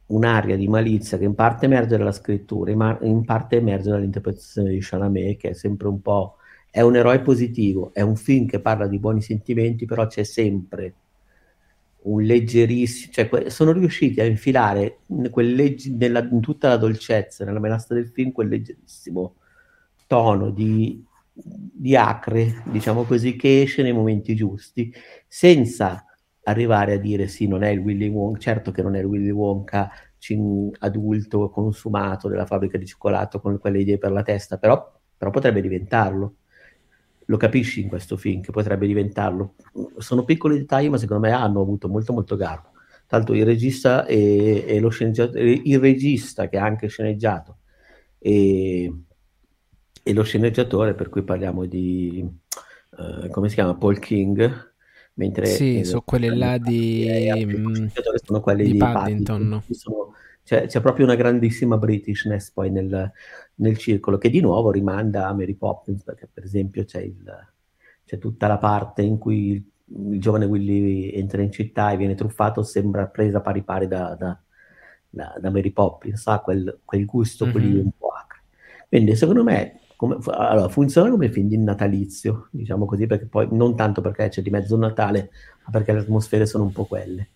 un'aria 0.07 0.55
di 0.55 0.67
malizia 0.67 1.17
che 1.17 1.25
in 1.25 1.35
parte 1.35 1.65
emerge 1.65 1.97
dalla 1.97 2.11
scrittura, 2.11 2.71
in 2.71 3.23
parte 3.25 3.57
emerge 3.57 3.91
dall'interpretazione 3.91 4.69
di 4.69 4.79
Chalamet, 4.81 5.37
che 5.37 5.49
è 5.49 5.53
sempre 5.53 5.87
un 5.87 6.01
po'... 6.01 6.37
è 6.71 6.81
un 6.81 6.95
eroe 6.95 7.19
positivo, 7.21 7.91
è 7.93 8.01
un 8.01 8.15
film 8.15 8.47
che 8.47 8.59
parla 8.59 8.87
di 8.87 8.97
buoni 8.97 9.21
sentimenti, 9.21 9.85
però 9.85 10.07
c'è 10.07 10.23
sempre 10.23 10.93
un 12.05 12.21
leggerissimo, 12.21 13.11
cioè 13.11 13.49
sono 13.49 13.71
riusciti 13.71 14.19
a 14.21 14.25
infilare 14.25 14.99
legge, 15.33 15.91
nella, 15.91 16.19
in 16.19 16.39
tutta 16.41 16.67
la 16.67 16.77
dolcezza, 16.77 17.45
nella 17.45 17.59
melasta 17.59 17.93
del 17.93 18.09
film, 18.09 18.31
quel 18.31 18.49
leggerissimo 18.49 19.35
tono 20.07 20.51
di, 20.51 21.03
di 21.31 21.95
acre, 21.95 22.61
diciamo 22.65 23.03
così, 23.03 23.35
che 23.35 23.61
esce 23.61 23.81
nei 23.81 23.93
momenti 23.93 24.35
giusti, 24.35 24.93
senza 25.27 26.05
arrivare 26.43 26.93
a 26.93 26.97
dire 26.97 27.27
sì, 27.27 27.47
non 27.47 27.63
è 27.63 27.69
il 27.69 27.79
Willy 27.79 28.07
Wonka, 28.07 28.39
certo 28.39 28.71
che 28.71 28.83
non 28.83 28.95
è 28.95 28.99
il 28.99 29.05
Willy 29.05 29.31
Wonka 29.31 29.89
adulto, 30.79 31.49
consumato 31.49 32.27
della 32.27 32.45
fabbrica 32.45 32.77
di 32.77 32.85
cioccolato 32.85 33.39
con 33.39 33.59
quelle 33.59 33.79
idee 33.79 33.97
per 33.97 34.11
la 34.11 34.23
testa, 34.23 34.57
però, 34.57 34.99
però 35.17 35.31
potrebbe 35.31 35.61
diventarlo 35.61 36.35
lo 37.25 37.37
capisci 37.37 37.81
in 37.81 37.87
questo 37.87 38.17
film 38.17 38.41
che 38.41 38.51
potrebbe 38.51 38.87
diventarlo. 38.87 39.55
Sono 39.97 40.23
piccoli 40.23 40.57
dettagli, 40.57 40.89
ma 40.89 40.97
secondo 40.97 41.27
me 41.27 41.33
hanno 41.33 41.61
avuto 41.61 41.87
molto 41.87 42.13
molto 42.13 42.35
garbo. 42.35 42.71
Tanto 43.07 43.33
il 43.33 43.45
regista 43.45 44.05
e, 44.05 44.65
e 44.67 44.79
lo 44.79 44.89
sceneggiatore, 44.89 45.51
il 45.51 45.79
regista 45.79 46.47
che 46.49 46.57
ha 46.57 46.65
anche 46.65 46.87
sceneggiato 46.87 47.59
e, 48.17 48.91
e 50.01 50.13
lo 50.13 50.23
sceneggiatore, 50.23 50.95
per 50.95 51.09
cui 51.09 51.23
parliamo 51.23 51.65
di 51.65 52.27
uh, 52.97 53.27
come 53.29 53.49
si 53.49 53.55
chiama 53.55 53.75
Paul 53.75 53.99
King. 53.99 54.73
Mentre 55.17 55.45
sì, 55.45 55.83
sono 55.85 56.01
quelle 56.01 56.35
là 56.35 56.57
di, 56.57 57.07
mm, 57.45 57.85
sono 58.21 58.41
quelli 58.41 58.65
di, 58.65 58.71
di 58.73 58.77
Paddington. 58.77 59.23
Paddington. 59.23 59.63
Sono, 59.69 60.13
c'è, 60.43 60.67
c'è, 60.67 60.81
proprio 60.81 61.05
una 61.05 61.15
grandissima 61.15 61.77
Britishness 61.77 62.51
poi 62.51 62.69
nel, 62.69 63.11
nel, 63.55 63.77
circolo, 63.77 64.17
che 64.17 64.29
di 64.29 64.39
nuovo 64.39 64.71
rimanda 64.71 65.27
a 65.27 65.33
Mary 65.33 65.55
Poppins, 65.55 66.03
perché 66.03 66.29
per 66.31 66.43
esempio 66.43 66.83
c'è, 66.85 67.01
il, 67.01 67.23
c'è 68.05 68.17
tutta 68.17 68.47
la 68.47 68.57
parte 68.57 69.01
in 69.01 69.17
cui 69.17 69.51
il, 69.51 69.63
il, 70.11 70.19
giovane 70.19 70.45
Willy 70.45 71.11
entra 71.11 71.41
in 71.41 71.51
città 71.51 71.91
e 71.91 71.97
viene 71.97 72.15
truffato, 72.15 72.63
sembra 72.63 73.07
presa 73.07 73.41
pari 73.41 73.63
pari 73.63 73.87
da, 73.87 74.15
da, 74.15 74.39
da, 75.09 75.35
da 75.39 75.49
Mary 75.49 75.71
Poppins, 75.71 76.25
ha 76.27 76.39
quel, 76.39 76.81
quel 76.83 77.05
gusto 77.05 77.45
mm-hmm. 77.45 77.77
un 77.77 77.91
po' 77.97 78.09
acre. 78.09 78.41
Quindi 78.87 79.15
secondo 79.15 79.43
me 79.43 79.79
come, 79.95 80.17
allora, 80.25 80.67
funziona 80.69 81.09
come 81.09 81.31
film 81.31 81.47
di 81.47 81.57
natalizio, 81.57 82.49
diciamo 82.51 82.85
così, 82.85 83.07
perché 83.07 83.25
poi 83.27 83.47
non 83.51 83.75
tanto 83.75 84.01
perché 84.01 84.29
c'è 84.29 84.41
di 84.41 84.49
mezzo 84.49 84.77
Natale, 84.77 85.31
ma 85.63 85.71
perché 85.71 85.93
le 85.93 85.99
atmosfere 85.99 86.45
sono 86.45 86.63
un 86.65 86.71
po' 86.71 86.85
quelle. 86.85 87.29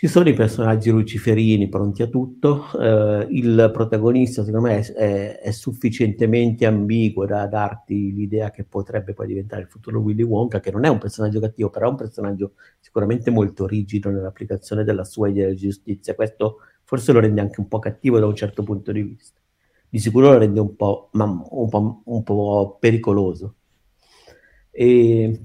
Ci 0.00 0.06
sono 0.06 0.28
i 0.28 0.32
personaggi 0.32 0.90
luciferini 0.90 1.68
pronti 1.68 2.02
a 2.02 2.06
tutto, 2.06 2.66
eh, 2.80 3.26
il 3.30 3.68
protagonista 3.72 4.44
secondo 4.44 4.68
me 4.68 4.78
è, 4.78 5.40
è, 5.40 5.50
sufficientemente 5.50 6.66
ambiguo 6.66 7.26
da 7.26 7.48
darti 7.48 8.14
l'idea 8.14 8.52
che 8.52 8.62
potrebbe 8.62 9.12
poi 9.12 9.26
diventare 9.26 9.62
il 9.62 9.66
futuro 9.66 9.98
Willy 9.98 10.22
Wonka, 10.22 10.60
che 10.60 10.70
non 10.70 10.84
è 10.84 10.88
un 10.88 10.98
personaggio 10.98 11.40
cattivo, 11.40 11.68
però 11.70 11.88
è 11.88 11.90
un 11.90 11.96
personaggio 11.96 12.52
sicuramente 12.78 13.32
molto 13.32 13.66
rigido 13.66 14.08
nell'applicazione 14.08 14.84
della 14.84 15.02
sua 15.02 15.30
idea 15.30 15.48
di 15.48 15.56
giustizia. 15.56 16.14
Questo 16.14 16.58
forse 16.84 17.10
lo 17.10 17.18
rende 17.18 17.40
anche 17.40 17.58
un 17.58 17.66
po' 17.66 17.80
cattivo 17.80 18.20
da 18.20 18.26
un 18.26 18.36
certo 18.36 18.62
punto 18.62 18.92
di 18.92 19.02
vista. 19.02 19.40
Di 19.88 19.98
sicuro 19.98 20.30
lo 20.30 20.38
rende 20.38 20.60
un 20.60 20.76
po', 20.76 21.10
un 21.10 21.68
po', 21.68 22.02
un 22.04 22.22
po 22.22 22.76
pericoloso. 22.78 23.56
E 24.70 25.40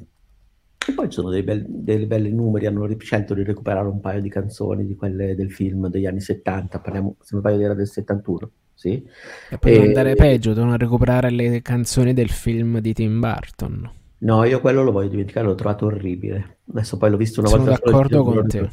poi 1.04 1.10
ci 1.10 1.16
sono 1.20 1.30
dei, 1.30 1.44
be- 1.44 1.66
dei 1.68 2.06
belli 2.06 2.32
numeri, 2.32 2.66
hanno 2.66 2.88
scelto 2.98 3.34
di 3.34 3.44
recuperare 3.44 3.88
un 3.88 4.00
paio 4.00 4.22
di 4.22 4.30
canzoni 4.30 4.86
di 4.86 4.96
quelle 4.96 5.36
del 5.36 5.52
film 5.52 5.88
degli 5.90 6.06
anni 6.06 6.22
70, 6.22 6.80
parliamo, 6.80 7.16
se 7.20 7.30
non 7.32 7.42
sbaglio 7.42 7.64
era 7.64 7.74
del 7.74 7.88
71, 7.88 8.52
sì. 8.74 9.06
E 9.50 9.58
poi 9.58 9.74
e... 9.74 9.88
andare 9.88 10.16
peggio, 10.16 10.54
devono 10.54 10.78
recuperare 10.78 11.30
le 11.30 11.62
canzoni 11.62 12.14
del 12.14 12.30
film 12.30 12.80
di 12.80 12.94
Tim 12.94 13.20
Burton. 13.20 13.92
No, 14.20 14.46
io 14.46 14.62
quello 14.62 14.84
lo 14.84 14.92
voglio 14.92 15.10
dimenticare, 15.10 15.46
l'ho 15.46 15.56
trovato 15.56 15.86
orribile. 15.86 16.60
Adesso 16.72 16.98
poi 16.98 17.10
l'ho 17.10 17.18
visto 17.18 17.42
una 17.42 17.50
Sono 17.50 17.64
volta. 17.66 17.80
Sono 17.84 17.92
d'accordo 17.92 18.24
con 18.24 18.48
te. 18.48 18.70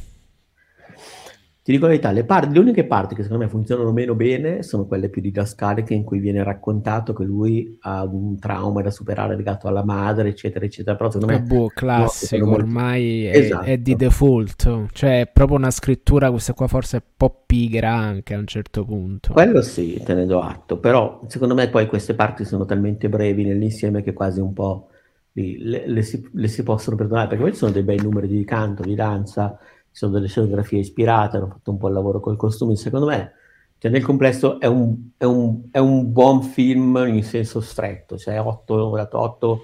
Ti 1.63 1.71
dico 1.71 1.83
la 1.83 1.91
verità, 1.91 2.09
le, 2.09 2.23
par- 2.23 2.49
le, 2.49 2.57
uniche 2.57 2.85
parti 2.85 3.13
che 3.13 3.21
secondo 3.21 3.43
me 3.43 3.49
funzionano 3.49 3.91
meno 3.91 4.15
bene 4.15 4.63
sono 4.63 4.87
quelle 4.87 5.09
più 5.09 5.21
didascaliche 5.21 5.93
in 5.93 6.03
cui 6.03 6.17
viene 6.17 6.43
raccontato 6.43 7.13
che 7.13 7.23
lui 7.23 7.77
ha 7.81 8.03
un 8.03 8.39
trauma 8.39 8.81
da 8.81 8.89
superare 8.89 9.35
legato 9.35 9.67
alla 9.67 9.83
madre, 9.83 10.29
eccetera, 10.29 10.65
eccetera. 10.65 10.95
Però 10.95 11.11
secondo 11.11 11.31
me... 11.31 11.41
Boh, 11.43 11.67
classico, 11.67 12.45
no, 12.45 12.53
ormai 12.53 13.25
è, 13.27 13.37
esatto. 13.37 13.65
è, 13.65 13.77
di 13.77 13.95
default. 13.95 14.87
Cioè 14.91 15.19
è 15.19 15.27
proprio 15.27 15.57
una 15.57 15.69
scrittura, 15.69 16.31
questa 16.31 16.53
qua 16.53 16.65
forse 16.65 16.97
è 16.97 17.01
un 17.05 17.11
po' 17.15 17.43
pigra 17.45 17.93
anche 17.93 18.33
a 18.33 18.39
un 18.39 18.47
certo 18.47 18.83
punto. 18.83 19.31
Quello 19.33 19.61
sì, 19.61 20.01
te 20.03 20.15
ne 20.15 20.25
do 20.25 20.41
atto. 20.41 20.79
Però 20.79 21.21
secondo 21.27 21.53
me 21.53 21.69
poi 21.69 21.85
queste 21.85 22.15
parti 22.15 22.43
sono 22.43 22.65
talmente 22.65 23.07
brevi 23.07 23.43
nell'insieme 23.43 24.01
che 24.01 24.13
quasi 24.13 24.39
un 24.39 24.53
po' 24.53 24.87
le, 25.33 25.83
le, 25.85 26.01
si, 26.01 26.27
le 26.33 26.47
si 26.47 26.63
possono 26.63 26.95
perdonare. 26.95 27.27
Perché 27.27 27.43
poi 27.43 27.51
ci 27.51 27.59
sono 27.59 27.71
dei 27.71 27.83
bei 27.83 28.01
numeri 28.01 28.27
di 28.27 28.43
canto, 28.45 28.81
di 28.81 28.95
danza 28.95 29.59
sono 29.91 30.13
delle 30.13 30.27
scenografie 30.27 30.79
ispirate, 30.79 31.37
hanno 31.37 31.47
fatto 31.47 31.71
un 31.71 31.77
po' 31.77 31.87
il 31.87 31.93
lavoro 31.93 32.19
col 32.19 32.37
costume, 32.37 32.75
secondo 32.75 33.07
me 33.07 33.33
Cioè, 33.77 33.91
nel 33.91 34.03
complesso 34.03 34.59
è 34.59 34.67
un, 34.67 35.11
è, 35.17 35.25
un, 35.25 35.69
è 35.71 35.79
un, 35.79 36.11
buon 36.11 36.43
film 36.43 37.03
in 37.07 37.23
senso 37.23 37.61
stretto, 37.61 38.17
cioè 38.17 38.39
8, 38.39 38.73
ho 38.73 38.95
dato 38.95 39.19
8 39.19 39.61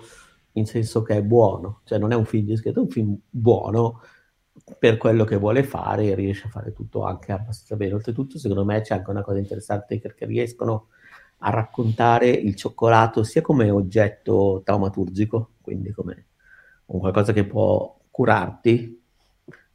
in 0.53 0.65
senso 0.65 1.01
che 1.03 1.17
è 1.17 1.23
buono, 1.23 1.82
cioè 1.86 1.97
non 1.99 2.11
è 2.11 2.15
un 2.15 2.25
film 2.25 2.45
discreto, 2.45 2.80
è 2.80 2.84
un 2.84 2.89
film 2.89 3.17
buono 3.30 4.01
per 4.80 4.97
quello 4.97 5.23
che 5.23 5.38
vuole 5.38 5.63
fare 5.63 6.05
e 6.05 6.15
riesce 6.15 6.47
a 6.47 6.49
fare 6.49 6.73
tutto 6.73 7.03
anche 7.03 7.32
abbastanza 7.32 7.75
bene. 7.75 7.93
Oltretutto, 7.93 8.38
secondo 8.38 8.65
me 8.65 8.82
c'è 8.82 8.95
anche 8.95 9.09
una 9.09 9.21
cosa 9.21 9.38
interessante 9.38 9.99
perché 9.99 10.25
riescono 10.25 10.88
a 11.39 11.51
raccontare 11.51 12.30
il 12.30 12.55
cioccolato 12.55 13.23
sia 13.23 13.41
come 13.41 13.69
oggetto 13.69 14.61
taumaturgico, 14.63 15.51
quindi 15.61 15.91
come 15.91 16.25
un 16.88 16.99
qualcosa 16.99 17.34
che 17.34 17.45
può 17.45 17.95
curarti, 18.09 19.03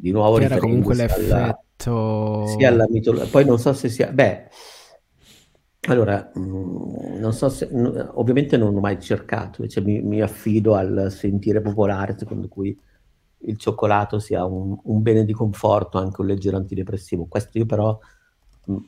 di 0.02 0.10
nuovo 0.10 0.40
era 0.40 0.58
comunque 0.58 0.96
l'effetto 0.96 2.46
sia 2.46 2.68
alla 2.68 2.86
mitologia 2.88 3.26
poi 3.30 3.44
non 3.44 3.58
so 3.58 3.72
se 3.72 3.88
sia 3.88 4.10
beh 4.10 4.48
allora 5.88 6.30
mh, 6.34 6.40
mm, 6.40 7.18
non 7.20 7.32
so 7.32 7.48
se 7.48 7.68
n- 7.70 8.10
ovviamente 8.14 8.56
non 8.56 8.74
ho 8.76 8.80
mai 8.80 9.00
cercato 9.00 9.64
cioè 9.68 9.84
mi, 9.84 10.00
mi, 10.00 10.20
affido 10.20 10.74
al 10.74 11.06
sentire 11.10 11.60
popolare 11.60 12.16
secondo 12.18 12.48
cui 12.48 12.76
il 13.44 13.56
cioccolato 13.56 14.18
sia 14.18 14.44
un, 14.44 14.76
un 14.82 15.02
bene 15.02 15.24
di 15.24 15.32
conforto 15.32 15.98
anche 15.98 16.20
un 16.20 16.26
leggero 16.26 16.56
antidepressivo. 16.56 17.26
Questo 17.26 17.58
io 17.58 17.66
però 17.66 17.98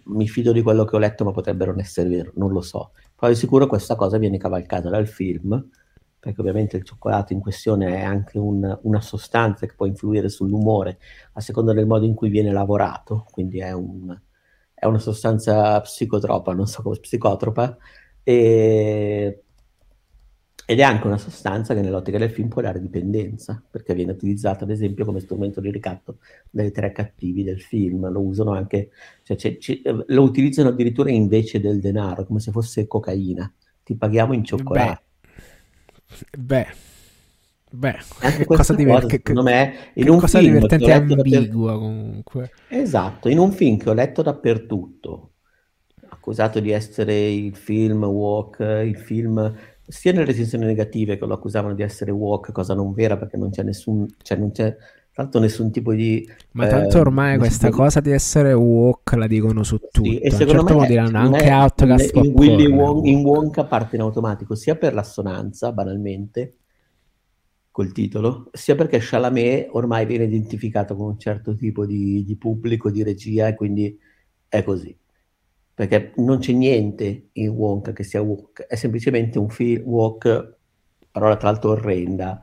mi 0.04 0.28
fido 0.28 0.52
di 0.52 0.62
quello 0.62 0.84
che 0.84 0.94
ho 0.94 1.00
letto 1.00 1.24
ma 1.24 1.32
potrebbe 1.32 1.66
non 1.66 1.80
essere 1.80 2.08
vero 2.08 2.32
non 2.36 2.52
lo 2.52 2.60
so. 2.60 2.92
Poi 3.14 3.30
di 3.30 3.36
sicuro 3.36 3.66
questa 3.66 3.96
cosa 3.96 4.18
viene 4.18 4.38
cavalcata 4.38 4.88
dal 4.88 5.06
film 5.06 5.68
perché 6.24 6.40
ovviamente 6.40 6.78
il 6.78 6.84
cioccolato 6.84 7.34
in 7.34 7.40
questione 7.40 7.96
è 7.96 8.00
anche 8.00 8.38
un, 8.38 8.78
una 8.84 9.00
sostanza 9.02 9.66
che 9.66 9.74
può 9.74 9.84
influire 9.84 10.30
sull'umore 10.30 10.98
a 11.34 11.40
seconda 11.42 11.74
del 11.74 11.86
modo 11.86 12.06
in 12.06 12.14
cui 12.14 12.30
viene 12.30 12.50
lavorato, 12.50 13.26
quindi 13.30 13.58
è, 13.58 13.72
un, 13.72 14.18
è 14.72 14.86
una 14.86 14.98
sostanza 14.98 15.78
psicotropa, 15.82 16.54
non 16.54 16.66
so 16.66 16.80
come 16.80 16.98
psicotropa, 16.98 17.76
e, 18.22 19.42
ed 20.64 20.78
è 20.78 20.82
anche 20.82 21.06
una 21.06 21.18
sostanza 21.18 21.74
che 21.74 21.82
nell'ottica 21.82 22.16
del 22.16 22.30
film 22.30 22.48
può 22.48 22.62
dare 22.62 22.80
dipendenza, 22.80 23.62
perché 23.70 23.92
viene 23.92 24.12
utilizzata 24.12 24.64
ad 24.64 24.70
esempio 24.70 25.04
come 25.04 25.20
strumento 25.20 25.60
di 25.60 25.70
ricatto 25.70 26.20
dai 26.48 26.72
tre 26.72 26.90
cattivi 26.92 27.44
del 27.44 27.60
film, 27.60 28.10
lo 28.10 28.22
usano 28.22 28.52
anche, 28.52 28.92
cioè, 29.24 29.36
c- 29.36 29.58
c- 29.58 30.04
lo 30.06 30.22
utilizzano 30.22 30.70
addirittura 30.70 31.10
invece 31.10 31.60
del 31.60 31.80
denaro, 31.80 32.24
come 32.24 32.40
se 32.40 32.50
fosse 32.50 32.86
cocaina, 32.86 33.52
ti 33.82 33.94
paghiamo 33.94 34.32
in 34.32 34.42
cioccolato. 34.42 34.90
Beh 34.90 35.03
Beh, 36.38 36.66
beh, 37.70 37.96
che 38.36 38.44
cosa, 38.44 38.74
diver- 38.74 39.06
che, 39.06 39.16
secondo 39.16 39.42
me, 39.42 39.90
in 39.94 40.08
un 40.08 40.18
cosa 40.18 40.38
film 40.38 40.54
divertente 40.54 40.84
e 40.84 40.92
ambigua 40.92 41.72
dapper... 41.72 41.78
comunque. 41.78 42.50
Esatto, 42.68 43.28
in 43.28 43.38
un 43.38 43.52
film 43.52 43.78
che 43.78 43.90
ho 43.90 43.94
letto 43.94 44.22
dappertutto, 44.22 45.32
accusato 46.08 46.60
di 46.60 46.70
essere 46.70 47.30
il 47.32 47.56
film 47.56 48.04
walk, 48.04 48.60
il 48.60 48.96
film 48.96 49.54
sia 49.86 50.12
nelle 50.12 50.24
recensioni 50.24 50.64
negative 50.64 51.18
che 51.18 51.26
lo 51.26 51.34
accusavano 51.34 51.74
di 51.74 51.82
essere 51.82 52.10
walk, 52.10 52.52
cosa 52.52 52.74
non 52.74 52.92
vera 52.92 53.16
perché 53.16 53.36
non 53.36 53.50
c'è 53.50 53.62
nessun, 53.62 54.06
cioè 54.22 54.38
non 54.38 54.50
c'è 54.50 54.74
tanto 55.14 55.38
nessun 55.38 55.70
tipo 55.70 55.94
di... 55.94 56.28
Ma 56.52 56.66
tanto 56.66 56.98
ormai 56.98 57.36
eh, 57.36 57.38
questa 57.38 57.68
di... 57.68 57.72
cosa 57.72 58.00
di 58.00 58.10
essere 58.10 58.52
walk 58.52 59.12
la 59.12 59.28
dicono 59.28 59.62
su 59.62 59.78
tutto. 59.78 60.02
Sì, 60.02 60.18
e 60.18 60.30
secondo 60.30 60.66
certo 60.66 60.78
me 60.80 60.86
diranno 60.88 61.18
anche 61.18 61.50
Outcast 61.52 62.16
in, 62.16 62.32
Willy 62.34 62.66
Won- 62.66 63.06
in 63.06 63.24
Wonka 63.24 63.64
parte 63.64 63.94
in 63.94 64.02
automatico 64.02 64.56
sia 64.56 64.74
per 64.74 64.92
l'assonanza, 64.92 65.70
banalmente, 65.70 66.56
col 67.70 67.92
titolo, 67.92 68.50
sia 68.52 68.74
perché 68.74 68.98
Chalamet 69.00 69.68
ormai 69.70 70.04
viene 70.04 70.24
identificato 70.24 70.96
con 70.96 71.06
un 71.10 71.18
certo 71.18 71.54
tipo 71.54 71.86
di, 71.86 72.24
di 72.24 72.36
pubblico, 72.36 72.90
di 72.90 73.04
regia 73.04 73.46
e 73.46 73.54
quindi 73.54 73.96
è 74.48 74.64
così. 74.64 74.96
Perché 75.74 76.12
non 76.16 76.38
c'è 76.38 76.52
niente 76.52 77.28
in 77.32 77.50
Wonka 77.50 77.92
che 77.92 78.02
sia 78.02 78.20
walk, 78.20 78.62
è 78.66 78.74
semplicemente 78.74 79.38
un 79.38 79.48
film 79.48 79.82
walk, 79.86 80.56
parola 81.12 81.36
tra 81.36 81.50
l'altro 81.50 81.70
orrenda, 81.70 82.42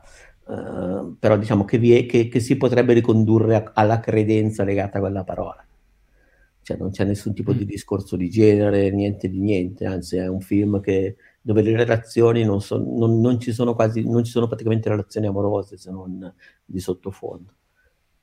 Uh, 0.52 1.16
però 1.18 1.38
diciamo 1.38 1.64
che, 1.64 1.78
è, 1.78 2.04
che, 2.04 2.28
che, 2.28 2.40
si 2.40 2.58
potrebbe 2.58 2.92
ricondurre 2.92 3.54
a, 3.54 3.70
alla 3.72 4.00
credenza 4.00 4.64
legata 4.64 4.98
a 4.98 5.00
quella 5.00 5.24
parola. 5.24 5.64
Cioè 6.60 6.76
non 6.76 6.90
c'è 6.90 7.04
nessun 7.04 7.32
tipo 7.32 7.54
mm. 7.54 7.56
di 7.56 7.64
discorso 7.64 8.16
di 8.16 8.28
genere, 8.28 8.90
niente 8.90 9.30
di 9.30 9.40
niente, 9.40 9.86
anzi 9.86 10.16
è 10.16 10.26
un 10.26 10.42
film 10.42 10.80
che, 10.82 11.16
dove 11.40 11.62
le 11.62 11.74
relazioni 11.74 12.44
non, 12.44 12.60
so, 12.60 12.76
non, 12.76 13.18
non, 13.20 13.40
ci 13.40 13.52
sono 13.52 13.74
quasi, 13.74 14.02
non 14.02 14.24
ci 14.24 14.30
sono 14.30 14.46
praticamente 14.46 14.90
relazioni 14.90 15.26
amorose 15.26 15.78
se 15.78 15.90
non 15.90 16.30
di 16.64 16.80
sottofondo. 16.80 17.54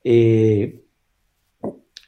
E, 0.00 0.84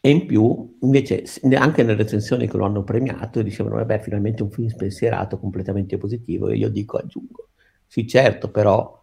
e 0.01 0.09
in 0.11 0.27
più, 0.27 0.79
invece, 0.83 1.25
anche 1.55 1.83
nelle 1.83 1.97
recensioni 1.97 2.47
che 2.47 2.57
lo 2.57 2.65
hanno 2.65 2.85
premiato, 2.85 3.43
dicevano, 3.43 3.77
vabbè, 3.77 3.99
finalmente 3.99 4.45
un 4.45 4.51
film 4.53 4.69
spensierato, 4.69 5.39
completamente 5.39 5.99
positivo, 5.99 6.49
e 6.49 6.57
io 6.57 6.69
dico, 6.69 6.97
aggiungo, 6.97 7.49
sì 7.89 8.07
certo, 8.07 8.51
però 8.51 9.02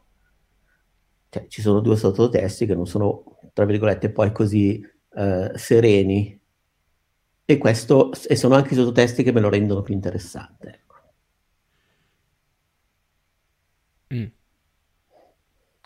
cioè, 1.30 1.46
ci 1.48 1.62
sono 1.62 1.80
due 1.80 1.96
sottotesti 1.96 2.66
che 2.66 2.76
non 2.76 2.88
sono, 2.88 3.24
tra 3.54 3.66
virgolette, 3.66 4.12
poi 4.12 4.32
così 4.32 4.84
eh, 5.16 5.52
sereni. 5.56 6.38
E, 7.46 7.58
questo, 7.58 8.12
e 8.28 8.36
sono 8.36 8.56
anche 8.56 8.74
i 8.74 8.78
sottotesti 8.78 9.24
che 9.24 9.32
me 9.32 9.40
lo 9.40 9.50
rendono 9.50 9.82
più 9.82 9.94
interessante. 9.94 10.68
Ecco. 10.68 10.96
Mm. 14.14 14.26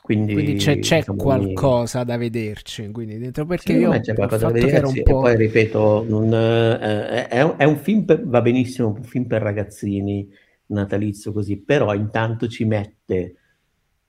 Quindi, 0.01 0.33
quindi, 0.33 0.55
c'è, 0.55 0.79
c'è 0.79 0.97
diciamo, 0.97 1.17
qualcosa 1.17 1.99
mi... 1.99 2.05
da 2.05 2.17
vederci 2.17 2.91
quindi 2.91 3.17
dentro 3.17 3.45
perché 3.45 3.71
io 3.71 3.97
c'è 4.01 4.13
qualcosa 4.13 4.47
da 4.47 4.51
vederci 4.51 4.99
e 4.99 5.03
poi 5.03 5.37
ripeto 5.37 6.05
non, 6.05 6.33
eh, 6.33 7.27
è, 7.29 7.41
un, 7.41 7.53
è, 7.55 7.63
un, 7.63 7.77
film 7.77 8.03
per, 8.03 8.27
va 8.27 8.41
benissimo 8.41 8.89
un 8.89 9.01
film 9.01 9.27
per 9.27 9.41
ragazzini 9.41 10.29
natalizio 10.65 11.31
così 11.31 11.55
però 11.55 11.93
intanto 11.93 12.49
ci 12.49 12.65
mette 12.65 13.35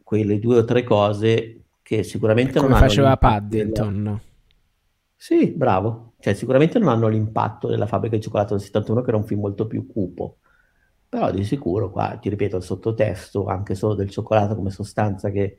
quelle 0.05 0.39
due 0.39 0.59
o 0.59 0.65
tre 0.65 0.85
cose 0.85 1.63
che 1.83 2.05
sicuramente 2.05 2.59
Come 2.61 2.71
non 2.71 2.79
faceva 2.79 3.17
Paddington. 3.17 4.03
Della... 4.03 4.21
Sì, 5.17 5.51
bravo. 5.51 6.13
Cioè, 6.21 6.35
sicuramente 6.35 6.79
non 6.79 6.89
hanno 6.89 7.09
l'impatto 7.09 7.69
della 7.69 7.87
fabbrica 7.87 8.17
di 8.17 8.23
cioccolato 8.23 8.55
del 8.55 8.63
71, 8.63 9.03
che 9.03 9.09
era 9.09 9.17
un 9.17 9.25
film 9.25 9.41
molto 9.41 9.67
più 9.67 9.87
cupo. 9.87 10.39
Però 11.09 11.31
di 11.31 11.45
sicuro, 11.45 11.91
qua 11.91 12.17
ti 12.21 12.29
ripeto, 12.29 12.57
il 12.57 12.63
sottotesto, 12.63 13.47
anche 13.47 13.75
solo 13.75 13.95
del 13.95 14.11
cioccolato 14.11 14.55
come 14.55 14.71
sostanza 14.71 15.31
che 15.31 15.59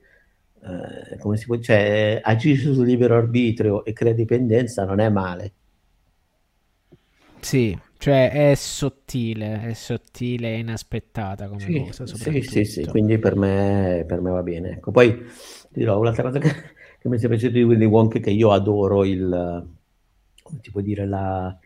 eh, 0.66 1.18
come 1.20 1.38
si 1.38 1.46
può, 1.46 1.60
cioè, 1.60 2.20
agisce 2.24 2.74
sul 2.74 2.86
libero 2.86 3.16
arbitrio 3.16 3.86
e 3.86 3.94
crea 3.94 4.14
dipendenza, 4.14 4.84
non 4.84 5.00
è 5.00 5.10
male. 5.10 5.54
Sì, 7.40 7.78
cioè 8.06 8.52
è 8.52 8.54
sottile, 8.54 9.64
è 9.64 9.74
sottile 9.74 10.54
e 10.54 10.60
inaspettata 10.60 11.48
come 11.48 11.60
sì, 11.60 11.84
cosa. 11.88 12.06
Sì, 12.06 12.42
sì, 12.44 12.64
sì, 12.64 12.86
quindi 12.86 13.18
per 13.18 13.36
me, 13.36 14.06
per 14.08 14.22
me 14.22 14.30
va 14.30 14.44
bene. 14.44 14.74
Ecco, 14.74 14.92
poi 14.92 15.16
ti 15.16 15.80
dirò 15.80 15.98
un'altra 16.00 16.22
cosa 16.22 16.38
che, 16.38 16.50
che 17.02 17.10
mi 17.10 17.18
è 17.18 17.28
piaciuta 17.28 17.52
di 17.52 17.64
Willy 17.64 17.86
Wonka 17.86 18.20
che 18.20 18.30
io 18.30 18.52
adoro 18.52 19.04
il, 19.06 19.68
come 20.44 20.60
ti 20.60 20.70
può 20.70 20.82
dire, 20.82 21.08
la, 21.08 21.58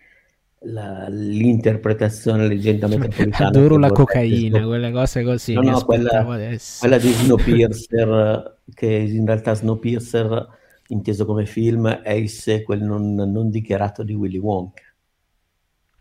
la, 0.60 1.08
l'interpretazione 1.10 2.48
leggenda 2.48 2.88
metropolitana. 2.88 3.50
Adoro 3.50 3.78
la 3.78 3.90
cocaina, 3.90 4.66
quelle 4.66 4.92
cose 4.94 5.24
così. 5.24 5.52
No, 5.56 5.62
no, 5.62 5.84
quella, 5.84 6.24
quella, 6.24 6.98
di 6.98 7.12
Snowpiercer, 7.20 8.60
che 8.74 8.88
in 8.88 9.26
realtà 9.26 9.56
Snowpiercer, 9.56 10.48
inteso 10.88 11.26
come 11.26 11.46
film, 11.46 11.86
è 11.90 12.14
il 12.14 12.30
sequel 12.30 12.82
non, 12.82 13.14
non 13.14 13.50
dichiarato 13.50 14.04
di 14.04 14.14
Willy 14.14 14.38
Wonka. 14.38 14.84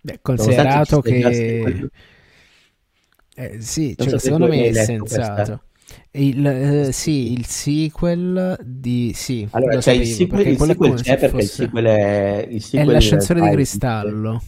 Beh, 0.00 0.18
considerato 0.22 1.00
che... 1.00 1.90
Eh, 3.34 3.60
sì, 3.60 3.94
cioè, 3.96 4.08
so 4.08 4.18
secondo 4.18 4.48
me 4.48 4.68
è 4.68 4.72
sensato. 4.72 5.62
Il, 6.10 6.44
eh, 6.46 6.92
sì, 6.92 7.32
il 7.32 7.46
sequel 7.46 8.58
di... 8.62 9.12
Sì, 9.14 9.46
allora, 9.52 9.80
cioè 9.80 9.94
sapevo, 9.94 10.02
il 10.02 10.08
sequel, 10.08 10.46
il 10.46 10.58
sequel 10.58 10.94
c'è 11.00 11.18
perché 11.18 11.36
il 11.36 11.48
sequel 11.48 11.84
è... 11.86 12.46
Il 12.50 12.62
sequel 12.62 12.88
è 12.88 12.92
l'ascensore 12.92 13.40
di 13.40 13.50
cristallo. 13.50 14.42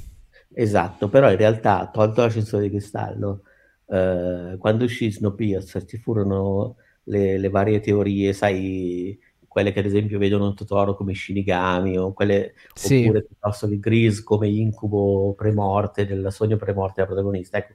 Esatto, 0.52 1.08
però 1.08 1.30
in 1.30 1.36
realtà, 1.36 1.88
tolto 1.92 2.22
l'ascensore 2.22 2.64
di 2.64 2.70
cristallo, 2.70 3.42
eh, 3.86 4.56
quando 4.58 4.84
uscì 4.84 5.10
Snowpiercer 5.10 5.84
ci 5.84 5.96
furono 5.98 6.76
le, 7.04 7.38
le 7.38 7.48
varie 7.48 7.78
teorie, 7.80 8.32
sai 8.32 9.16
quelle 9.50 9.72
che 9.72 9.80
ad 9.80 9.86
esempio 9.86 10.20
vedono 10.20 10.54
Totoro 10.54 10.94
come 10.94 11.12
Shinigami 11.12 11.98
o 11.98 12.12
quelle 12.12 12.54
sì. 12.72 13.02
oppure 13.02 13.24
piuttosto 13.24 13.66
che 13.66 13.80
Gris 13.80 14.22
come 14.22 14.46
incubo 14.46 15.34
premorte 15.36 16.06
del 16.06 16.28
sogno 16.30 16.56
premorte 16.56 16.94
della 16.94 17.08
protagonista. 17.08 17.58
Ecco, 17.58 17.74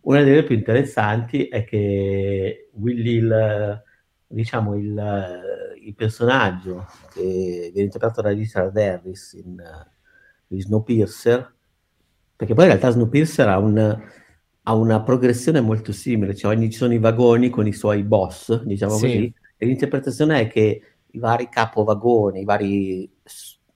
una 0.00 0.22
delle 0.22 0.42
più 0.42 0.54
interessanti 0.54 1.48
è 1.48 1.64
che 1.64 2.70
Willy, 2.72 3.16
il, 3.16 3.82
diciamo, 4.26 4.74
il, 4.74 5.80
il 5.84 5.94
personaggio 5.94 6.86
che 7.12 7.68
viene 7.74 7.82
interpretato 7.82 8.22
da 8.22 8.30
Richard 8.30 8.74
Harris 8.74 9.34
in, 9.34 9.62
in 10.46 10.60
Snowpiercer, 10.62 11.54
perché 12.36 12.54
poi 12.54 12.64
in 12.64 12.70
realtà 12.70 12.88
Snowpiercer 12.88 13.48
ha 13.48 13.58
un 13.58 14.00
ha 14.64 14.74
una 14.74 15.02
progressione 15.02 15.60
molto 15.60 15.92
simile, 15.92 16.36
cioè 16.36 16.56
ci 16.56 16.72
sono 16.72 16.94
i 16.94 16.98
vagoni 16.98 17.50
con 17.50 17.66
i 17.66 17.72
suoi 17.72 18.02
boss, 18.04 18.62
diciamo 18.62 18.96
sì. 18.96 19.00
così, 19.00 19.34
e 19.56 19.66
l'interpretazione 19.66 20.40
è 20.40 20.46
che 20.48 20.91
i 21.12 21.18
vari 21.18 21.48
capovagoni, 21.48 22.40
i 22.40 22.44
vari, 22.44 23.10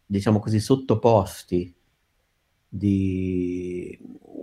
diciamo 0.05 0.39
così, 0.39 0.61
sottoposti 0.61 1.75
di 2.69 3.99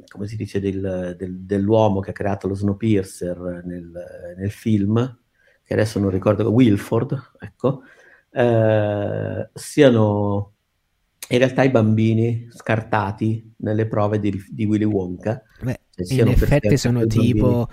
come 0.08 0.28
si 0.28 0.36
dice, 0.36 0.60
del, 0.60 1.16
del, 1.18 1.40
dell'uomo 1.40 2.00
che 2.00 2.12
ha 2.12 2.14
creato 2.14 2.48
lo 2.48 2.54
Snowpiercer 2.54 3.64
nel, 3.66 3.92
nel 4.38 4.52
film, 4.52 5.20
che 5.64 5.74
adesso 5.74 6.00
non 6.00 6.10
ricordo, 6.10 6.50
Wilford, 6.52 7.32
ecco, 7.40 7.82
eh, 8.32 9.50
siano 9.54 10.52
in 11.30 11.38
realtà 11.38 11.64
i 11.64 11.70
bambini 11.70 12.48
scartati 12.52 13.54
nelle 13.58 13.88
prove 13.88 14.20
di, 14.20 14.44
di 14.50 14.66
Willy 14.66 14.84
Wonka. 14.84 15.42
Beh, 15.62 15.80
cioè, 16.06 16.22
in 16.22 16.28
effetti 16.28 16.78
sono 16.78 17.06
tipo 17.06 17.68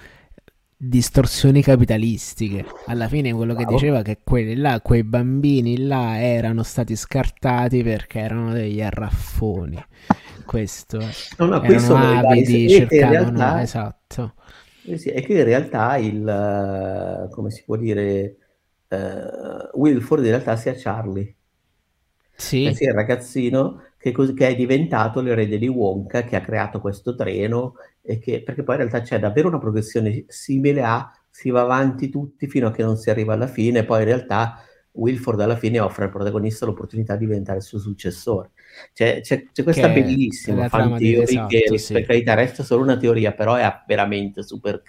distorsioni 0.83 1.61
capitalistiche. 1.61 2.65
Alla 2.87 3.07
fine 3.07 3.35
quello 3.35 3.55
che 3.55 3.67
diceva 3.67 4.01
che 4.01 4.21
quelli 4.25 4.57
là, 4.57 4.81
quei 4.81 5.05
bambini 5.05 5.87
là 5.87 6.19
erano 6.19 6.63
stati 6.63 6.97
scartati 6.97 7.83
perché 7.83 8.21
erano 8.21 8.55
degli 8.55 8.81
arraffoni. 8.81 9.79
Questo 10.47 10.99
no, 11.37 11.47
no, 11.47 11.61
questo 11.61 11.95
avidi, 11.95 12.71
cercavano, 12.71 13.11
realtà, 13.11 13.61
esatto. 13.61 14.35
Eh 14.87 14.97
sì, 14.97 15.11
è 15.11 15.23
che 15.23 15.35
in 15.35 15.45
realtà 15.45 15.97
il 15.99 17.29
come 17.31 17.51
si 17.51 17.63
può 17.63 17.77
dire 17.77 18.37
uh, 18.89 19.79
Wilford 19.79 20.25
in 20.25 20.31
realtà 20.31 20.57
sia 20.57 20.73
Charlie. 20.75 21.35
Sì. 22.35 22.65
Eh 22.65 22.75
sì, 22.75 22.85
il 22.85 22.95
ragazzino 22.95 23.83
che, 24.01 24.13
che, 24.13 24.49
è 24.49 24.57
diventato 24.57 25.21
l'erede 25.21 25.59
di 25.59 25.69
Wonka, 25.69 26.25
che 26.25 26.35
ha 26.35 26.41
creato 26.41 26.81
questo 26.81 27.15
treno, 27.15 27.75
e 28.01 28.19
che, 28.19 28.43
perché 28.43 28.63
poi 28.63 28.77
in 28.77 28.81
realtà 28.81 29.03
c'è 29.03 29.19
davvero 29.19 29.49
una 29.49 29.59
progressione 29.59 30.25
simile 30.27 30.83
a 30.83 31.13
si 31.29 31.51
va 31.51 31.61
avanti 31.61 32.09
tutti 32.09 32.49
fino 32.49 32.69
a 32.69 32.71
che 32.71 32.83
non 32.83 32.97
si 32.97 33.11
arriva 33.11 33.35
alla 33.35 33.47
fine, 33.47 33.85
poi 33.85 33.99
in 34.01 34.07
realtà 34.07 34.65
Wilford 34.93 35.39
alla 35.41 35.57
fine 35.57 35.79
offre 35.81 36.05
al 36.05 36.11
protagonista 36.11 36.65
l'opportunità 36.65 37.15
di 37.15 37.27
diventare 37.27 37.59
il 37.59 37.65
suo 37.65 37.79
successore. 37.79 38.53
C'è, 38.95 39.21
c'è, 39.21 39.47
c'è 39.53 39.63
questa 39.63 39.93
che 39.93 40.01
bellissima 40.01 40.69
fan 40.69 40.97
theory 40.97 41.23
esatto, 41.23 41.47
che 41.49 41.79
sì. 41.79 41.93
per 41.93 42.07
carità 42.07 42.35
resta 42.35 42.63
solo 42.63 42.83
una 42.83 42.97
teoria, 42.97 43.33
però 43.33 43.55
è 43.55 43.83
veramente 43.87 44.43
super, 44.43 44.83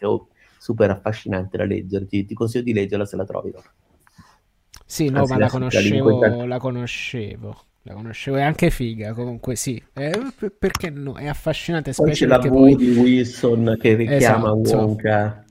super 0.58 0.90
affascinante 0.90 1.58
da 1.58 1.66
leggere. 1.66 2.06
Ti, 2.06 2.26
ti, 2.26 2.34
consiglio 2.34 2.64
di 2.64 2.74
leggerla 2.74 3.06
se 3.06 3.16
la 3.18 3.26
trovi. 3.26 3.54
Sì, 4.86 5.10
no, 5.10 5.20
Anzi, 5.20 5.34
ma 5.34 5.40
la 5.40 5.50
conoscevo, 5.50 6.46
la 6.46 6.60
conoscevo. 6.60 7.66
La 7.84 7.94
conoscevo, 7.94 8.38
è 8.38 8.44
anche 8.44 8.70
figa, 8.70 9.14
comunque 9.14 9.56
sì. 9.56 9.82
Eh, 9.94 10.12
perché 10.58 10.92
no? 10.92 11.16
È 11.16 11.28
affascinante, 11.28 11.94
poi 11.96 12.12
c'è 12.12 12.28
la 12.28 12.38
poi... 12.38 12.76
di 12.76 12.92
Wilson 12.92 13.76
che 13.80 13.96
richiama 13.96 14.54
esatto. 14.62 14.78
Wonka. 14.78 15.46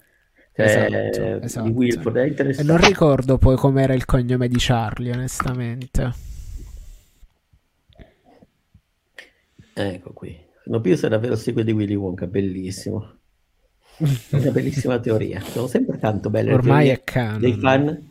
Cioè, 0.55 0.65
esatto, 0.65 1.45
esatto. 1.45 1.69
Di 1.69 1.73
Wilford, 1.73 2.17
è 2.17 2.27
interessante. 2.27 2.71
E 2.71 2.77
non 2.77 2.87
ricordo 2.87 3.37
poi 3.39 3.57
com'era 3.57 3.95
il 3.95 4.05
cognome 4.05 4.47
di 4.47 4.57
Charlie, 4.59 5.13
onestamente. 5.13 6.13
Ecco 9.73 10.13
qui. 10.13 10.39
Snowpiercer 10.65 11.07
è 11.07 11.11
davvero 11.11 11.33
il 11.33 11.39
sequel 11.39 11.65
di 11.65 11.73
Willy 11.73 11.95
Wonka, 11.95 12.27
bellissimo. 12.29 13.13
Una 14.31 14.51
bellissima 14.53 14.99
teoria. 15.01 15.41
Sono 15.41 15.67
sempre 15.67 15.99
tanto 15.99 16.31
belle 16.31 16.53
Ormai 16.53 16.91
è 16.91 17.03
canon. 17.03 17.41
Dei 17.41 17.55
fan 17.55 18.10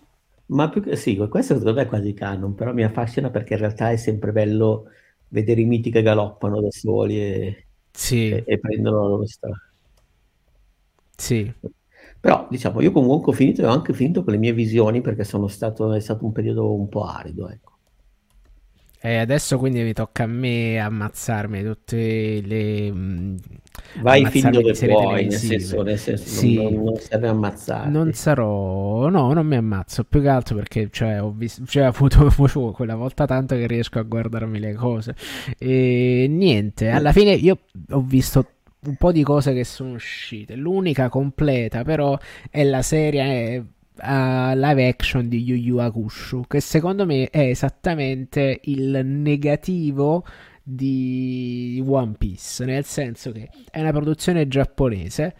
ma 0.49 0.69
più 0.69 0.81
che 0.81 0.95
sì, 0.95 1.15
questo 1.15 1.55
secondo 1.57 1.73
me 1.73 1.83
è 1.83 1.87
quasi 1.87 2.13
canon, 2.13 2.55
però 2.55 2.73
mi 2.73 2.83
affascina 2.83 3.29
perché 3.29 3.53
in 3.53 3.59
realtà 3.59 3.91
è 3.91 3.97
sempre 3.97 4.31
bello 4.31 4.85
vedere 5.29 5.61
i 5.61 5.65
miti 5.65 5.91
che 5.91 6.01
galoppano 6.01 6.61
da 6.61 6.71
soli 6.71 7.19
e, 7.21 7.67
sì. 7.91 8.29
e, 8.29 8.43
e 8.45 8.59
prendono 8.59 9.01
la 9.01 9.07
loro 9.07 9.25
strada. 9.27 9.57
Sì. 11.15 11.51
Però 12.19 12.47
diciamo, 12.49 12.81
io 12.81 12.91
comunque 12.91 13.31
ho 13.31 13.35
finito 13.35 13.61
e 13.61 13.65
ho 13.65 13.69
anche 13.71 13.93
finito 13.93 14.23
con 14.23 14.33
le 14.33 14.39
mie 14.39 14.53
visioni 14.53 15.01
perché 15.01 15.23
sono 15.23 15.47
stato, 15.47 15.93
è 15.93 15.99
stato 15.99 16.25
un 16.25 16.31
periodo 16.31 16.73
un 16.73 16.89
po' 16.89 17.03
arido, 17.05 17.49
ecco. 17.49 17.68
E 19.01 19.15
adesso 19.15 19.57
quindi 19.57 19.81
mi 19.81 19.93
tocca 19.93 20.23
a 20.23 20.27
me 20.27 20.77
ammazzarmi 20.77 21.63
tutte 21.63 22.41
le... 22.43 22.91
Mm, 22.91 23.35
Vai 24.01 24.25
fin 24.25 24.51
dove 24.51 24.73
puoi, 24.73 25.27
nel 25.27 25.33
senso, 25.33 25.81
nel 25.83 25.97
senso 25.97 26.27
sì. 26.27 26.55
non, 26.55 26.83
non, 26.83 26.95
serve 26.97 27.27
ammazzare. 27.29 27.89
Non 27.89 28.11
sarò... 28.11 29.07
No, 29.07 29.31
non 29.31 29.47
mi 29.47 29.55
ammazzo, 29.55 30.03
più 30.03 30.21
che 30.21 30.27
altro 30.27 30.55
perché 30.55 30.89
cioè, 30.91 31.21
ho 31.21 31.31
visto... 31.31 31.63
Cioè, 31.65 31.83
avuto 31.89 32.29
quella 32.71 32.95
volta 32.95 33.25
tanto 33.25 33.55
che 33.55 33.67
riesco 33.67 33.99
a 33.99 34.03
guardarmi 34.03 34.59
le 34.59 34.73
cose. 34.73 35.15
E 35.57 36.27
niente, 36.29 36.89
alla 36.89 37.13
fine 37.13 37.31
io 37.31 37.59
ho 37.91 38.01
visto 38.01 38.45
un 38.81 38.95
po' 38.95 39.13
di 39.13 39.23
cose 39.23 39.53
che 39.53 39.63
sono 39.63 39.93
uscite. 39.93 40.55
L'unica 40.55 41.07
completa 41.07 41.83
però 41.83 42.17
è 42.49 42.65
la 42.65 42.81
serie 42.81 43.63
uh, 44.01 44.55
live 44.55 44.87
action 44.87 45.27
di 45.27 45.43
Yu 45.43 45.55
Yu 45.55 45.77
Hakusho, 45.77 46.45
che 46.47 46.59
secondo 46.59 47.05
me 47.05 47.29
è 47.29 47.39
esattamente 47.39 48.59
il 48.63 49.01
negativo 49.05 50.25
di 50.63 51.83
One 51.85 52.13
Piece, 52.17 52.65
nel 52.65 52.85
senso 52.85 53.31
che 53.31 53.49
è 53.71 53.79
una 53.79 53.91
produzione 53.91 54.47
giapponese 54.47 55.35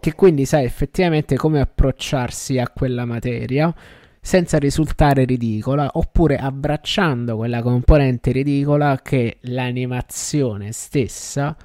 che 0.00 0.14
quindi 0.14 0.44
sa 0.44 0.62
effettivamente 0.62 1.36
come 1.36 1.60
approcciarsi 1.60 2.58
a 2.58 2.68
quella 2.68 3.04
materia 3.04 3.74
senza 4.20 4.58
risultare 4.58 5.24
ridicola 5.24 5.90
oppure 5.94 6.36
abbracciando 6.36 7.36
quella 7.36 7.62
componente 7.62 8.30
ridicola 8.30 9.00
che 9.02 9.38
l'animazione 9.42 10.72
stessa 10.72 11.56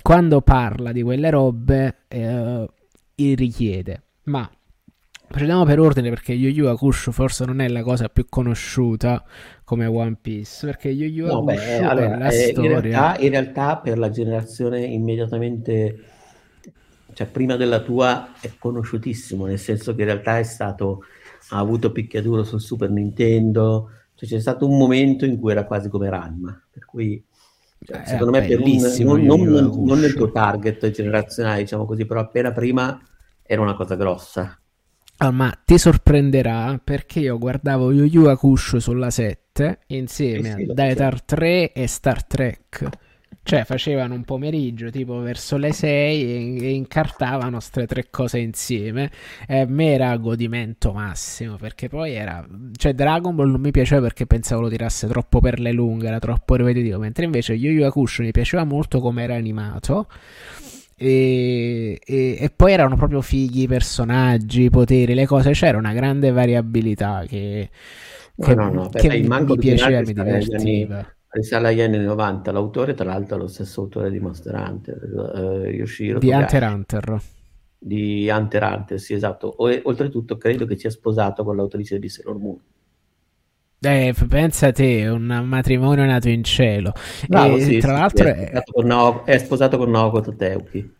quando 0.00 0.40
parla 0.42 0.92
di 0.92 1.02
quelle 1.02 1.30
robe 1.30 1.96
eh, 2.08 2.68
richiede. 3.16 4.02
Ma 4.24 4.48
Procediamo 5.32 5.64
per 5.64 5.80
ordine 5.80 6.10
perché 6.10 6.34
Yu 6.34 6.50
Yu 6.50 6.66
Hakusho 6.66 7.10
forse 7.10 7.46
non 7.46 7.62
è 7.62 7.68
la 7.68 7.82
cosa 7.82 8.10
più 8.10 8.26
conosciuta 8.28 9.24
come 9.64 9.86
One 9.86 10.18
Piece 10.20 10.66
perché 10.66 10.90
Yu 10.90 11.06
Yu 11.06 11.24
no, 11.24 11.38
Hakusho 11.38 11.44
beh, 11.54 11.78
allora, 11.78 12.14
è 12.14 12.18
la 12.18 12.28
eh, 12.28 12.50
storia. 12.50 12.70
in 12.70 12.80
realtà, 12.82 13.18
in 13.18 13.30
realtà, 13.30 13.76
per 13.78 13.96
la 13.96 14.10
generazione 14.10 14.84
immediatamente 14.84 16.04
cioè 17.14 17.26
prima 17.28 17.56
della 17.56 17.80
tua 17.80 18.32
è 18.42 18.50
conosciutissimo 18.58 19.46
nel 19.46 19.58
senso 19.58 19.94
che 19.94 20.02
in 20.02 20.08
realtà 20.08 20.38
è 20.38 20.42
stato 20.42 21.04
ha 21.48 21.58
avuto 21.58 21.92
picchiaduro 21.92 22.44
sul 22.44 22.60
Super 22.60 22.90
Nintendo 22.90 23.88
cioè 24.14 24.28
c'è 24.28 24.38
stato 24.38 24.68
un 24.68 24.76
momento 24.76 25.24
in 25.24 25.40
cui 25.40 25.52
era 25.52 25.64
quasi 25.64 25.88
come 25.88 26.10
Ranma 26.10 26.62
per 26.70 26.84
cui 26.84 27.24
cioè, 27.82 28.02
secondo 28.04 28.32
me 28.32 28.46
per 28.46 28.60
un, 28.60 29.24
non, 29.24 29.24
non, 29.24 29.82
non 29.82 29.98
nel 29.98 30.12
tuo 30.12 30.30
target 30.30 30.90
generazionale 30.90 31.62
diciamo 31.62 31.86
così 31.86 32.04
però 32.04 32.20
appena 32.20 32.52
prima 32.52 33.00
era 33.42 33.62
una 33.62 33.74
cosa 33.74 33.94
grossa 33.94 34.58
Ah, 35.18 35.30
ma 35.30 35.56
ti 35.64 35.78
sorprenderà 35.78 36.80
perché 36.82 37.20
io 37.20 37.38
guardavo 37.38 37.92
Yu 37.92 38.04
Yu 38.04 38.24
Hakusho 38.26 38.80
sulla 38.80 39.10
7 39.10 39.78
insieme 39.88 40.48
eh 40.48 40.64
sì, 40.64 40.70
a 40.70 40.74
Dietar 40.74 41.22
3 41.22 41.72
e 41.72 41.86
Star 41.86 42.24
Trek. 42.24 42.88
Cioè 43.44 43.64
facevano 43.64 44.14
un 44.14 44.22
pomeriggio 44.22 44.88
tipo 44.90 45.18
verso 45.18 45.56
le 45.56 45.72
6 45.72 46.22
e, 46.22 46.64
e 46.64 46.70
incartavano 46.74 47.56
queste 47.56 47.86
tre 47.86 48.06
cose 48.08 48.38
insieme. 48.38 49.10
E 49.48 49.60
a 49.60 49.66
me 49.66 49.92
era 49.92 50.16
godimento 50.16 50.92
massimo 50.92 51.56
perché 51.56 51.88
poi 51.88 52.12
era... 52.12 52.46
Cioè 52.76 52.94
Dragon 52.94 53.34
Ball 53.34 53.50
non 53.50 53.60
mi 53.60 53.72
piaceva 53.72 54.00
perché 54.00 54.26
pensavo 54.26 54.62
lo 54.62 54.68
tirasse 54.68 55.08
troppo 55.08 55.40
per 55.40 55.58
le 55.58 55.72
lunghe, 55.72 56.06
era 56.06 56.20
troppo 56.20 56.54
ripetitivo. 56.54 56.98
Mentre 56.98 57.24
invece 57.24 57.54
Yu 57.54 57.70
Yu 57.72 57.84
Hakusho 57.84 58.22
mi 58.22 58.30
piaceva 58.30 58.64
molto 58.64 59.00
come 59.00 59.24
era 59.24 59.34
animato. 59.34 60.06
E, 61.04 62.00
e, 62.04 62.36
e, 62.38 62.52
poi 62.54 62.72
erano 62.72 62.94
proprio 62.94 63.20
fighi 63.22 63.66
personaggi, 63.66 64.62
i 64.62 64.70
poteri, 64.70 65.14
le 65.14 65.26
cose. 65.26 65.50
C'era 65.50 65.76
una 65.76 65.92
grande 65.92 66.30
variabilità 66.30 67.24
che, 67.26 67.70
che, 68.36 68.54
no, 68.54 68.70
no, 68.70 68.88
che 68.88 69.08
mi, 69.08 69.26
mi 69.26 69.58
piaceva, 69.58 69.98
mi 69.98 70.12
divertiva. 70.12 71.04
Risale 71.28 71.68
agli 71.68 71.80
anni 71.80 71.98
90. 71.98 72.52
L'autore, 72.52 72.94
tra 72.94 73.06
l'altro, 73.06 73.34
è 73.34 73.38
lo 73.40 73.48
stesso 73.48 73.80
autore 73.80 74.12
di 74.12 74.20
Monster 74.20 74.54
Hunter, 74.54 75.00
uh, 75.12 75.66
Yoshiro. 75.66 76.20
Di 76.20 76.28
Togashi. 76.28 76.54
Hunter 76.54 76.70
Hunter. 76.70 77.20
Di 77.78 78.28
Hunter 78.30 78.62
Hunter, 78.62 79.00
sì, 79.00 79.14
esatto. 79.14 79.52
O, 79.56 79.80
oltretutto, 79.82 80.38
credo 80.38 80.66
che 80.66 80.76
sia 80.76 80.90
sposato 80.90 81.42
con 81.42 81.56
l'autrice 81.56 81.98
di 81.98 82.08
Sailor 82.08 82.38
Moon. 82.38 82.60
Eh, 83.84 84.14
pensa 84.28 84.68
a 84.68 84.72
te, 84.72 85.08
un 85.08 85.24
matrimonio 85.44 86.04
nato 86.04 86.28
in 86.28 86.44
cielo. 86.44 86.92
Bravo, 87.26 87.56
e, 87.56 87.60
sì, 87.62 87.78
tra 87.78 87.94
sì, 87.94 87.98
l'altro 87.98 88.26
è 88.28 88.62
sposato, 88.64 88.86
Naoko, 88.86 89.26
è 89.26 89.38
sposato 89.38 89.78
con 89.78 89.90
Naoko 89.90 90.20
Toteuki. 90.20 90.94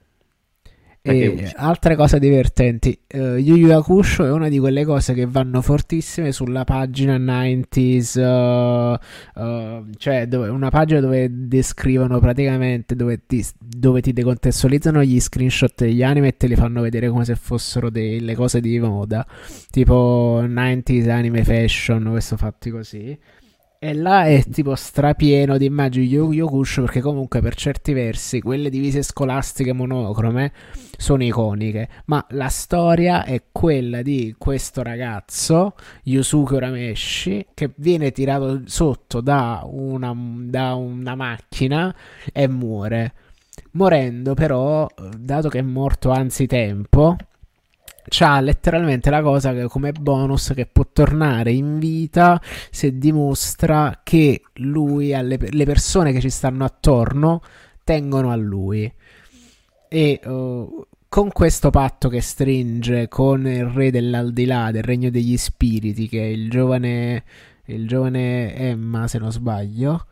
E 1.05 1.53
altre 1.57 1.97
cose 1.97 2.21
divertenti, 2.21 2.97
uh, 3.15 3.35
Yu 3.35 3.57
Yu 3.57 3.73
Hakusho 3.73 4.25
è 4.25 4.31
una 4.31 4.49
di 4.49 4.61
quelle 4.61 4.85
cose 4.85 5.15
che 5.15 5.27
vanno 5.27 5.61
fortissime 5.61 6.31
sulla 6.31 6.63
pagina 6.63 7.19
90s, 7.19 8.21
uh, 8.21 9.41
uh, 9.43 9.85
cioè 9.97 10.29
dove, 10.29 10.49
una 10.49 10.71
pagina 10.71 11.01
dove 11.01 11.29
descrivono 11.29 12.21
praticamente, 12.21 12.95
dove 12.95 13.27
ti, 13.27 13.45
dove 13.59 14.01
ti 14.01 14.13
decontestualizzano 14.13 15.03
gli 15.03 15.19
screenshot 15.19 15.75
degli 15.75 16.05
anime 16.05 16.29
e 16.29 16.37
te 16.37 16.47
li 16.47 16.55
fanno 16.55 16.81
vedere 16.81 17.09
come 17.09 17.25
se 17.25 17.35
fossero 17.35 17.91
delle 17.91 18.37
cose 18.37 18.61
di 18.61 18.79
moda, 18.79 19.27
tipo 19.71 20.41
90s 20.41 21.09
anime 21.11 21.43
fashion, 21.43 22.07
questo 22.11 22.37
fatti 22.37 22.71
così. 22.71 23.19
E 23.85 23.95
là 23.95 24.27
è 24.27 24.45
tipo 24.45 24.77
strapieno 24.77 25.59
di 25.59 25.65
immagini 25.65 26.07
di 26.07 26.15
Yokush 26.15 26.83
perché 26.83 27.01
comunque 27.01 27.41
per 27.41 27.57
certi 27.57 27.93
versi 27.93 28.41
quelle 28.41 28.71
divise 28.71 29.03
scolastiche 29.03 29.73
monocrome 29.73 30.53
sono 30.97 31.25
iconiche, 31.25 31.89
ma 32.05 32.25
la 32.29 32.47
storia 32.47 33.25
è 33.25 33.43
quella 33.51 34.01
di 34.03 34.37
questo 34.39 34.85
ragazzo, 34.85 35.75
Yusuke 36.05 36.55
Urameshi, 36.55 37.47
che 37.55 37.73
viene 37.75 38.13
tirato 38.13 38.63
sotto 38.67 39.21
da 39.21 39.63
una, 39.65 40.15
da 40.17 40.75
una 40.75 41.17
macchina 41.17 41.93
e 42.33 42.47
muore. 42.47 43.15
Morendo 43.73 44.35
però, 44.35 44.87
dato 45.19 45.49
che 45.49 45.59
è 45.59 45.63
morto 45.63 46.13
anzitempo, 46.13 47.17
c'ha 48.09 48.41
letteralmente 48.41 49.11
la 49.11 49.23
cosa 49.23 49.53
che 49.53 49.65
come 49.65 49.93
bonus 49.93 50.53
che 50.55 50.67
può 50.67 50.87
tornare 50.93 51.53
in 51.53 51.79
vita 51.79 52.41
se 52.71 52.99
dimostra 52.99 54.01
che 54.03 54.43
lui 54.55 55.15
alle 55.15 55.39
le 55.39 55.65
persone 55.65 56.13
che 56.13 56.21
ci 56.21 56.31
stanno 56.31 56.65
attorno 56.65 57.41
tengono 57.85 58.31
a 58.31 58.37
lui. 58.37 58.93
E 59.89 60.21
uh, 60.25 60.87
con 61.09 61.31
questo 61.31 61.71
patto 61.71 62.09
che 62.09 62.23
stringe 62.23 63.09
con 63.09 63.47
il 63.47 63.67
re 63.67 63.91
dell'aldilà 63.91 64.71
del 64.71 64.83
regno 64.83 65.11
degli 65.11 65.37
spiriti 65.37 66.09
che 66.09 66.23
è 66.23 66.27
il 66.27 66.49
giovane 66.49 67.25
il 67.67 67.87
giovane 67.87 68.55
Emma 68.57 69.07
se 69.07 69.19
non 69.19 69.31
sbaglio 69.31 70.07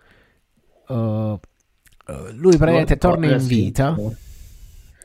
uh, 0.88 1.41
lui 2.32 2.55
praticamente 2.59 2.99
torna 2.99 3.32
in 3.34 3.47
vita 3.47 3.95
sì 3.97 4.28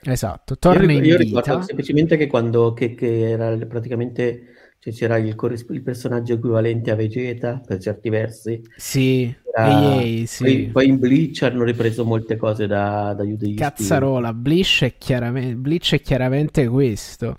Esatto, 0.05 0.57
torna 0.57 0.91
io, 0.91 0.97
in 0.99 1.05
io 1.05 1.17
vita. 1.17 1.39
ricordo 1.39 1.63
semplicemente 1.63 2.15
che 2.17 2.27
quando 2.27 2.73
che, 2.73 2.93
che 2.93 3.29
era 3.29 3.55
praticamente 3.65 4.53
cioè 4.79 4.93
c'era 4.93 5.17
il, 5.17 5.35
il, 5.69 5.81
personaggio 5.81 6.33
equivalente 6.33 6.91
a 6.91 6.95
Vegeta 6.95 7.59
per 7.65 7.79
certi 7.79 8.09
versi. 8.09 8.61
Sì, 8.75 9.33
era, 9.55 9.99
EA, 9.99 10.25
sì. 10.27 10.43
Poi, 10.43 10.69
poi, 10.71 10.87
in 10.87 10.99
Bleach 10.99 11.41
hanno 11.41 11.63
ripreso 11.63 12.05
molte 12.05 12.37
cose 12.37 12.67
da, 12.67 13.13
da 13.17 13.23
Yu 13.23 13.55
Cazzarola, 13.55 14.31
Bleach 14.33 14.83
è, 14.83 14.93
chiaramente, 14.97 15.55
Bleach 15.55 15.93
è 15.93 16.01
chiaramente 16.01 16.67
questo. 16.67 17.37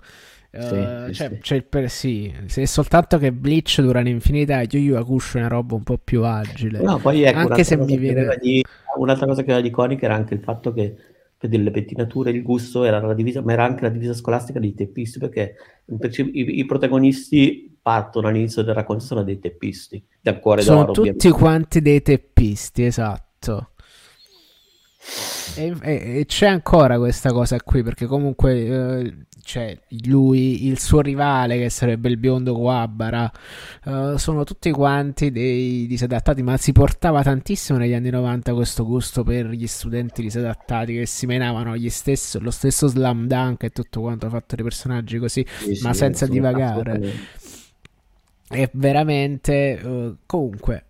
Sì, 0.51 0.73
uh, 0.73 1.07
sì, 1.07 1.13
cioè, 1.13 1.39
sì. 1.41 1.61
Per, 1.61 1.89
sì, 1.89 2.33
è 2.55 2.65
soltanto 2.65 3.17
che 3.17 3.31
Bleach 3.31 3.79
dura 3.79 3.99
un'infinità 3.99 4.61
Yu 4.61 4.79
Yu 4.79 4.95
Hakusho 4.95 5.37
è 5.37 5.41
una 5.41 5.49
roba 5.49 5.75
un 5.75 5.83
po' 5.83 5.99
più 6.03 6.23
agile. 6.23 6.81
No, 6.81 6.97
poi 6.97 7.23
ecco, 7.23 7.37
anche 7.37 7.63
se 7.63 7.77
mi 7.77 7.97
viene... 7.97 8.37
Di, 8.41 8.61
un'altra 8.97 9.25
cosa 9.25 9.43
che 9.43 9.51
era 9.51 9.61
di 9.61 9.67
iconica 9.67 10.05
era 10.05 10.15
anche 10.15 10.33
il 10.33 10.41
fatto 10.41 10.73
che 10.73 10.95
delle 11.39 11.69
pettinature, 11.71 12.31
il 12.31 12.41
gusto 12.41 12.83
era 12.83 12.99
la 12.99 13.13
divisa, 13.13 13.41
ma 13.41 13.53
era 13.53 13.63
anche 13.63 13.83
la 13.83 13.89
divisa 13.89 14.13
scolastica 14.13 14.59
dei 14.59 14.73
teppisti, 14.73 15.19
perché 15.19 15.55
i, 15.85 16.59
i 16.59 16.65
protagonisti 16.65 17.77
partono 17.79 18.27
all'inizio 18.27 18.63
del 18.63 18.73
racconto 18.73 19.03
sono 19.03 19.23
dei 19.23 19.39
teppisti, 19.39 20.03
del 20.19 20.39
cuore 20.39 20.61
sono 20.61 20.77
d'oro. 20.81 20.93
Sono 20.93 21.07
tutti 21.07 21.27
ovviamente. 21.27 21.43
quanti 21.43 21.81
dei 21.81 22.01
teppisti, 22.01 22.85
esatto. 22.85 23.71
E, 25.55 25.75
e, 25.81 26.19
e, 26.19 26.25
c'è 26.25 26.47
ancora 26.47 26.97
questa 26.97 27.31
cosa 27.31 27.57
qui, 27.61 27.83
perché 27.83 28.07
comunque 28.07 28.65
eh, 28.65 29.26
c'è 29.47 29.79
lui, 30.01 30.67
il 30.67 30.77
suo 30.77 30.99
rivale 30.99 31.57
che 31.57 31.69
sarebbe 31.69 32.09
il 32.09 32.17
biondo 32.17 32.53
Guabara, 32.53 33.31
uh, 33.85 34.17
sono 34.17 34.43
tutti 34.43 34.71
quanti 34.71 35.31
dei 35.31 35.87
disadattati, 35.87 36.43
ma 36.43 36.57
si 36.57 36.73
portava 36.73 37.23
tantissimo 37.23 37.77
negli 37.77 37.93
anni 37.93 38.09
90 38.09 38.53
questo 38.53 38.85
gusto 38.85 39.23
per 39.23 39.47
gli 39.47 39.65
studenti 39.65 40.21
disadattati 40.21 40.95
che 40.95 41.05
si 41.05 41.25
menavano 41.27 41.77
stesso, 41.87 42.41
lo 42.41 42.51
stesso 42.51 42.87
slam 42.87 43.25
dunk 43.25 43.63
e 43.63 43.69
tutto 43.69 44.01
quanto 44.01 44.27
fatto 44.27 44.57
dei 44.57 44.65
personaggi 44.65 45.17
così, 45.17 45.45
sì, 45.47 45.79
ma 45.81 45.93
sì, 45.93 45.99
senza 45.99 46.27
divagare. 46.27 47.13
È 48.49 48.69
veramente 48.73 49.79
uh, 49.81 50.17
comunque 50.25 50.87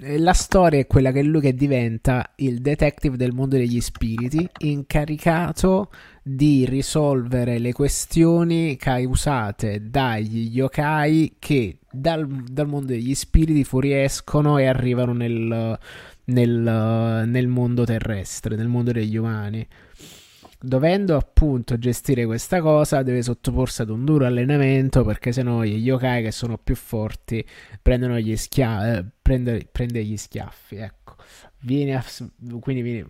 la 0.00 0.32
storia 0.32 0.78
è 0.78 0.86
quella 0.86 1.12
che 1.12 1.22
lui 1.22 1.40
che 1.40 1.54
diventa 1.54 2.32
il 2.36 2.60
detective 2.60 3.16
del 3.16 3.32
mondo 3.32 3.56
degli 3.56 3.80
spiriti, 3.80 4.48
incaricato 4.60 5.90
di 6.22 6.64
risolvere 6.66 7.58
le 7.58 7.72
questioni 7.72 8.76
causate 8.76 9.88
dagli 9.88 10.50
yokai 10.50 11.36
che 11.38 11.78
dal, 11.90 12.26
dal 12.26 12.66
mondo 12.66 12.88
degli 12.88 13.14
spiriti 13.14 13.64
fuoriescono 13.64 14.58
e 14.58 14.66
arrivano 14.66 15.12
nel, 15.12 15.78
nel, 16.24 17.24
nel 17.26 17.46
mondo 17.46 17.84
terrestre, 17.84 18.56
nel 18.56 18.68
mondo 18.68 18.92
degli 18.92 19.16
umani. 19.16 19.66
Dovendo 20.60 21.14
appunto 21.14 21.78
gestire 21.78 22.26
questa 22.26 22.60
cosa 22.60 23.04
deve 23.04 23.22
sottoporsi 23.22 23.82
ad 23.82 23.90
un 23.90 24.04
duro 24.04 24.26
allenamento 24.26 25.04
perché 25.04 25.30
sennò 25.30 25.62
gli 25.62 25.76
yokai 25.76 26.24
che 26.24 26.32
sono 26.32 26.58
più 26.58 26.74
forti 26.74 27.46
prendono 27.80 28.18
gli 28.18 28.36
schiaffi 28.36 28.98
eh, 28.98 29.04
prende, 29.22 29.68
prende, 29.70 30.02
gli 30.04 30.16
schiaffi 30.16 30.76
ecco. 30.76 31.14
Viene 31.60 31.94
a, 31.94 32.04
quindi 32.58 32.82
viene 32.82 33.08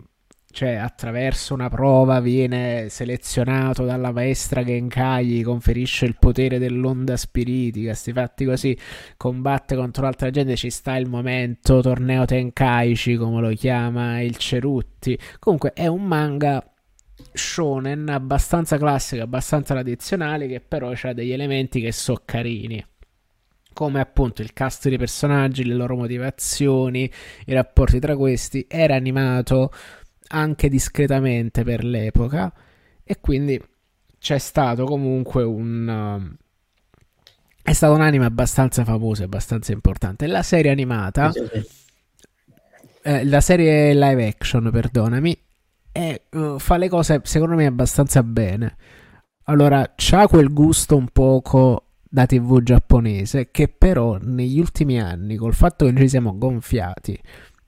cioè 0.51 0.73
attraverso 0.73 1.53
una 1.53 1.69
prova 1.69 2.19
viene 2.19 2.87
selezionato 2.89 3.85
dalla 3.85 4.11
maestra 4.11 4.63
Genkai 4.63 5.25
gli 5.25 5.43
conferisce 5.43 6.05
il 6.05 6.17
potere 6.17 6.57
dell'onda 6.57 7.17
spiritica 7.17 7.93
sti 7.93 8.13
fatti 8.13 8.45
così 8.45 8.77
combatte 9.15 9.75
contro 9.75 10.03
l'altra 10.03 10.31
gente 10.31 10.55
ci 10.55 10.71
sta 10.71 10.95
il 10.95 11.07
momento 11.07 11.81
torneo 11.81 12.25
Tenkaichi 12.25 13.15
come 13.15 13.41
lo 13.41 13.53
chiama 13.53 14.21
il 14.21 14.37
Cerutti 14.37 15.17
comunque 15.37 15.73
è 15.73 15.85
un 15.85 16.03
manga 16.03 16.63
shonen 17.33 18.09
abbastanza 18.09 18.77
classico, 18.77 19.23
abbastanza 19.23 19.73
tradizionale, 19.73 20.47
che 20.47 20.61
però 20.61 20.91
ha 20.91 21.13
degli 21.13 21.31
elementi 21.31 21.81
che 21.81 21.91
sono 21.91 22.21
carini. 22.25 22.83
Come 23.71 24.01
appunto 24.01 24.41
il 24.41 24.51
cast 24.51 24.89
dei 24.89 24.97
personaggi, 24.97 25.63
le 25.63 25.75
loro 25.75 25.95
motivazioni, 25.95 27.09
i 27.45 27.53
rapporti 27.53 27.99
tra 27.99 28.17
questi. 28.17 28.65
Era 28.67 28.95
animato 28.95 29.71
anche 30.29 30.69
discretamente 30.69 31.63
per 31.63 31.83
l'epoca. 31.83 32.51
E 33.03 33.19
quindi 33.19 33.61
c'è 34.19 34.37
stato 34.37 34.85
comunque 34.85 35.43
un. 35.43 36.31
Uh, 36.31 36.47
è 37.61 37.73
stato 37.73 37.93
un 37.93 38.01
anime 38.01 38.25
abbastanza 38.25 38.83
famoso 38.83 39.21
e 39.21 39.25
abbastanza 39.25 39.71
importante. 39.71 40.27
La 40.27 40.43
serie 40.43 40.71
animata. 40.71 41.31
Eh, 43.01 43.23
la 43.25 43.41
serie 43.41 43.93
live 43.93 44.27
action, 44.27 44.69
perdonami, 44.71 45.37
e 45.91 46.23
uh, 46.31 46.59
fa 46.59 46.77
le 46.77 46.89
cose 46.89 47.21
secondo 47.23 47.55
me 47.55 47.65
abbastanza 47.65 48.23
bene. 48.23 48.75
Allora, 49.43 49.93
c'ha 49.95 50.27
quel 50.27 50.53
gusto 50.53 50.95
un 50.95 51.07
poco 51.07 51.85
da 52.09 52.25
TV 52.25 52.61
giapponese 52.61 53.49
che 53.51 53.67
però 53.67 54.17
negli 54.19 54.59
ultimi 54.59 54.99
anni, 54.99 55.37
col 55.37 55.53
fatto 55.53 55.85
che 55.85 55.91
noi 55.91 56.01
ci 56.01 56.09
siamo 56.09 56.37
gonfiati 56.37 57.19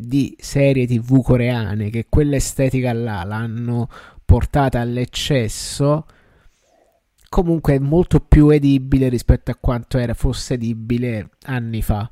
di 0.01 0.35
serie 0.39 0.85
TV 0.85 1.21
coreane 1.21 1.89
che 1.89 2.07
quell'estetica 2.09 2.93
là 2.93 3.23
l'hanno 3.23 3.87
portata 4.25 4.79
all'eccesso, 4.79 6.05
comunque 7.29 7.75
è 7.75 7.79
molto 7.79 8.19
più 8.19 8.49
edibile 8.49 9.09
rispetto 9.09 9.51
a 9.51 9.57
quanto 9.59 9.97
era 9.97 10.13
fosse 10.13 10.55
edibile 10.55 11.29
anni 11.43 11.81
fa. 11.81 12.09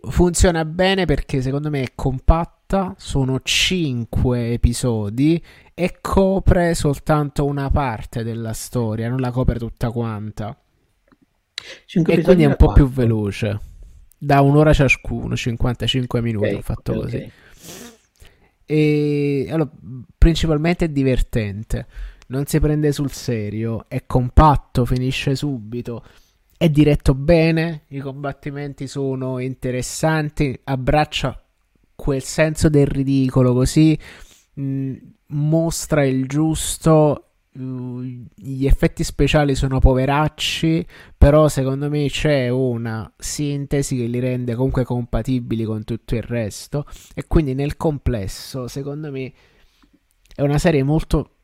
Funziona 0.00 0.64
bene 0.64 1.04
perché 1.04 1.42
secondo 1.42 1.70
me 1.70 1.82
è 1.82 1.92
compatto 1.94 2.58
puntata, 2.68 2.94
sono 2.98 3.40
5 3.42 4.52
episodi 4.52 5.42
e 5.72 5.98
copre 6.02 6.74
soltanto 6.74 7.46
una 7.46 7.70
parte 7.70 8.22
della 8.22 8.52
storia, 8.52 9.08
non 9.08 9.20
la 9.20 9.30
copre 9.30 9.58
tutta 9.58 9.90
quanta. 9.90 10.54
E 11.90 12.22
quindi 12.22 12.42
è 12.42 12.46
un 12.46 12.56
po' 12.56 12.66
4. 12.66 12.72
più 12.74 12.92
veloce. 12.92 13.60
Da 14.18 14.40
un'ora 14.40 14.72
ciascuno, 14.72 15.36
55 15.36 16.20
minuti 16.20 16.46
okay, 16.46 16.58
ho 16.58 16.62
fatto 16.62 16.92
okay, 16.92 17.02
così. 17.02 17.32
E 18.66 19.46
allora, 19.50 19.70
principalmente 20.18 20.86
è 20.86 20.88
divertente, 20.88 21.86
non 22.28 22.44
si 22.46 22.58
prende 22.60 22.92
sul 22.92 23.12
serio, 23.12 23.84
è 23.88 24.04
compatto, 24.06 24.84
finisce 24.84 25.34
subito 25.34 26.04
è 26.58 26.68
diretto 26.68 27.14
bene, 27.14 27.84
i 27.90 28.00
combattimenti 28.00 28.88
sono 28.88 29.38
interessanti, 29.38 30.58
abbraccia 30.64 31.40
quel 31.94 32.20
senso 32.20 32.68
del 32.68 32.86
ridicolo 32.88 33.54
così 33.54 33.96
mh, 34.54 34.62
mm, 34.62 34.94
mostra 35.28 36.04
il 36.04 36.26
giusto 36.26 37.27
gli 37.52 38.66
effetti 38.66 39.02
speciali 39.02 39.54
sono 39.54 39.78
poveracci, 39.80 40.86
però 41.16 41.48
secondo 41.48 41.88
me 41.88 42.08
c'è 42.08 42.48
una 42.48 43.10
sintesi 43.16 43.96
che 43.96 44.06
li 44.06 44.20
rende 44.20 44.54
comunque 44.54 44.84
compatibili 44.84 45.64
con 45.64 45.84
tutto 45.84 46.14
il 46.14 46.22
resto 46.22 46.86
e 47.14 47.26
quindi 47.26 47.54
nel 47.54 47.76
complesso, 47.76 48.68
secondo 48.68 49.10
me 49.10 49.32
è 50.34 50.42
una 50.42 50.58
serie 50.58 50.82
molto 50.82 51.38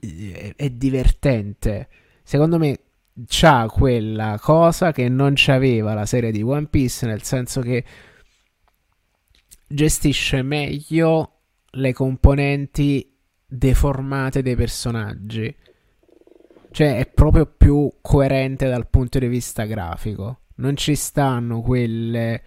è, 0.00 0.54
è 0.56 0.70
divertente. 0.70 1.88
Secondo 2.22 2.58
me 2.58 2.80
c'ha 3.26 3.66
quella 3.70 4.38
cosa 4.40 4.92
che 4.92 5.08
non 5.08 5.32
c'aveva 5.34 5.94
la 5.94 6.06
serie 6.06 6.30
di 6.30 6.42
One 6.42 6.66
Piece, 6.66 7.06
nel 7.06 7.22
senso 7.22 7.60
che 7.60 7.84
gestisce 9.68 10.42
meglio 10.42 11.32
le 11.70 11.92
componenti 11.92 13.15
deformate 13.46 14.42
dei 14.42 14.56
personaggi. 14.56 15.54
Cioè 16.70 16.98
è 16.98 17.06
proprio 17.06 17.46
più 17.46 17.90
coerente 18.00 18.68
dal 18.68 18.88
punto 18.88 19.18
di 19.18 19.28
vista 19.28 19.64
grafico. 19.64 20.40
non 20.56 20.76
ci 20.76 20.94
stanno 20.94 21.60
quelle 21.60 22.42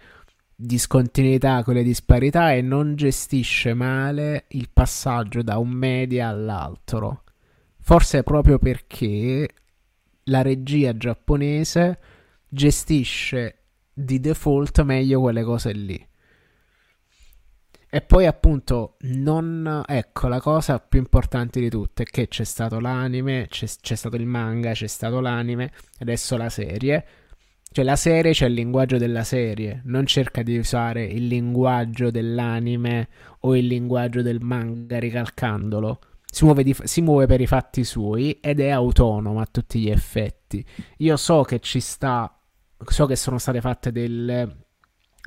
discontinuità, 0.54 1.62
quelle 1.62 1.82
disparità 1.82 2.52
e 2.52 2.60
non 2.60 2.94
gestisce 2.96 3.72
male 3.72 4.44
il 4.48 4.68
passaggio 4.72 5.42
da 5.42 5.58
un 5.58 5.70
media 5.70 6.28
all'altro. 6.28 7.24
Forse 7.80 8.22
proprio 8.22 8.58
perché 8.58 9.48
la 10.24 10.42
regia 10.42 10.96
giapponese 10.96 11.98
gestisce 12.48 13.62
di 13.92 14.20
default 14.20 14.82
meglio 14.82 15.20
quelle 15.20 15.42
cose 15.42 15.72
lì. 15.72 16.08
E 17.92 18.00
poi 18.02 18.26
appunto 18.26 18.96
non... 19.00 19.82
Ecco, 19.84 20.28
la 20.28 20.40
cosa 20.40 20.78
più 20.78 21.00
importante 21.00 21.58
di 21.58 21.68
tutte 21.68 22.04
è 22.04 22.06
che 22.06 22.28
c'è 22.28 22.44
stato 22.44 22.78
l'anime, 22.78 23.48
c'è, 23.48 23.66
c'è 23.66 23.96
stato 23.96 24.14
il 24.14 24.26
manga, 24.26 24.70
c'è 24.70 24.86
stato 24.86 25.18
l'anime, 25.18 25.72
adesso 25.98 26.36
la 26.36 26.48
serie. 26.48 27.04
Cioè 27.72 27.84
la 27.84 27.96
serie 27.96 28.32
c'è 28.32 28.46
il 28.46 28.52
linguaggio 28.52 28.96
della 28.96 29.24
serie, 29.24 29.80
non 29.86 30.06
cerca 30.06 30.44
di 30.44 30.56
usare 30.56 31.04
il 31.04 31.26
linguaggio 31.26 32.12
dell'anime 32.12 33.08
o 33.40 33.56
il 33.56 33.66
linguaggio 33.66 34.22
del 34.22 34.40
manga 34.40 35.00
ricalcandolo. 35.00 35.98
Si 36.24 36.44
muove, 36.44 36.62
di, 36.62 36.76
si 36.84 37.00
muove, 37.00 37.26
per 37.26 37.40
i 37.40 37.46
fatti 37.48 37.82
suoi 37.82 38.38
ed 38.40 38.60
è 38.60 38.68
autonomo 38.68 39.40
a 39.40 39.48
tutti 39.50 39.80
gli 39.80 39.90
effetti. 39.90 40.64
Io 40.98 41.16
so 41.16 41.42
che 41.42 41.58
ci 41.58 41.80
sta, 41.80 42.32
so 42.84 43.06
che 43.06 43.16
sono 43.16 43.38
state 43.38 43.60
fatte 43.60 43.90
delle 43.90 44.68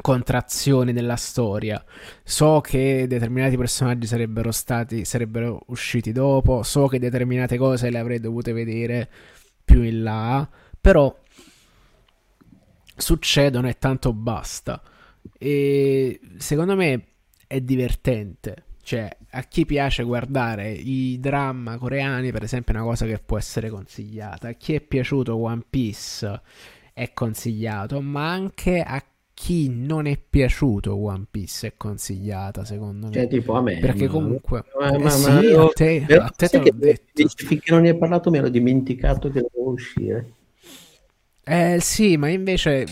contrazioni 0.02 0.92
nella 0.92 1.16
storia. 1.16 1.84
So 2.24 2.62
che 2.62 3.06
determinati 3.08 3.58
personaggi 3.58 4.08
sarebbero 4.08 4.52
stati 4.52 5.06
sarebbero 5.06 5.64
usciti 5.68 6.12
dopo, 6.12 6.64
so 6.64 6.88
che 6.88 7.00
determinate 7.00 7.58
cose 7.58 7.90
le 7.90 8.00
avrei 8.00 8.20
dovute 8.20 8.54
vedere 8.54 9.10
più 9.64 9.82
in 9.82 10.04
là, 10.04 10.48
però 10.80 11.16
succedono 12.96 13.68
e 13.68 13.78
tanto 13.78 14.14
basta. 14.14 14.82
E 15.38 16.20
secondo 16.38 16.76
me 16.76 17.08
è 17.48 17.62
divertente. 17.62 18.66
Cioè, 18.84 19.16
a 19.32 19.44
chi 19.44 19.66
piace 19.66 20.04
guardare 20.04 20.70
i 20.70 21.18
dramma 21.18 21.78
coreani, 21.78 22.34
per 22.34 22.44
esempio, 22.44 22.74
è 22.74 22.78
una 22.78 22.86
cosa 22.86 23.06
che 23.06 23.18
può 23.18 23.38
essere 23.38 23.70
consigliata. 23.70 24.50
A 24.50 24.52
chi 24.54 24.74
è 24.74 24.82
piaciuto 24.82 25.38
One 25.38 25.64
Piece 25.70 26.42
è 26.92 27.14
consigliato, 27.14 28.02
ma 28.02 28.30
anche 28.30 28.82
a 28.82 29.02
chi 29.44 29.68
non 29.68 30.06
è 30.06 30.18
piaciuto 30.18 30.96
One 30.96 31.26
Piece 31.30 31.68
è 31.68 31.74
consigliata, 31.76 32.64
secondo 32.64 33.08
me. 33.08 33.14
Cioè, 33.14 33.28
tipo 33.28 33.52
a 33.56 33.62
me. 33.62 33.78
Perché 33.78 34.08
comunque... 34.08 34.64
Ma, 34.80 34.90
ma, 34.92 34.96
eh, 34.96 35.00
ma, 35.00 35.10
sì, 35.10 35.28
a 35.28 35.68
te, 35.74 36.06
a 36.08 36.30
te 36.30 36.48
te 36.48 36.60
l'ho 36.60 36.70
detto. 36.74 37.28
Finché 37.36 37.74
non 37.74 37.82
ne 37.82 37.90
hai 37.90 37.98
parlato 37.98 38.30
mi 38.30 38.38
ero 38.38 38.48
dimenticato 38.48 39.30
che 39.30 39.42
dovevo 39.42 39.72
uscire. 39.72 40.32
Eh 41.44 41.80
sì, 41.82 42.16
ma 42.16 42.30
invece 42.30 42.86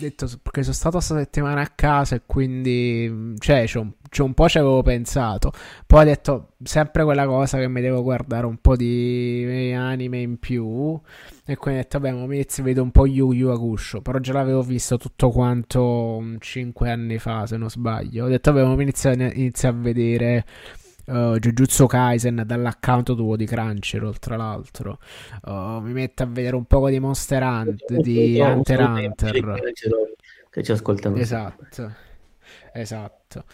detto 0.00 0.26
perché 0.42 0.62
sono 0.62 0.74
stato 0.74 0.96
questa 0.96 1.16
settimana 1.16 1.60
a 1.60 1.72
casa 1.74 2.16
e 2.16 2.22
quindi 2.26 3.34
cioè 3.38 3.64
c'è 3.66 3.78
un, 3.78 3.92
un 4.18 4.34
po' 4.34 4.48
ci 4.48 4.58
avevo 4.58 4.82
pensato. 4.82 5.52
Poi 5.86 6.02
ho 6.02 6.04
detto 6.04 6.48
sempre 6.62 7.04
quella 7.04 7.26
cosa 7.26 7.58
che 7.58 7.68
mi 7.68 7.80
devo 7.80 8.02
guardare 8.02 8.46
un 8.46 8.58
po' 8.58 8.76
di 8.76 9.72
anime 9.76 10.20
in 10.20 10.38
più 10.38 10.98
e 11.44 11.56
quindi 11.56 11.80
ho 11.80 11.82
detto 11.82 11.98
vabbè, 11.98 12.26
mi 12.26 12.34
inizio 12.36 12.62
vedo 12.62 12.82
un 12.82 12.90
po' 12.90 13.06
Yu 13.06 13.32
Yu 13.32 13.48
Hakusho, 13.48 14.00
però 14.02 14.18
già 14.18 14.32
l'avevo 14.32 14.62
visto 14.62 14.96
tutto 14.96 15.30
quanto 15.30 16.22
5 16.38 16.90
anni 16.90 17.18
fa, 17.18 17.46
se 17.46 17.56
non 17.56 17.68
sbaglio. 17.70 18.24
Ho 18.24 18.28
detto 18.28 18.52
vabbè, 18.52 18.74
mi 18.74 18.82
inizio, 18.82 19.10
inizio 19.12 19.68
a 19.68 19.72
vedere 19.72 20.44
uh, 21.10 21.38
Jujutsu 21.38 21.86
Kaisen 21.86 22.42
dall'account 22.46 23.14
tuo 23.14 23.36
di 23.36 23.46
Crunchyroll 23.46 24.14
tra 24.18 24.36
l'altro. 24.36 24.98
Uh, 25.44 25.80
mi 25.80 25.92
metto 25.92 26.22
a 26.22 26.26
vedere 26.26 26.56
un 26.56 26.64
po' 26.64 26.88
di 26.88 26.98
Monster 26.98 27.42
Hunter 27.42 28.00
di 28.00 28.40
Hunter 28.40 28.80
Hunter. 28.80 29.74
che 30.50 30.62
ci 30.62 30.72
ascoltano. 30.72 31.16
Esatto 31.16 32.08
esatto. 32.72 33.44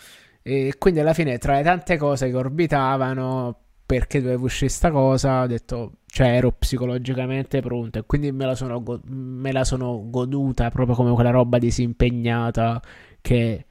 E 0.43 0.75
quindi 0.79 1.01
alla 1.01 1.13
fine 1.13 1.39
tra 1.39 1.57
le 1.57 1.63
tante 1.63 1.97
cose 1.97 2.31
che 2.31 2.37
orbitavano 2.37 3.61
perché 3.85 4.21
dovevo 4.21 4.45
uscire 4.47 4.71
sta 4.71 4.91
cosa 4.91 5.43
ho 5.43 5.47
detto 5.47 5.93
cioè 6.07 6.29
ero 6.29 6.51
psicologicamente 6.53 7.61
pronto 7.61 7.99
e 7.99 8.03
quindi 8.05 8.33
me 8.33 8.45
la 8.45 8.55
sono, 8.57 8.83
go- 8.83 9.01
me 9.07 9.53
la 9.53 9.65
sono 9.65 10.09
goduta 10.09 10.71
proprio 10.71 10.97
come 10.97 11.13
quella 11.15 11.31
roba 11.31 11.59
disimpegnata 11.59 12.81
che 13.21 13.67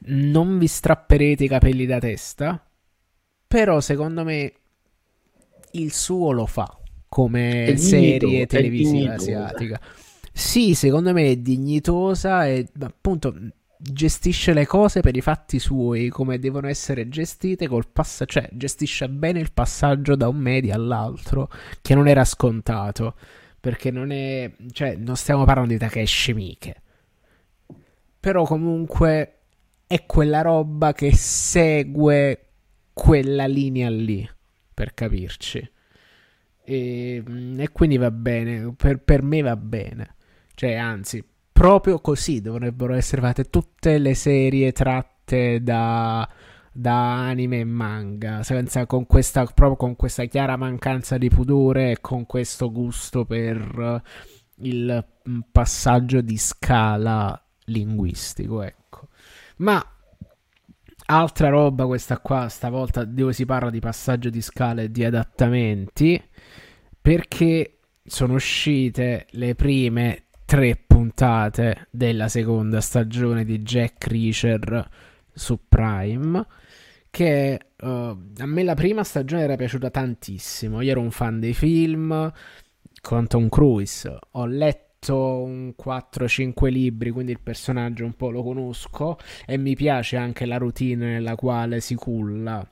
non 0.00 0.58
vi 0.58 0.66
strapperete 0.66 1.44
i 1.44 1.48
capelli 1.48 1.86
da 1.86 1.98
testa, 1.98 2.64
però 3.46 3.80
secondo 3.80 4.24
me 4.24 4.52
il 5.72 5.92
suo 5.92 6.32
lo 6.32 6.46
fa 6.46 6.78
come 7.08 7.66
è 7.66 7.76
serie 7.76 8.18
dignito, 8.18 8.46
televisiva 8.46 9.14
asiatica. 9.14 9.80
Sì, 10.32 10.74
secondo 10.74 11.12
me 11.12 11.26
è 11.26 11.36
dignitosa 11.36 12.46
e 12.46 12.66
appunto 12.80 13.34
gestisce 13.76 14.54
le 14.54 14.64
cose 14.64 15.00
per 15.00 15.14
i 15.16 15.20
fatti 15.20 15.58
suoi 15.58 16.08
come 16.08 16.38
devono 16.38 16.68
essere 16.68 17.08
gestite 17.10 17.68
col 17.68 17.88
passaggio, 17.88 18.40
cioè 18.40 18.48
gestisce 18.52 19.10
bene 19.10 19.40
il 19.40 19.52
passaggio 19.52 20.16
da 20.16 20.28
un 20.28 20.36
media 20.36 20.74
all'altro 20.74 21.50
che 21.82 21.94
non 21.94 22.08
era 22.08 22.24
scontato 22.24 23.14
perché 23.60 23.90
non 23.90 24.10
è, 24.10 24.50
cioè 24.72 24.96
non 24.96 25.16
stiamo 25.16 25.44
parlando 25.44 25.72
di 25.72 25.78
Takeshi 25.78 26.32
Miike. 26.32 26.82
Però 28.18 28.44
comunque 28.44 29.41
è 29.92 30.06
quella 30.06 30.40
roba 30.40 30.94
che 30.94 31.14
segue 31.14 32.46
quella 32.94 33.44
linea 33.44 33.90
lì, 33.90 34.26
per 34.72 34.94
capirci. 34.94 35.70
E, 36.64 37.22
e 37.58 37.68
quindi 37.72 37.98
va 37.98 38.10
bene, 38.10 38.72
per, 38.74 39.02
per, 39.02 39.22
me 39.22 39.42
va 39.42 39.54
bene. 39.54 40.14
Cioè, 40.54 40.76
anzi, 40.76 41.22
proprio 41.52 42.00
così 42.00 42.40
dovrebbero 42.40 42.94
essere 42.94 43.20
fatte 43.20 43.50
tutte 43.50 43.98
le 43.98 44.14
serie 44.14 44.72
tratte 44.72 45.62
da, 45.62 46.26
da 46.72 47.28
anime 47.28 47.60
e 47.60 47.64
manga, 47.64 48.42
senza, 48.42 48.86
con 48.86 49.04
questa, 49.04 49.44
proprio 49.44 49.76
con 49.76 49.94
questa 49.94 50.24
chiara 50.24 50.56
mancanza 50.56 51.18
di 51.18 51.28
pudore 51.28 51.90
e 51.90 52.00
con 52.00 52.24
questo 52.24 52.72
gusto 52.72 53.26
per 53.26 54.02
il 54.54 55.04
passaggio 55.50 56.22
di 56.22 56.38
scala 56.38 57.38
linguistico, 57.66 58.62
ecco. 58.62 58.81
Ma 59.62 59.80
altra 61.06 61.48
roba 61.48 61.86
questa 61.86 62.18
qua, 62.18 62.48
stavolta 62.48 63.04
dove 63.04 63.32
si 63.32 63.44
parla 63.44 63.70
di 63.70 63.78
passaggio 63.78 64.28
di 64.28 64.42
scale 64.42 64.84
e 64.84 64.90
di 64.90 65.04
adattamenti, 65.04 66.20
perché 67.00 67.78
sono 68.04 68.34
uscite 68.34 69.26
le 69.30 69.54
prime 69.54 70.24
tre 70.44 70.76
puntate 70.84 71.86
della 71.90 72.28
seconda 72.28 72.80
stagione 72.80 73.44
di 73.44 73.60
Jack 73.60 74.08
Reacher 74.08 74.90
su 75.32 75.60
Prime 75.68 76.44
che 77.08 77.58
uh, 77.78 77.86
a 77.86 78.46
me 78.46 78.62
la 78.62 78.74
prima 78.74 79.04
stagione 79.04 79.42
era 79.42 79.56
piaciuta 79.56 79.90
tantissimo. 79.90 80.80
Io 80.80 80.90
ero 80.90 81.00
un 81.00 81.10
fan 81.10 81.38
dei 81.38 81.54
film 81.54 82.32
Tom 83.00 83.48
Cruise 83.48 84.18
ho 84.30 84.46
letto 84.46 84.91
un 85.10 85.74
4-5 85.76 86.68
libri, 86.68 87.10
quindi 87.10 87.32
il 87.32 87.40
personaggio 87.42 88.04
un 88.04 88.12
po' 88.12 88.30
lo 88.30 88.42
conosco 88.42 89.18
e 89.44 89.56
mi 89.56 89.74
piace 89.74 90.16
anche 90.16 90.46
la 90.46 90.58
routine 90.58 91.12
nella 91.14 91.34
quale 91.34 91.80
si 91.80 91.96
culla. 91.96 92.64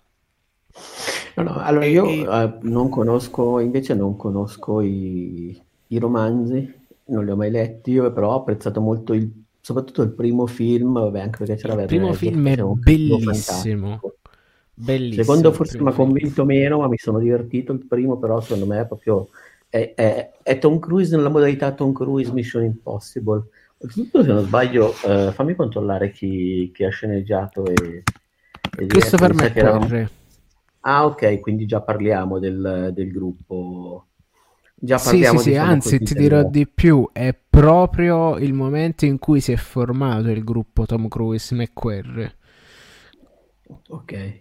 No, 1.36 1.42
no, 1.42 1.54
allora 1.56 1.84
io 1.86 2.06
e... 2.06 2.26
uh, 2.26 2.58
non 2.62 2.88
conosco, 2.88 3.58
invece 3.58 3.94
non 3.94 4.16
conosco 4.16 4.80
i, 4.80 5.60
i, 5.88 5.98
romanzi, 5.98 6.72
non 7.06 7.24
li 7.24 7.30
ho 7.30 7.36
mai 7.36 7.50
letti, 7.50 7.90
io 7.90 8.12
però 8.12 8.32
ho 8.32 8.36
apprezzato 8.36 8.80
molto 8.80 9.12
il, 9.12 9.28
soprattutto 9.60 10.02
il 10.02 10.10
primo 10.10 10.46
film, 10.46 10.92
vabbè, 10.92 11.20
anche 11.20 11.38
perché 11.38 11.56
c'era 11.56 11.80
Il 11.80 11.86
primo 11.86 12.12
film 12.12 12.46
è 12.48 12.56
bellissimo. 12.56 14.00
Bellissimo. 14.72 15.22
secondo 15.24 15.52
forse 15.52 15.78
mi 15.78 15.88
ha 15.88 15.92
convinto 15.92 16.44
meno, 16.46 16.78
ma 16.78 16.88
mi 16.88 16.96
sono 16.96 17.18
divertito. 17.18 17.72
Il 17.72 17.84
primo, 17.86 18.18
però, 18.18 18.40
secondo 18.40 18.66
me 18.66 18.80
è 18.80 18.86
proprio 18.86 19.28
è, 19.70 19.94
è, 19.94 20.32
è, 20.42 20.58
Tom 20.58 20.80
Cruise 20.80 21.16
nella 21.16 21.28
modalità 21.28 21.72
Tom 21.72 21.92
Cruise 21.92 22.32
Mission 22.32 22.64
Impossible. 22.64 23.44
Oltretutto, 23.78 24.22
se 24.22 24.28
non 24.28 24.44
sbaglio, 24.44 24.92
eh, 25.06 25.32
fammi 25.32 25.54
controllare 25.54 26.10
chi, 26.10 26.70
chi, 26.74 26.84
ha 26.84 26.90
sceneggiato 26.90 27.64
e, 27.64 28.02
e 28.78 28.86
Christopher 28.86 29.32
McQuarrie. 29.32 30.10
Ah, 30.80 31.06
ok, 31.06 31.40
quindi 31.40 31.66
già 31.66 31.80
parliamo 31.80 32.38
del, 32.38 32.90
del 32.92 33.10
gruppo. 33.10 34.06
Già 34.74 34.98
parliamo 34.98 35.38
sì, 35.38 35.44
sì, 35.44 35.50
sì, 35.50 35.56
anzi 35.56 35.98
ti 36.00 36.14
dirò 36.14 36.42
di 36.42 36.66
più, 36.66 37.08
è 37.12 37.34
proprio 37.48 38.38
il 38.38 38.52
momento 38.52 39.04
in 39.04 39.18
cui 39.18 39.40
si 39.40 39.52
è 39.52 39.56
formato 39.56 40.30
il 40.30 40.42
gruppo 40.42 40.84
Tom 40.84 41.06
Cruise 41.06 41.54
McQuarrie. 41.54 42.36
Ok. 43.88 44.40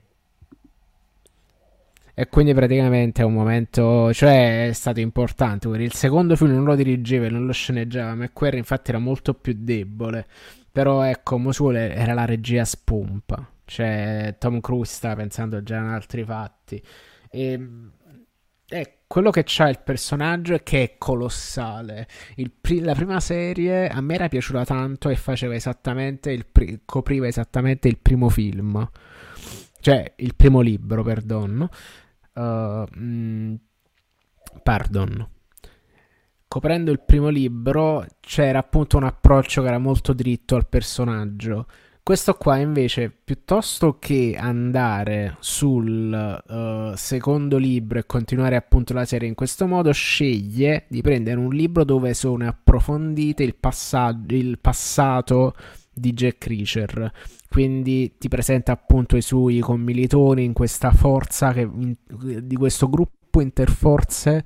E 2.20 2.28
quindi 2.28 2.54
praticamente 2.54 3.22
è 3.22 3.26
un 3.26 3.32
momento, 3.32 4.12
cioè 4.14 4.68
è 4.68 4.74
stato 4.74 5.00
importante. 5.00 5.70
Il 5.70 5.94
secondo 5.94 6.36
film 6.36 6.52
non 6.52 6.66
lo 6.66 6.76
dirigeva 6.76 7.28
e 7.28 7.30
non 7.30 7.46
lo 7.46 7.54
sceneggiava, 7.54 8.14
McQuarrie 8.14 8.60
infatti 8.60 8.90
era 8.90 9.00
molto 9.00 9.34
più 9.34 9.56
debole. 9.58 10.28
Però 10.70 11.02
ecco, 11.04 11.38
Mosul 11.38 11.78
era 11.78 12.14
la 12.14 12.26
regia 12.26 12.66
spompa. 12.66 13.50
Cioè 13.64 14.36
Tom 14.38 14.60
Cruise 14.60 14.96
stava 14.96 15.16
pensando 15.16 15.64
già 15.64 15.78
in 15.78 15.86
altri 15.86 16.26
fatti. 16.26 16.84
E, 17.32 17.68
eh, 18.68 18.94
quello 19.08 19.30
che 19.30 19.44
c'ha 19.46 19.70
il 19.70 19.80
personaggio 19.80 20.56
è 20.56 20.62
che 20.62 20.84
è 20.84 20.96
colossale. 20.98 22.06
Pri- 22.60 22.82
la 22.82 22.96
prima 22.96 23.22
serie 23.22 23.88
a 23.88 24.02
me 24.02 24.16
era 24.16 24.28
piaciuta 24.28 24.66
tanto 24.66 25.08
e 25.08 25.16
faceva 25.16 25.56
esattamente 25.56 26.32
il 26.32 26.46
pri- 26.46 26.82
copriva 26.84 27.28
esattamente 27.28 27.88
il 27.88 27.98
primo 27.98 28.28
film. 28.28 28.90
Cioè, 29.80 30.16
il 30.18 30.36
primo 30.36 30.60
libro, 30.60 31.02
perdon. 31.04 31.70
Uh, 32.40 32.86
mm, 32.98 33.54
pardon. 34.64 35.30
Coprendo 36.48 36.92
il 36.92 37.02
primo 37.02 37.30
libro 37.30 38.06
c'era 38.20 38.60
appunto 38.60 38.98
un 38.98 39.04
approccio 39.04 39.62
che 39.62 39.68
era 39.68 39.78
molto 39.78 40.14
dritto 40.14 40.56
al 40.56 40.68
personaggio 40.68 41.68
questo 42.10 42.34
qua 42.34 42.58
invece, 42.58 43.16
piuttosto 43.24 44.00
che 44.00 44.36
andare 44.36 45.36
sul 45.42 46.42
uh, 46.48 46.96
secondo 46.96 47.58
libro 47.58 48.00
e 48.00 48.08
continuare 48.08 48.56
appunto 48.56 48.94
la 48.94 49.06
serie 49.06 49.28
in 49.28 49.36
questo 49.36 49.68
modo, 49.68 49.92
sceglie 49.92 50.86
di 50.88 51.02
prendere 51.02 51.38
un 51.38 51.54
libro 51.54 51.84
dove 51.84 52.16
sono 52.16 52.48
approfondite 52.48 53.44
il, 53.44 53.54
passaggio, 53.54 54.34
il 54.34 54.58
passato 54.58 55.54
di 56.00 56.14
Jack 56.14 56.48
Reacher. 56.48 57.12
Quindi 57.50 58.16
ti 58.18 58.28
presenta 58.28 58.72
appunto 58.72 59.18
i 59.18 59.22
suoi 59.22 59.60
commilitoni 59.60 60.44
in 60.44 60.54
questa 60.54 60.92
forza 60.92 61.52
che, 61.52 61.62
in, 61.62 61.96
di 62.44 62.56
questo 62.56 62.90
gruppo 62.90 63.42
interforze 63.42 64.46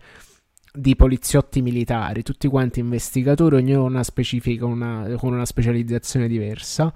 di 0.73 0.95
poliziotti 0.95 1.61
militari, 1.61 2.23
tutti 2.23 2.47
quanti 2.47 2.79
investigatori, 2.79 3.57
ognuno 3.57 3.83
una 3.83 4.03
specifica, 4.03 4.65
una, 4.65 5.15
con 5.17 5.33
una 5.33 5.45
specializzazione 5.45 6.27
diversa 6.27 6.91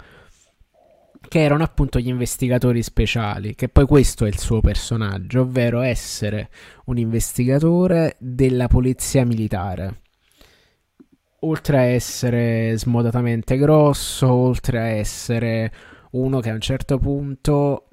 che 1.28 1.42
erano 1.42 1.64
appunto 1.64 2.00
gli 2.00 2.08
investigatori 2.08 2.82
speciali, 2.82 3.56
che 3.56 3.70
poi 3.70 3.86
questo 3.86 4.26
è 4.26 4.28
il 4.28 4.40
suo 4.40 4.62
personaggio, 4.62 5.42
ovvero 5.42 5.82
essere 5.82 6.50
un 6.86 6.98
investigatore 6.98 8.16
della 8.20 8.68
polizia 8.68 9.26
militare. 9.26 10.02
Oltre 11.48 11.78
a 11.78 11.82
essere 11.82 12.78
smodatamente 12.78 13.58
grosso, 13.58 14.30
oltre 14.30 14.80
a 14.80 14.88
essere 14.88 15.72
uno 16.12 16.42
che 16.42 16.50
a 16.50 16.54
un 16.54 16.60
certo 16.60 16.98
punto, 16.98 17.88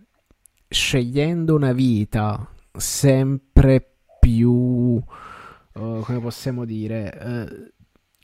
scegliendo 0.68 1.54
una 1.54 1.72
vita 1.72 2.48
sempre 2.76 3.96
più, 4.18 4.50
uh, 4.50 5.02
come 5.72 6.18
possiamo 6.20 6.64
dire, 6.64 7.16
uh, 7.48 7.70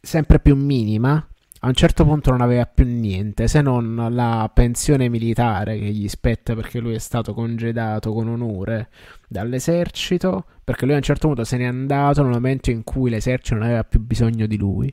sempre 0.00 0.40
più 0.40 0.56
minima, 0.56 1.24
a 1.62 1.66
un 1.68 1.74
certo 1.74 2.04
punto 2.04 2.30
non 2.30 2.40
aveva 2.40 2.64
più 2.64 2.86
niente 2.86 3.46
se 3.46 3.60
non 3.60 4.08
la 4.10 4.50
pensione 4.52 5.10
militare 5.10 5.78
che 5.78 5.92
gli 5.92 6.08
spetta 6.08 6.54
perché 6.54 6.80
lui 6.80 6.94
è 6.94 6.98
stato 6.98 7.34
congedato 7.34 8.12
con 8.12 8.28
onore 8.28 8.88
dall'esercito, 9.28 10.46
perché 10.64 10.86
lui 10.86 10.94
a 10.94 10.96
un 10.96 11.02
certo 11.02 11.26
punto 11.26 11.44
se 11.44 11.58
n'è 11.58 11.66
andato 11.66 12.22
nel 12.22 12.32
momento 12.32 12.70
in 12.70 12.82
cui 12.82 13.10
l'esercito 13.10 13.56
non 13.56 13.64
aveva 13.64 13.84
più 13.84 14.00
bisogno 14.00 14.46
di 14.46 14.56
lui, 14.56 14.92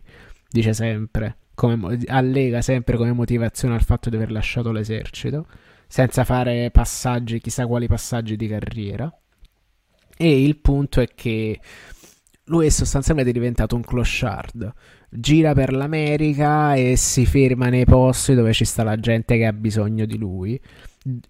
dice 0.58 0.74
sempre, 0.74 1.38
come, 1.54 2.00
allega 2.08 2.62
sempre 2.62 2.98
come 2.98 3.14
motivazione 3.14 3.76
al 3.76 3.84
fatto 3.84 4.10
di 4.10 4.16
aver 4.16 4.32
lasciato 4.32 4.72
l'esercito, 4.72 5.46
senza 5.88 6.24
fare 6.24 6.72
passaggi, 6.72 7.40
chissà 7.40 7.68
quali 7.68 7.88
passaggi 7.88 8.36
di 8.36 8.48
carriera. 8.48 9.12
E 10.18 10.44
il 10.44 10.58
punto 10.58 11.00
è 11.00 11.08
che 11.14 11.60
lui 12.46 12.66
è 12.66 12.70
sostanzialmente 12.70 13.32
diventato 13.32 13.76
un 13.76 13.84
clochard 13.84 14.74
gira 15.10 15.54
per 15.54 15.72
l'America 15.74 16.76
e 16.76 16.96
si 16.96 17.26
ferma 17.26 17.70
nei 17.70 17.86
posti 17.86 18.34
dove 18.34 18.52
ci 18.52 18.66
sta 18.66 18.84
la 18.84 19.00
gente 19.00 19.38
che 19.38 19.46
ha 19.46 19.54
bisogno 19.54 20.06
di 20.06 20.18
lui. 20.18 20.60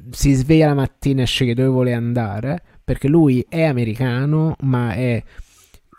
Si 0.10 0.34
sveglia 0.34 0.68
la 0.68 0.74
mattina 0.74 1.22
e 1.22 1.26
sceglie 1.26 1.54
dove 1.54 1.70
vuole 1.70 1.94
andare 1.94 2.62
perché 2.84 3.08
lui 3.08 3.46
è 3.48 3.64
americano, 3.64 4.56
ma 4.62 4.94
è 4.94 5.22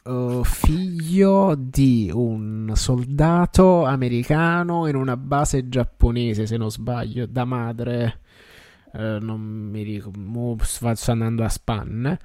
uh, 0.09 0.45
figlio 0.45 1.55
di 1.57 2.11
un 2.13 2.73
soldato 2.75 3.85
americano 3.85 4.87
in 4.87 4.97
una 4.97 5.17
base 5.17 5.69
giapponese, 5.69 6.47
se 6.47 6.57
non 6.57 6.71
sbaglio, 6.71 7.27
da 7.27 7.45
madre. 7.45 8.21
Uh, 8.93 9.19
non 9.21 9.41
mi 9.41 9.83
ricordo, 9.83 10.65
sto 10.65 11.11
andando 11.11 11.45
a 11.45 11.49
spanne 11.49 12.19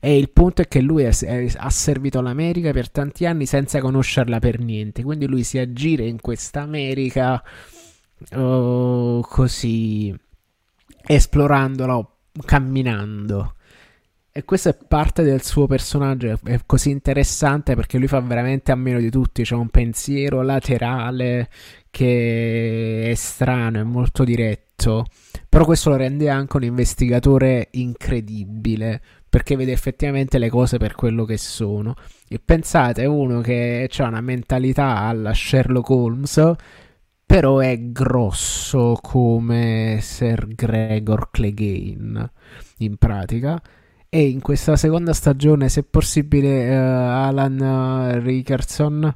e 0.00 0.16
il 0.16 0.30
punto 0.30 0.62
è 0.62 0.68
che 0.68 0.80
lui 0.80 1.02
è, 1.02 1.16
è, 1.16 1.52
ha 1.56 1.70
servito 1.70 2.20
l'America 2.20 2.70
per 2.70 2.90
tanti 2.90 3.26
anni 3.26 3.46
senza 3.46 3.80
conoscerla 3.80 4.38
per 4.38 4.60
niente. 4.60 5.02
Quindi 5.02 5.26
lui 5.26 5.42
si 5.42 5.58
aggira 5.58 6.04
in 6.04 6.20
questa 6.20 6.60
America 6.60 7.42
oh, 8.34 9.20
così 9.22 10.14
esplorandola, 11.04 12.08
camminando. 12.44 13.54
E 14.38 14.44
questa 14.44 14.70
è 14.70 14.76
parte 14.86 15.24
del 15.24 15.42
suo 15.42 15.66
personaggio, 15.66 16.38
è 16.44 16.60
così 16.64 16.90
interessante 16.90 17.74
perché 17.74 17.98
lui 17.98 18.06
fa 18.06 18.20
veramente 18.20 18.70
a 18.70 18.76
meno 18.76 19.00
di 19.00 19.10
tutti, 19.10 19.42
c'è 19.42 19.56
un 19.56 19.68
pensiero 19.68 20.42
laterale 20.42 21.48
che 21.90 23.10
è 23.10 23.14
strano, 23.16 23.80
è 23.80 23.82
molto 23.82 24.22
diretto, 24.22 25.06
però 25.48 25.64
questo 25.64 25.90
lo 25.90 25.96
rende 25.96 26.30
anche 26.30 26.56
un 26.56 26.62
investigatore 26.62 27.66
incredibile, 27.72 29.02
perché 29.28 29.56
vede 29.56 29.72
effettivamente 29.72 30.38
le 30.38 30.50
cose 30.50 30.78
per 30.78 30.94
quello 30.94 31.24
che 31.24 31.36
sono. 31.36 31.96
E 32.28 32.38
pensate, 32.38 33.06
uno 33.06 33.40
che 33.40 33.90
ha 33.92 34.06
una 34.06 34.20
mentalità 34.20 34.98
alla 34.98 35.34
Sherlock 35.34 35.90
Holmes, 35.90 36.52
però 37.26 37.58
è 37.58 37.76
grosso 37.90 38.96
come 39.02 39.98
Sir 40.00 40.46
Gregor 40.54 41.28
Clegane, 41.32 42.30
in 42.76 42.96
pratica. 42.98 43.60
E 44.10 44.28
in 44.28 44.40
questa 44.40 44.76
seconda 44.76 45.12
stagione, 45.12 45.68
se 45.68 45.82
possibile, 45.82 46.68
uh, 46.68 46.80
Alan 46.80 48.20
Rickerson 48.22 49.14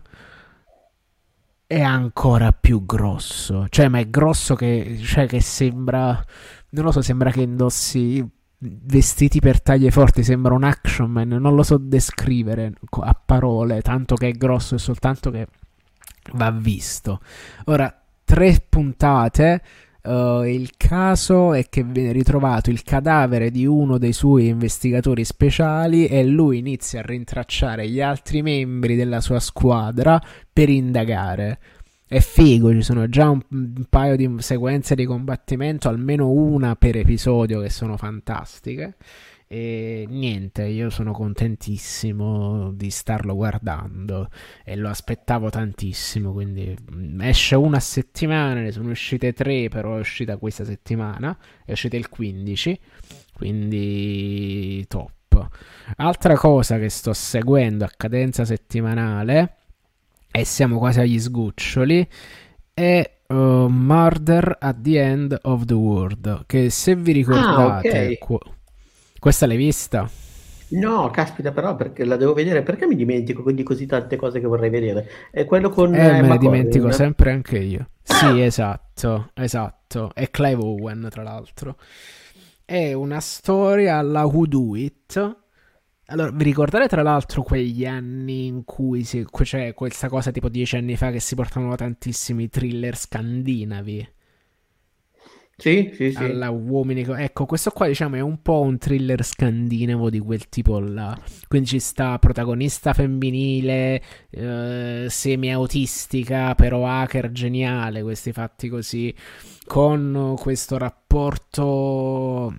è 1.66 1.80
ancora 1.80 2.52
più 2.52 2.84
grosso. 2.84 3.66
Cioè, 3.68 3.88
ma 3.88 3.98
è 3.98 4.08
grosso 4.08 4.54
che, 4.54 4.98
cioè, 5.02 5.26
che 5.26 5.40
sembra... 5.40 6.22
Non 6.70 6.84
lo 6.84 6.92
so, 6.92 7.00
sembra 7.00 7.30
che 7.30 7.42
indossi 7.42 8.26
vestiti 8.58 9.40
per 9.40 9.60
taglie 9.60 9.90
forti, 9.90 10.22
sembra 10.22 10.54
un 10.54 10.62
action 10.62 11.10
man, 11.10 11.28
non 11.28 11.54
lo 11.54 11.62
so 11.62 11.78
descrivere 11.78 12.72
a 13.00 13.14
parole, 13.14 13.82
tanto 13.82 14.14
che 14.14 14.28
è 14.28 14.32
grosso 14.32 14.76
e 14.76 14.78
soltanto 14.78 15.30
che 15.30 15.48
va 16.34 16.50
visto. 16.50 17.20
Ora, 17.64 17.94
tre 18.24 18.64
puntate. 18.68 19.62
Uh, 20.02 20.42
il 20.42 20.72
caso 20.76 21.52
è 21.52 21.68
che 21.68 21.84
viene 21.84 22.10
ritrovato 22.10 22.70
il 22.70 22.82
cadavere 22.82 23.52
di 23.52 23.66
uno 23.66 23.98
dei 23.98 24.12
suoi 24.12 24.48
investigatori 24.48 25.24
speciali 25.24 26.06
e 26.06 26.24
lui 26.24 26.58
inizia 26.58 27.00
a 27.00 27.04
rintracciare 27.04 27.88
gli 27.88 28.00
altri 28.00 28.42
membri 28.42 28.96
della 28.96 29.20
sua 29.20 29.38
squadra 29.38 30.20
per 30.52 30.68
indagare 30.68 31.58
è 32.12 32.20
figo, 32.20 32.70
ci 32.72 32.82
sono 32.82 33.08
già 33.08 33.30
un, 33.30 33.40
un, 33.48 33.84
paio 33.88 34.16
di 34.16 34.30
sequenze 34.40 34.94
di 34.94 35.06
combattimento, 35.06 35.88
almeno 35.88 36.28
una 36.28 36.76
per 36.76 36.96
episodio 36.96 37.62
che 37.62 37.70
sono 37.70 37.96
fantastiche. 37.96 38.96
E 39.52 40.06
niente, 40.08 40.64
io 40.64 40.88
sono 40.88 41.12
contentissimo 41.12 42.72
di 42.72 42.88
starlo 42.88 43.34
guardando 43.34 44.30
e 44.64 44.76
lo 44.76 44.88
aspettavo 44.88 45.50
tantissimo, 45.50 46.32
quindi 46.32 46.74
mm, 46.90 47.20
esce 47.20 47.56
una 47.56 47.78
settimana, 47.78 48.60
ne 48.60 48.72
sono 48.72 48.88
uscite 48.88 49.34
tre, 49.34 49.68
però 49.68 49.96
è 49.96 49.98
uscita 49.98 50.38
questa 50.38 50.64
settimana, 50.64 51.36
è 51.66 51.72
uscita 51.72 51.98
il 51.98 52.08
15, 52.08 52.80
quindi 53.34 54.86
top. 54.88 55.48
Altra 55.96 56.34
cosa 56.34 56.78
che 56.78 56.88
sto 56.88 57.12
seguendo 57.12 57.84
a 57.84 57.90
cadenza 57.94 58.46
settimanale 58.46 59.56
e 60.30 60.46
siamo 60.46 60.78
quasi 60.78 61.00
agli 61.00 61.20
sgoccioli, 61.20 62.08
è 62.72 63.18
uh, 63.26 63.34
Murder 63.34 64.56
at 64.58 64.80
the 64.80 64.98
End 64.98 65.38
of 65.42 65.66
the 65.66 65.74
World, 65.74 66.44
che 66.46 66.70
se 66.70 66.96
vi 66.96 67.12
ricordate... 67.12 67.88
Ah, 67.88 68.00
okay. 68.00 68.16
qu- 68.16 68.60
questa 69.22 69.46
l'hai 69.46 69.56
vista? 69.56 70.10
No, 70.70 71.08
caspita, 71.10 71.52
però 71.52 71.76
perché 71.76 72.04
la 72.04 72.16
devo 72.16 72.32
vedere? 72.32 72.64
Perché 72.64 72.88
mi 72.88 72.96
dimentico 72.96 73.48
di 73.52 73.62
così 73.62 73.86
tante 73.86 74.16
cose 74.16 74.40
che 74.40 74.48
vorrei 74.48 74.68
vedere? 74.68 75.08
È 75.30 75.44
quello 75.44 75.70
con. 75.70 75.94
Eh, 75.94 76.18
eh 76.18 76.20
me 76.22 76.26
ne 76.26 76.38
dimentico 76.38 76.86
Corrin. 76.86 76.92
sempre 76.98 77.30
anche 77.30 77.58
io. 77.58 77.88
Sì, 78.02 78.40
esatto, 78.40 79.30
esatto. 79.34 80.10
È 80.12 80.28
Clive 80.28 80.60
Owen, 80.60 81.06
tra 81.08 81.22
l'altro. 81.22 81.76
È 82.64 82.92
una 82.94 83.20
storia 83.20 83.98
alla 83.98 84.24
Who 84.24 84.46
Do 84.46 84.74
It 84.74 85.40
allora, 86.06 86.30
vi 86.32 86.44
ricordate 86.44 86.88
tra 86.88 87.02
l'altro 87.02 87.42
quegli 87.42 87.86
anni 87.86 88.46
in 88.46 88.64
cui 88.64 89.02
c'è 89.02 89.72
questa 89.72 90.08
cosa 90.08 90.30
tipo 90.30 90.48
dieci 90.48 90.76
anni 90.76 90.96
fa 90.96 91.10
che 91.10 91.20
si 91.20 91.34
portavano 91.34 91.74
tantissimi 91.76 92.48
thriller 92.48 92.96
scandinavi? 92.96 94.08
Sì, 95.56 95.92
sì, 95.94 96.10
sì. 96.10 96.16
Alla 96.16 96.50
uomini. 96.50 97.02
Ecco, 97.02 97.46
questo 97.46 97.70
qua 97.70 97.86
diciamo 97.86 98.16
è 98.16 98.20
un 98.20 98.42
po' 98.42 98.62
un 98.62 98.78
thriller 98.78 99.22
scandinavo 99.22 100.10
di 100.10 100.18
quel 100.18 100.48
tipo 100.48 100.80
là. 100.80 101.16
Quindi 101.46 101.68
ci 101.68 101.78
sta 101.78 102.18
protagonista 102.18 102.92
femminile, 102.92 104.02
eh, 104.30 105.06
semi-autistica, 105.08 106.54
però 106.54 106.86
hacker 106.86 107.30
geniale, 107.30 108.02
questi 108.02 108.32
fatti 108.32 108.68
così, 108.68 109.14
con 109.64 110.34
questo 110.38 110.78
rapporto 110.78 112.52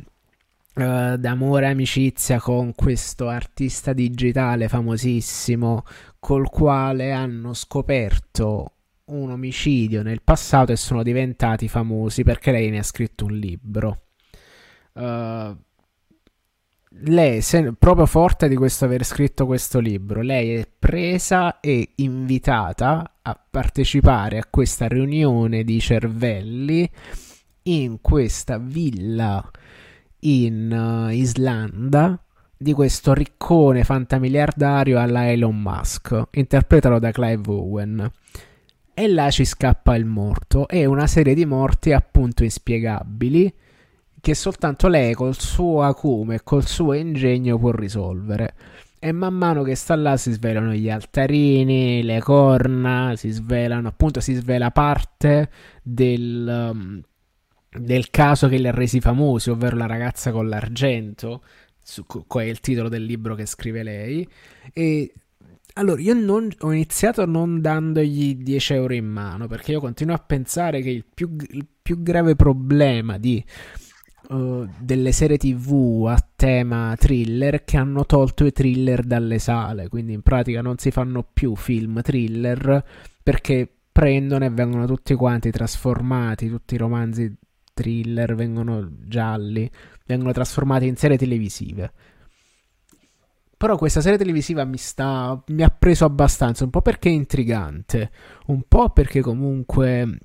uh, 0.76 1.16
d'amore 1.18 1.66
e 1.66 1.70
amicizia 1.70 2.40
con 2.40 2.74
questo 2.74 3.28
artista 3.28 3.94
digitale 3.94 4.68
famosissimo 4.68 5.84
col 6.20 6.50
quale 6.50 7.12
hanno 7.12 7.54
scoperto 7.54 8.73
un 9.06 9.32
omicidio 9.32 10.02
nel 10.02 10.22
passato 10.22 10.72
e 10.72 10.76
sono 10.76 11.04
diventati 11.04 11.68
famosi 11.68 12.24
perché 12.24 12.52
lei 12.52 12.70
ne 12.70 12.80
ha 12.80 12.84
scritto 12.84 13.26
un 13.26 13.34
libro. 13.34 14.02
Uh, 14.94 15.56
lei, 17.06 17.42
se, 17.42 17.74
proprio 17.74 18.06
forte 18.06 18.48
di 18.48 18.56
questo 18.56 18.86
aver 18.86 19.04
scritto 19.04 19.46
questo 19.46 19.80
libro, 19.80 20.22
lei 20.22 20.54
è 20.56 20.68
presa 20.78 21.60
e 21.60 21.94
invitata 21.96 23.18
a 23.22 23.40
partecipare 23.50 24.38
a 24.38 24.46
questa 24.50 24.88
riunione 24.88 25.64
di 25.64 25.80
cervelli 25.80 26.90
in 27.64 28.00
questa 28.02 28.58
villa 28.58 29.50
in 30.20 30.72
uh, 30.72 31.10
Islanda 31.10 32.18
di 32.56 32.72
questo 32.74 33.14
riccone 33.14 33.84
fantamiliardario 33.84 35.00
alla 35.00 35.30
Elon 35.30 35.60
Musk, 35.60 36.28
interpretato 36.32 37.00
da 37.00 37.12
Clive 37.12 37.52
Owen. 37.52 38.12
E 38.96 39.08
là 39.08 39.32
ci 39.32 39.44
scappa 39.44 39.96
il 39.96 40.06
morto 40.06 40.68
e 40.68 40.86
una 40.86 41.08
serie 41.08 41.34
di 41.34 41.46
morti 41.46 41.92
appunto 41.92 42.44
inspiegabili 42.44 43.52
che 44.22 44.36
soltanto 44.36 44.88
lei 44.88 45.16
col 45.16 45.38
suo 45.38 45.82
acume 45.82 46.36
e 46.36 46.44
col 46.44 46.66
suo 46.68 46.94
ingegno 46.94 47.58
può 47.58 47.72
risolvere. 47.72 48.54
E 49.00 49.12
man 49.12 49.34
mano 49.34 49.64
che 49.64 49.76
sta 49.76 49.96
là 49.96 50.16
si 50.16 50.32
svelano 50.32 50.74
gli 50.74 50.90
altarini, 50.90 52.04
le 52.04 52.22
corna, 52.22 53.16
si 53.18 53.32
svelano, 53.32 53.90
appunto 53.90 54.22
si 54.22 54.34
svela 54.36 54.72
parte 54.72 55.50
del, 55.82 56.72
um, 56.72 57.02
del 57.70 58.10
caso 58.12 58.48
che 58.48 58.58
li 58.58 58.68
ha 58.68 58.72
resi 58.72 59.02
famosi, 59.02 59.50
ovvero 59.50 59.76
la 59.76 59.88
ragazza 59.88 60.32
con 60.32 60.48
l'argento, 60.48 61.44
su, 61.84 62.06
è 62.28 62.44
il 62.44 62.62
titolo 62.62 62.88
del 62.88 63.04
libro 63.04 63.36
che 63.36 63.46
scrive 63.46 63.84
lei. 63.84 64.26
E 64.72 65.14
allora, 65.74 66.02
io 66.02 66.14
non, 66.14 66.50
ho 66.60 66.72
iniziato 66.72 67.26
non 67.26 67.60
dandogli 67.60 68.36
10 68.36 68.74
euro 68.74 68.94
in 68.94 69.06
mano 69.06 69.48
perché 69.48 69.72
io 69.72 69.80
continuo 69.80 70.14
a 70.14 70.20
pensare 70.20 70.82
che 70.82 70.90
il 70.90 71.06
più, 71.12 71.36
il 71.50 71.68
più 71.82 72.04
grave 72.04 72.36
problema 72.36 73.18
di 73.18 73.44
uh, 74.30 74.68
delle 74.80 75.12
serie 75.12 75.38
tv 75.38 76.06
a 76.08 76.24
tema 76.36 76.96
thriller 76.98 77.64
che 77.64 77.78
hanno 77.78 78.06
tolto 78.06 78.46
i 78.46 78.52
thriller 78.52 79.04
dalle 79.04 79.40
sale, 79.40 79.90
quindi 79.90 80.14
in 80.14 80.22
pratica 80.22 80.62
non 80.62 80.78
si 80.78 80.92
fanno 80.92 81.26
più 81.32 81.56
film 81.56 82.02
thriller 82.02 82.84
perché 83.24 83.68
prendono 83.92 84.46
e 84.46 84.50
vengono 84.50 84.86
tutti 84.86 85.16
quanti 85.16 85.50
trasformati, 85.52 86.50
tutti 86.50 86.76
i 86.76 86.78
romanzi 86.78 87.36
thriller 87.74 88.36
vengono 88.36 88.90
gialli, 89.06 89.70
vengono 90.06 90.32
trasformati 90.32 90.88
in 90.88 90.96
serie 90.96 91.18
televisive. 91.18 91.92
Però 93.64 93.78
questa 93.78 94.02
serie 94.02 94.18
televisiva 94.18 94.66
mi 94.66 94.76
sta. 94.76 95.42
mi 95.48 95.64
ha 95.64 95.70
preso 95.70 96.04
abbastanza, 96.04 96.66
un 96.66 96.70
po' 96.70 96.82
perché 96.82 97.08
è 97.08 97.14
intrigante, 97.14 98.12
un 98.48 98.64
po' 98.68 98.90
perché 98.90 99.22
comunque 99.22 100.18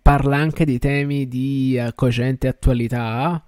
parla 0.00 0.38
anche 0.38 0.64
di 0.64 0.78
temi 0.78 1.28
di 1.28 1.78
uh, 1.78 1.92
cogente 1.94 2.48
attualità, 2.48 3.44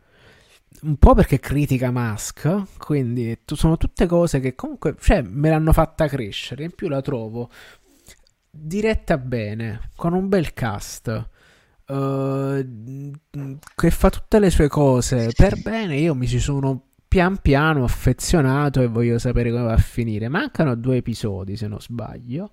un 0.83 0.97
po' 0.97 1.15
perché 1.15 1.41
critica 1.41 1.91
Musk, 1.91 2.77
quindi 2.77 3.39
sono 3.47 3.79
tutte 3.79 4.05
cose 4.05 4.41
che 4.41 4.55
comunque 4.55 4.95
cioè, 5.01 5.23
me 5.23 5.49
l'hanno 5.49 5.73
fatta 5.73 6.07
crescere, 6.07 6.65
in 6.65 6.73
più 6.73 6.89
la 6.89 7.01
trovo 7.01 7.49
diretta 8.51 9.17
bene, 9.17 9.89
con 9.97 10.13
un 10.13 10.29
bel 10.29 10.53
cast. 10.53 11.31
Uh, 11.87 13.11
che 13.75 13.91
fa 13.91 14.11
tutte 14.11 14.39
le 14.39 14.51
sue 14.51 14.69
cose 14.69 15.31
per 15.35 15.63
bene. 15.63 15.97
Io 15.97 16.15
mi 16.15 16.27
ci 16.27 16.39
sono 16.39 16.92
pian 17.13 17.37
piano 17.43 17.85
affezionato 17.85 18.81
e 18.81 18.87
voglio 18.87 19.19
sapere 19.19 19.51
come 19.51 19.65
va 19.65 19.75
a 19.75 19.77
finire. 19.77 20.29
Mancano 20.29 20.75
due 20.75 20.97
episodi, 20.97 21.57
se 21.57 21.69
non 21.69 21.79
sbaglio. 21.79 22.53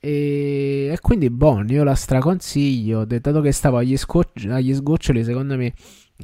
E, 0.00 0.88
e 0.90 0.98
quindi, 1.00 1.30
buon, 1.30 1.68
io 1.68 1.84
la 1.84 1.94
straconsiglio. 1.94 3.04
Dato 3.04 3.40
che 3.40 3.52
stavo 3.52 3.76
agli, 3.76 3.96
scocci, 3.96 4.48
agli 4.48 4.74
sgoccioli, 4.74 5.22
secondo 5.22 5.56
me 5.56 5.72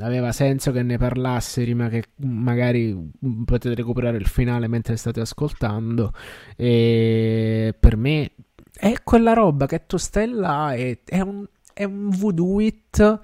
aveva 0.01 0.33
senso 0.33 0.73
che 0.73 0.83
ne 0.83 0.99
parlasse 0.99 1.63
prima 1.63 1.89
che 1.89 2.03
magari 2.17 3.11
potete 3.45 3.77
recuperare 3.77 4.17
il 4.17 4.27
finale 4.27 4.67
mentre 4.67 4.97
state 4.97 5.21
ascoltando. 5.21 6.13
E 6.57 7.77
per 7.79 7.97
me 7.97 8.33
è 8.75 8.93
quella 9.05 9.35
roba 9.35 9.67
che 9.67 9.87
tu 9.87 9.99
stai 9.99 10.29
là 10.29 10.75
e 10.75 11.03
è 11.05 11.21
un, 11.21 11.47
è 11.73 11.85
un 11.85 12.09
voodoo 12.11 12.59
it 12.59 13.21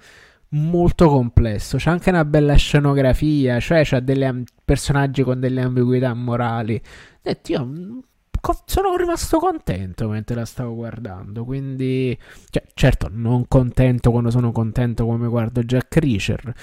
molto 0.51 1.09
complesso. 1.09 1.77
C'è 1.77 1.91
anche 1.91 2.11
una 2.11 2.25
bella 2.25 2.55
scenografia, 2.55 3.59
cioè 3.61 3.83
c'ha 3.85 4.01
dei 4.01 4.45
personaggi 4.65 5.23
con 5.23 5.41
delle 5.41 5.63
ambiguità 5.63 6.15
morali. 6.15 6.81
E 7.23 7.41
io 7.47 8.03
sono 8.67 8.97
rimasto 8.97 9.39
contento 9.39 10.09
mentre 10.09 10.35
la 10.35 10.45
stavo 10.45 10.75
guardando. 10.75 11.45
Quindi, 11.45 12.17
cioè, 12.51 12.63
certo, 12.75 13.09
non 13.11 13.47
contento 13.49 14.11
quando 14.11 14.31
sono 14.31 14.53
contento 14.53 15.07
come 15.07 15.29
guardo 15.29 15.63
Jack 15.63 15.97
Reacher. 15.97 16.55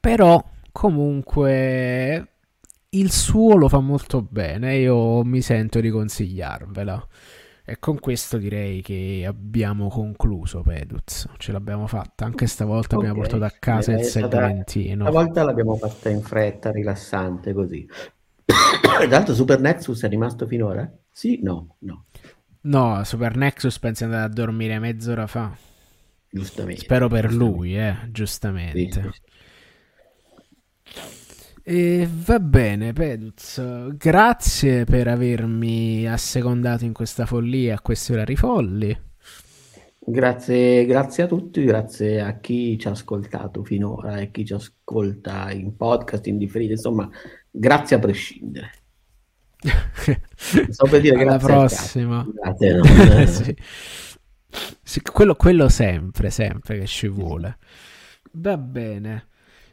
Però, 0.00 0.42
comunque, 0.72 2.28
il 2.90 3.10
suo 3.10 3.56
lo 3.56 3.68
fa 3.68 3.80
molto 3.80 4.22
bene. 4.22 4.76
Io 4.76 5.22
mi 5.24 5.40
sento 5.42 5.80
di 5.80 5.90
consigliarvela. 5.90 7.06
E 7.68 7.80
con 7.80 7.98
questo 7.98 8.38
direi 8.38 8.80
che 8.80 9.24
abbiamo 9.26 9.88
concluso 9.88 10.62
Peduz. 10.62 11.28
Ce 11.36 11.50
l'abbiamo 11.50 11.88
fatta. 11.88 12.24
Anche 12.24 12.46
stavolta 12.46 12.94
okay. 12.94 13.08
abbiamo 13.08 13.26
portato 13.26 13.44
a 13.44 13.52
casa 13.58 13.92
eh, 13.92 13.98
il 13.98 14.04
segmentino. 14.04 15.02
Stavolta 15.02 15.42
l'abbiamo 15.42 15.74
fatta 15.74 16.08
in 16.08 16.22
fretta, 16.22 16.70
rilassante 16.70 17.52
così. 17.52 17.84
Tra 18.44 19.06
l'altro 19.08 19.34
Super 19.34 19.58
Nexus 19.58 20.00
è 20.04 20.08
rimasto 20.08 20.46
finora? 20.46 20.88
Sì? 21.10 21.40
No, 21.42 21.74
no. 21.80 22.04
No, 22.60 23.02
Super 23.02 23.36
Nexus 23.36 23.80
pensi 23.80 24.04
è 24.04 24.06
andato 24.06 24.26
a 24.26 24.32
dormire 24.32 24.78
mezz'ora 24.78 25.26
fa. 25.26 25.52
Giustamente. 26.30 26.82
Spero 26.82 27.08
per 27.08 27.26
giustamente. 27.26 27.56
lui, 27.56 27.78
eh, 27.78 27.96
giustamente. 28.12 29.02
Sì. 29.02 29.10
E 31.68 32.08
va 32.08 32.38
bene, 32.38 32.92
Peduz. 32.92 33.60
Grazie 33.96 34.84
per 34.84 35.08
avermi 35.08 36.06
assecondato 36.06 36.84
in 36.84 36.92
questa 36.92 37.26
follia, 37.26 37.74
a 37.74 37.80
questi 37.80 38.12
orari 38.12 38.36
folli. 38.36 38.96
Grazie, 39.98 40.86
grazie 40.86 41.24
a 41.24 41.26
tutti, 41.26 41.64
grazie 41.64 42.20
a 42.20 42.38
chi 42.38 42.78
ci 42.78 42.86
ha 42.86 42.92
ascoltato 42.92 43.64
finora 43.64 44.18
e 44.18 44.30
chi 44.30 44.44
ci 44.44 44.52
ascolta 44.52 45.50
in 45.50 45.74
podcast, 45.74 46.28
in 46.28 46.38
differita, 46.38 46.74
insomma, 46.74 47.10
grazie 47.50 47.96
a 47.96 47.98
prescindere. 47.98 48.70
so 50.70 50.86
per 50.88 51.00
dire 51.00 51.18
Alla 51.20 51.38
prossima. 51.38 52.24
Grazie, 52.32 52.74
no? 52.74 52.84
sì. 53.26 53.56
Sì, 54.84 55.02
quello, 55.02 55.34
quello 55.34 55.68
sempre, 55.68 56.30
sempre 56.30 56.78
che 56.78 56.86
ci 56.86 57.08
vuole. 57.08 57.58
Va 58.34 58.56
bene. 58.56 59.25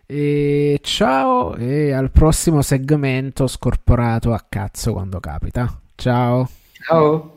E 0.06 0.80
ciao 0.84 1.56
e 1.56 1.91
al 1.91 2.12
prossimo 2.12 2.62
segmento 2.62 3.47
scorporato 3.47 4.34
a 4.34 4.45
cazzo 4.47 4.93
quando 4.93 5.20
capita. 5.20 5.80
Ciao. 5.95 6.49
Ciao. 6.74 7.32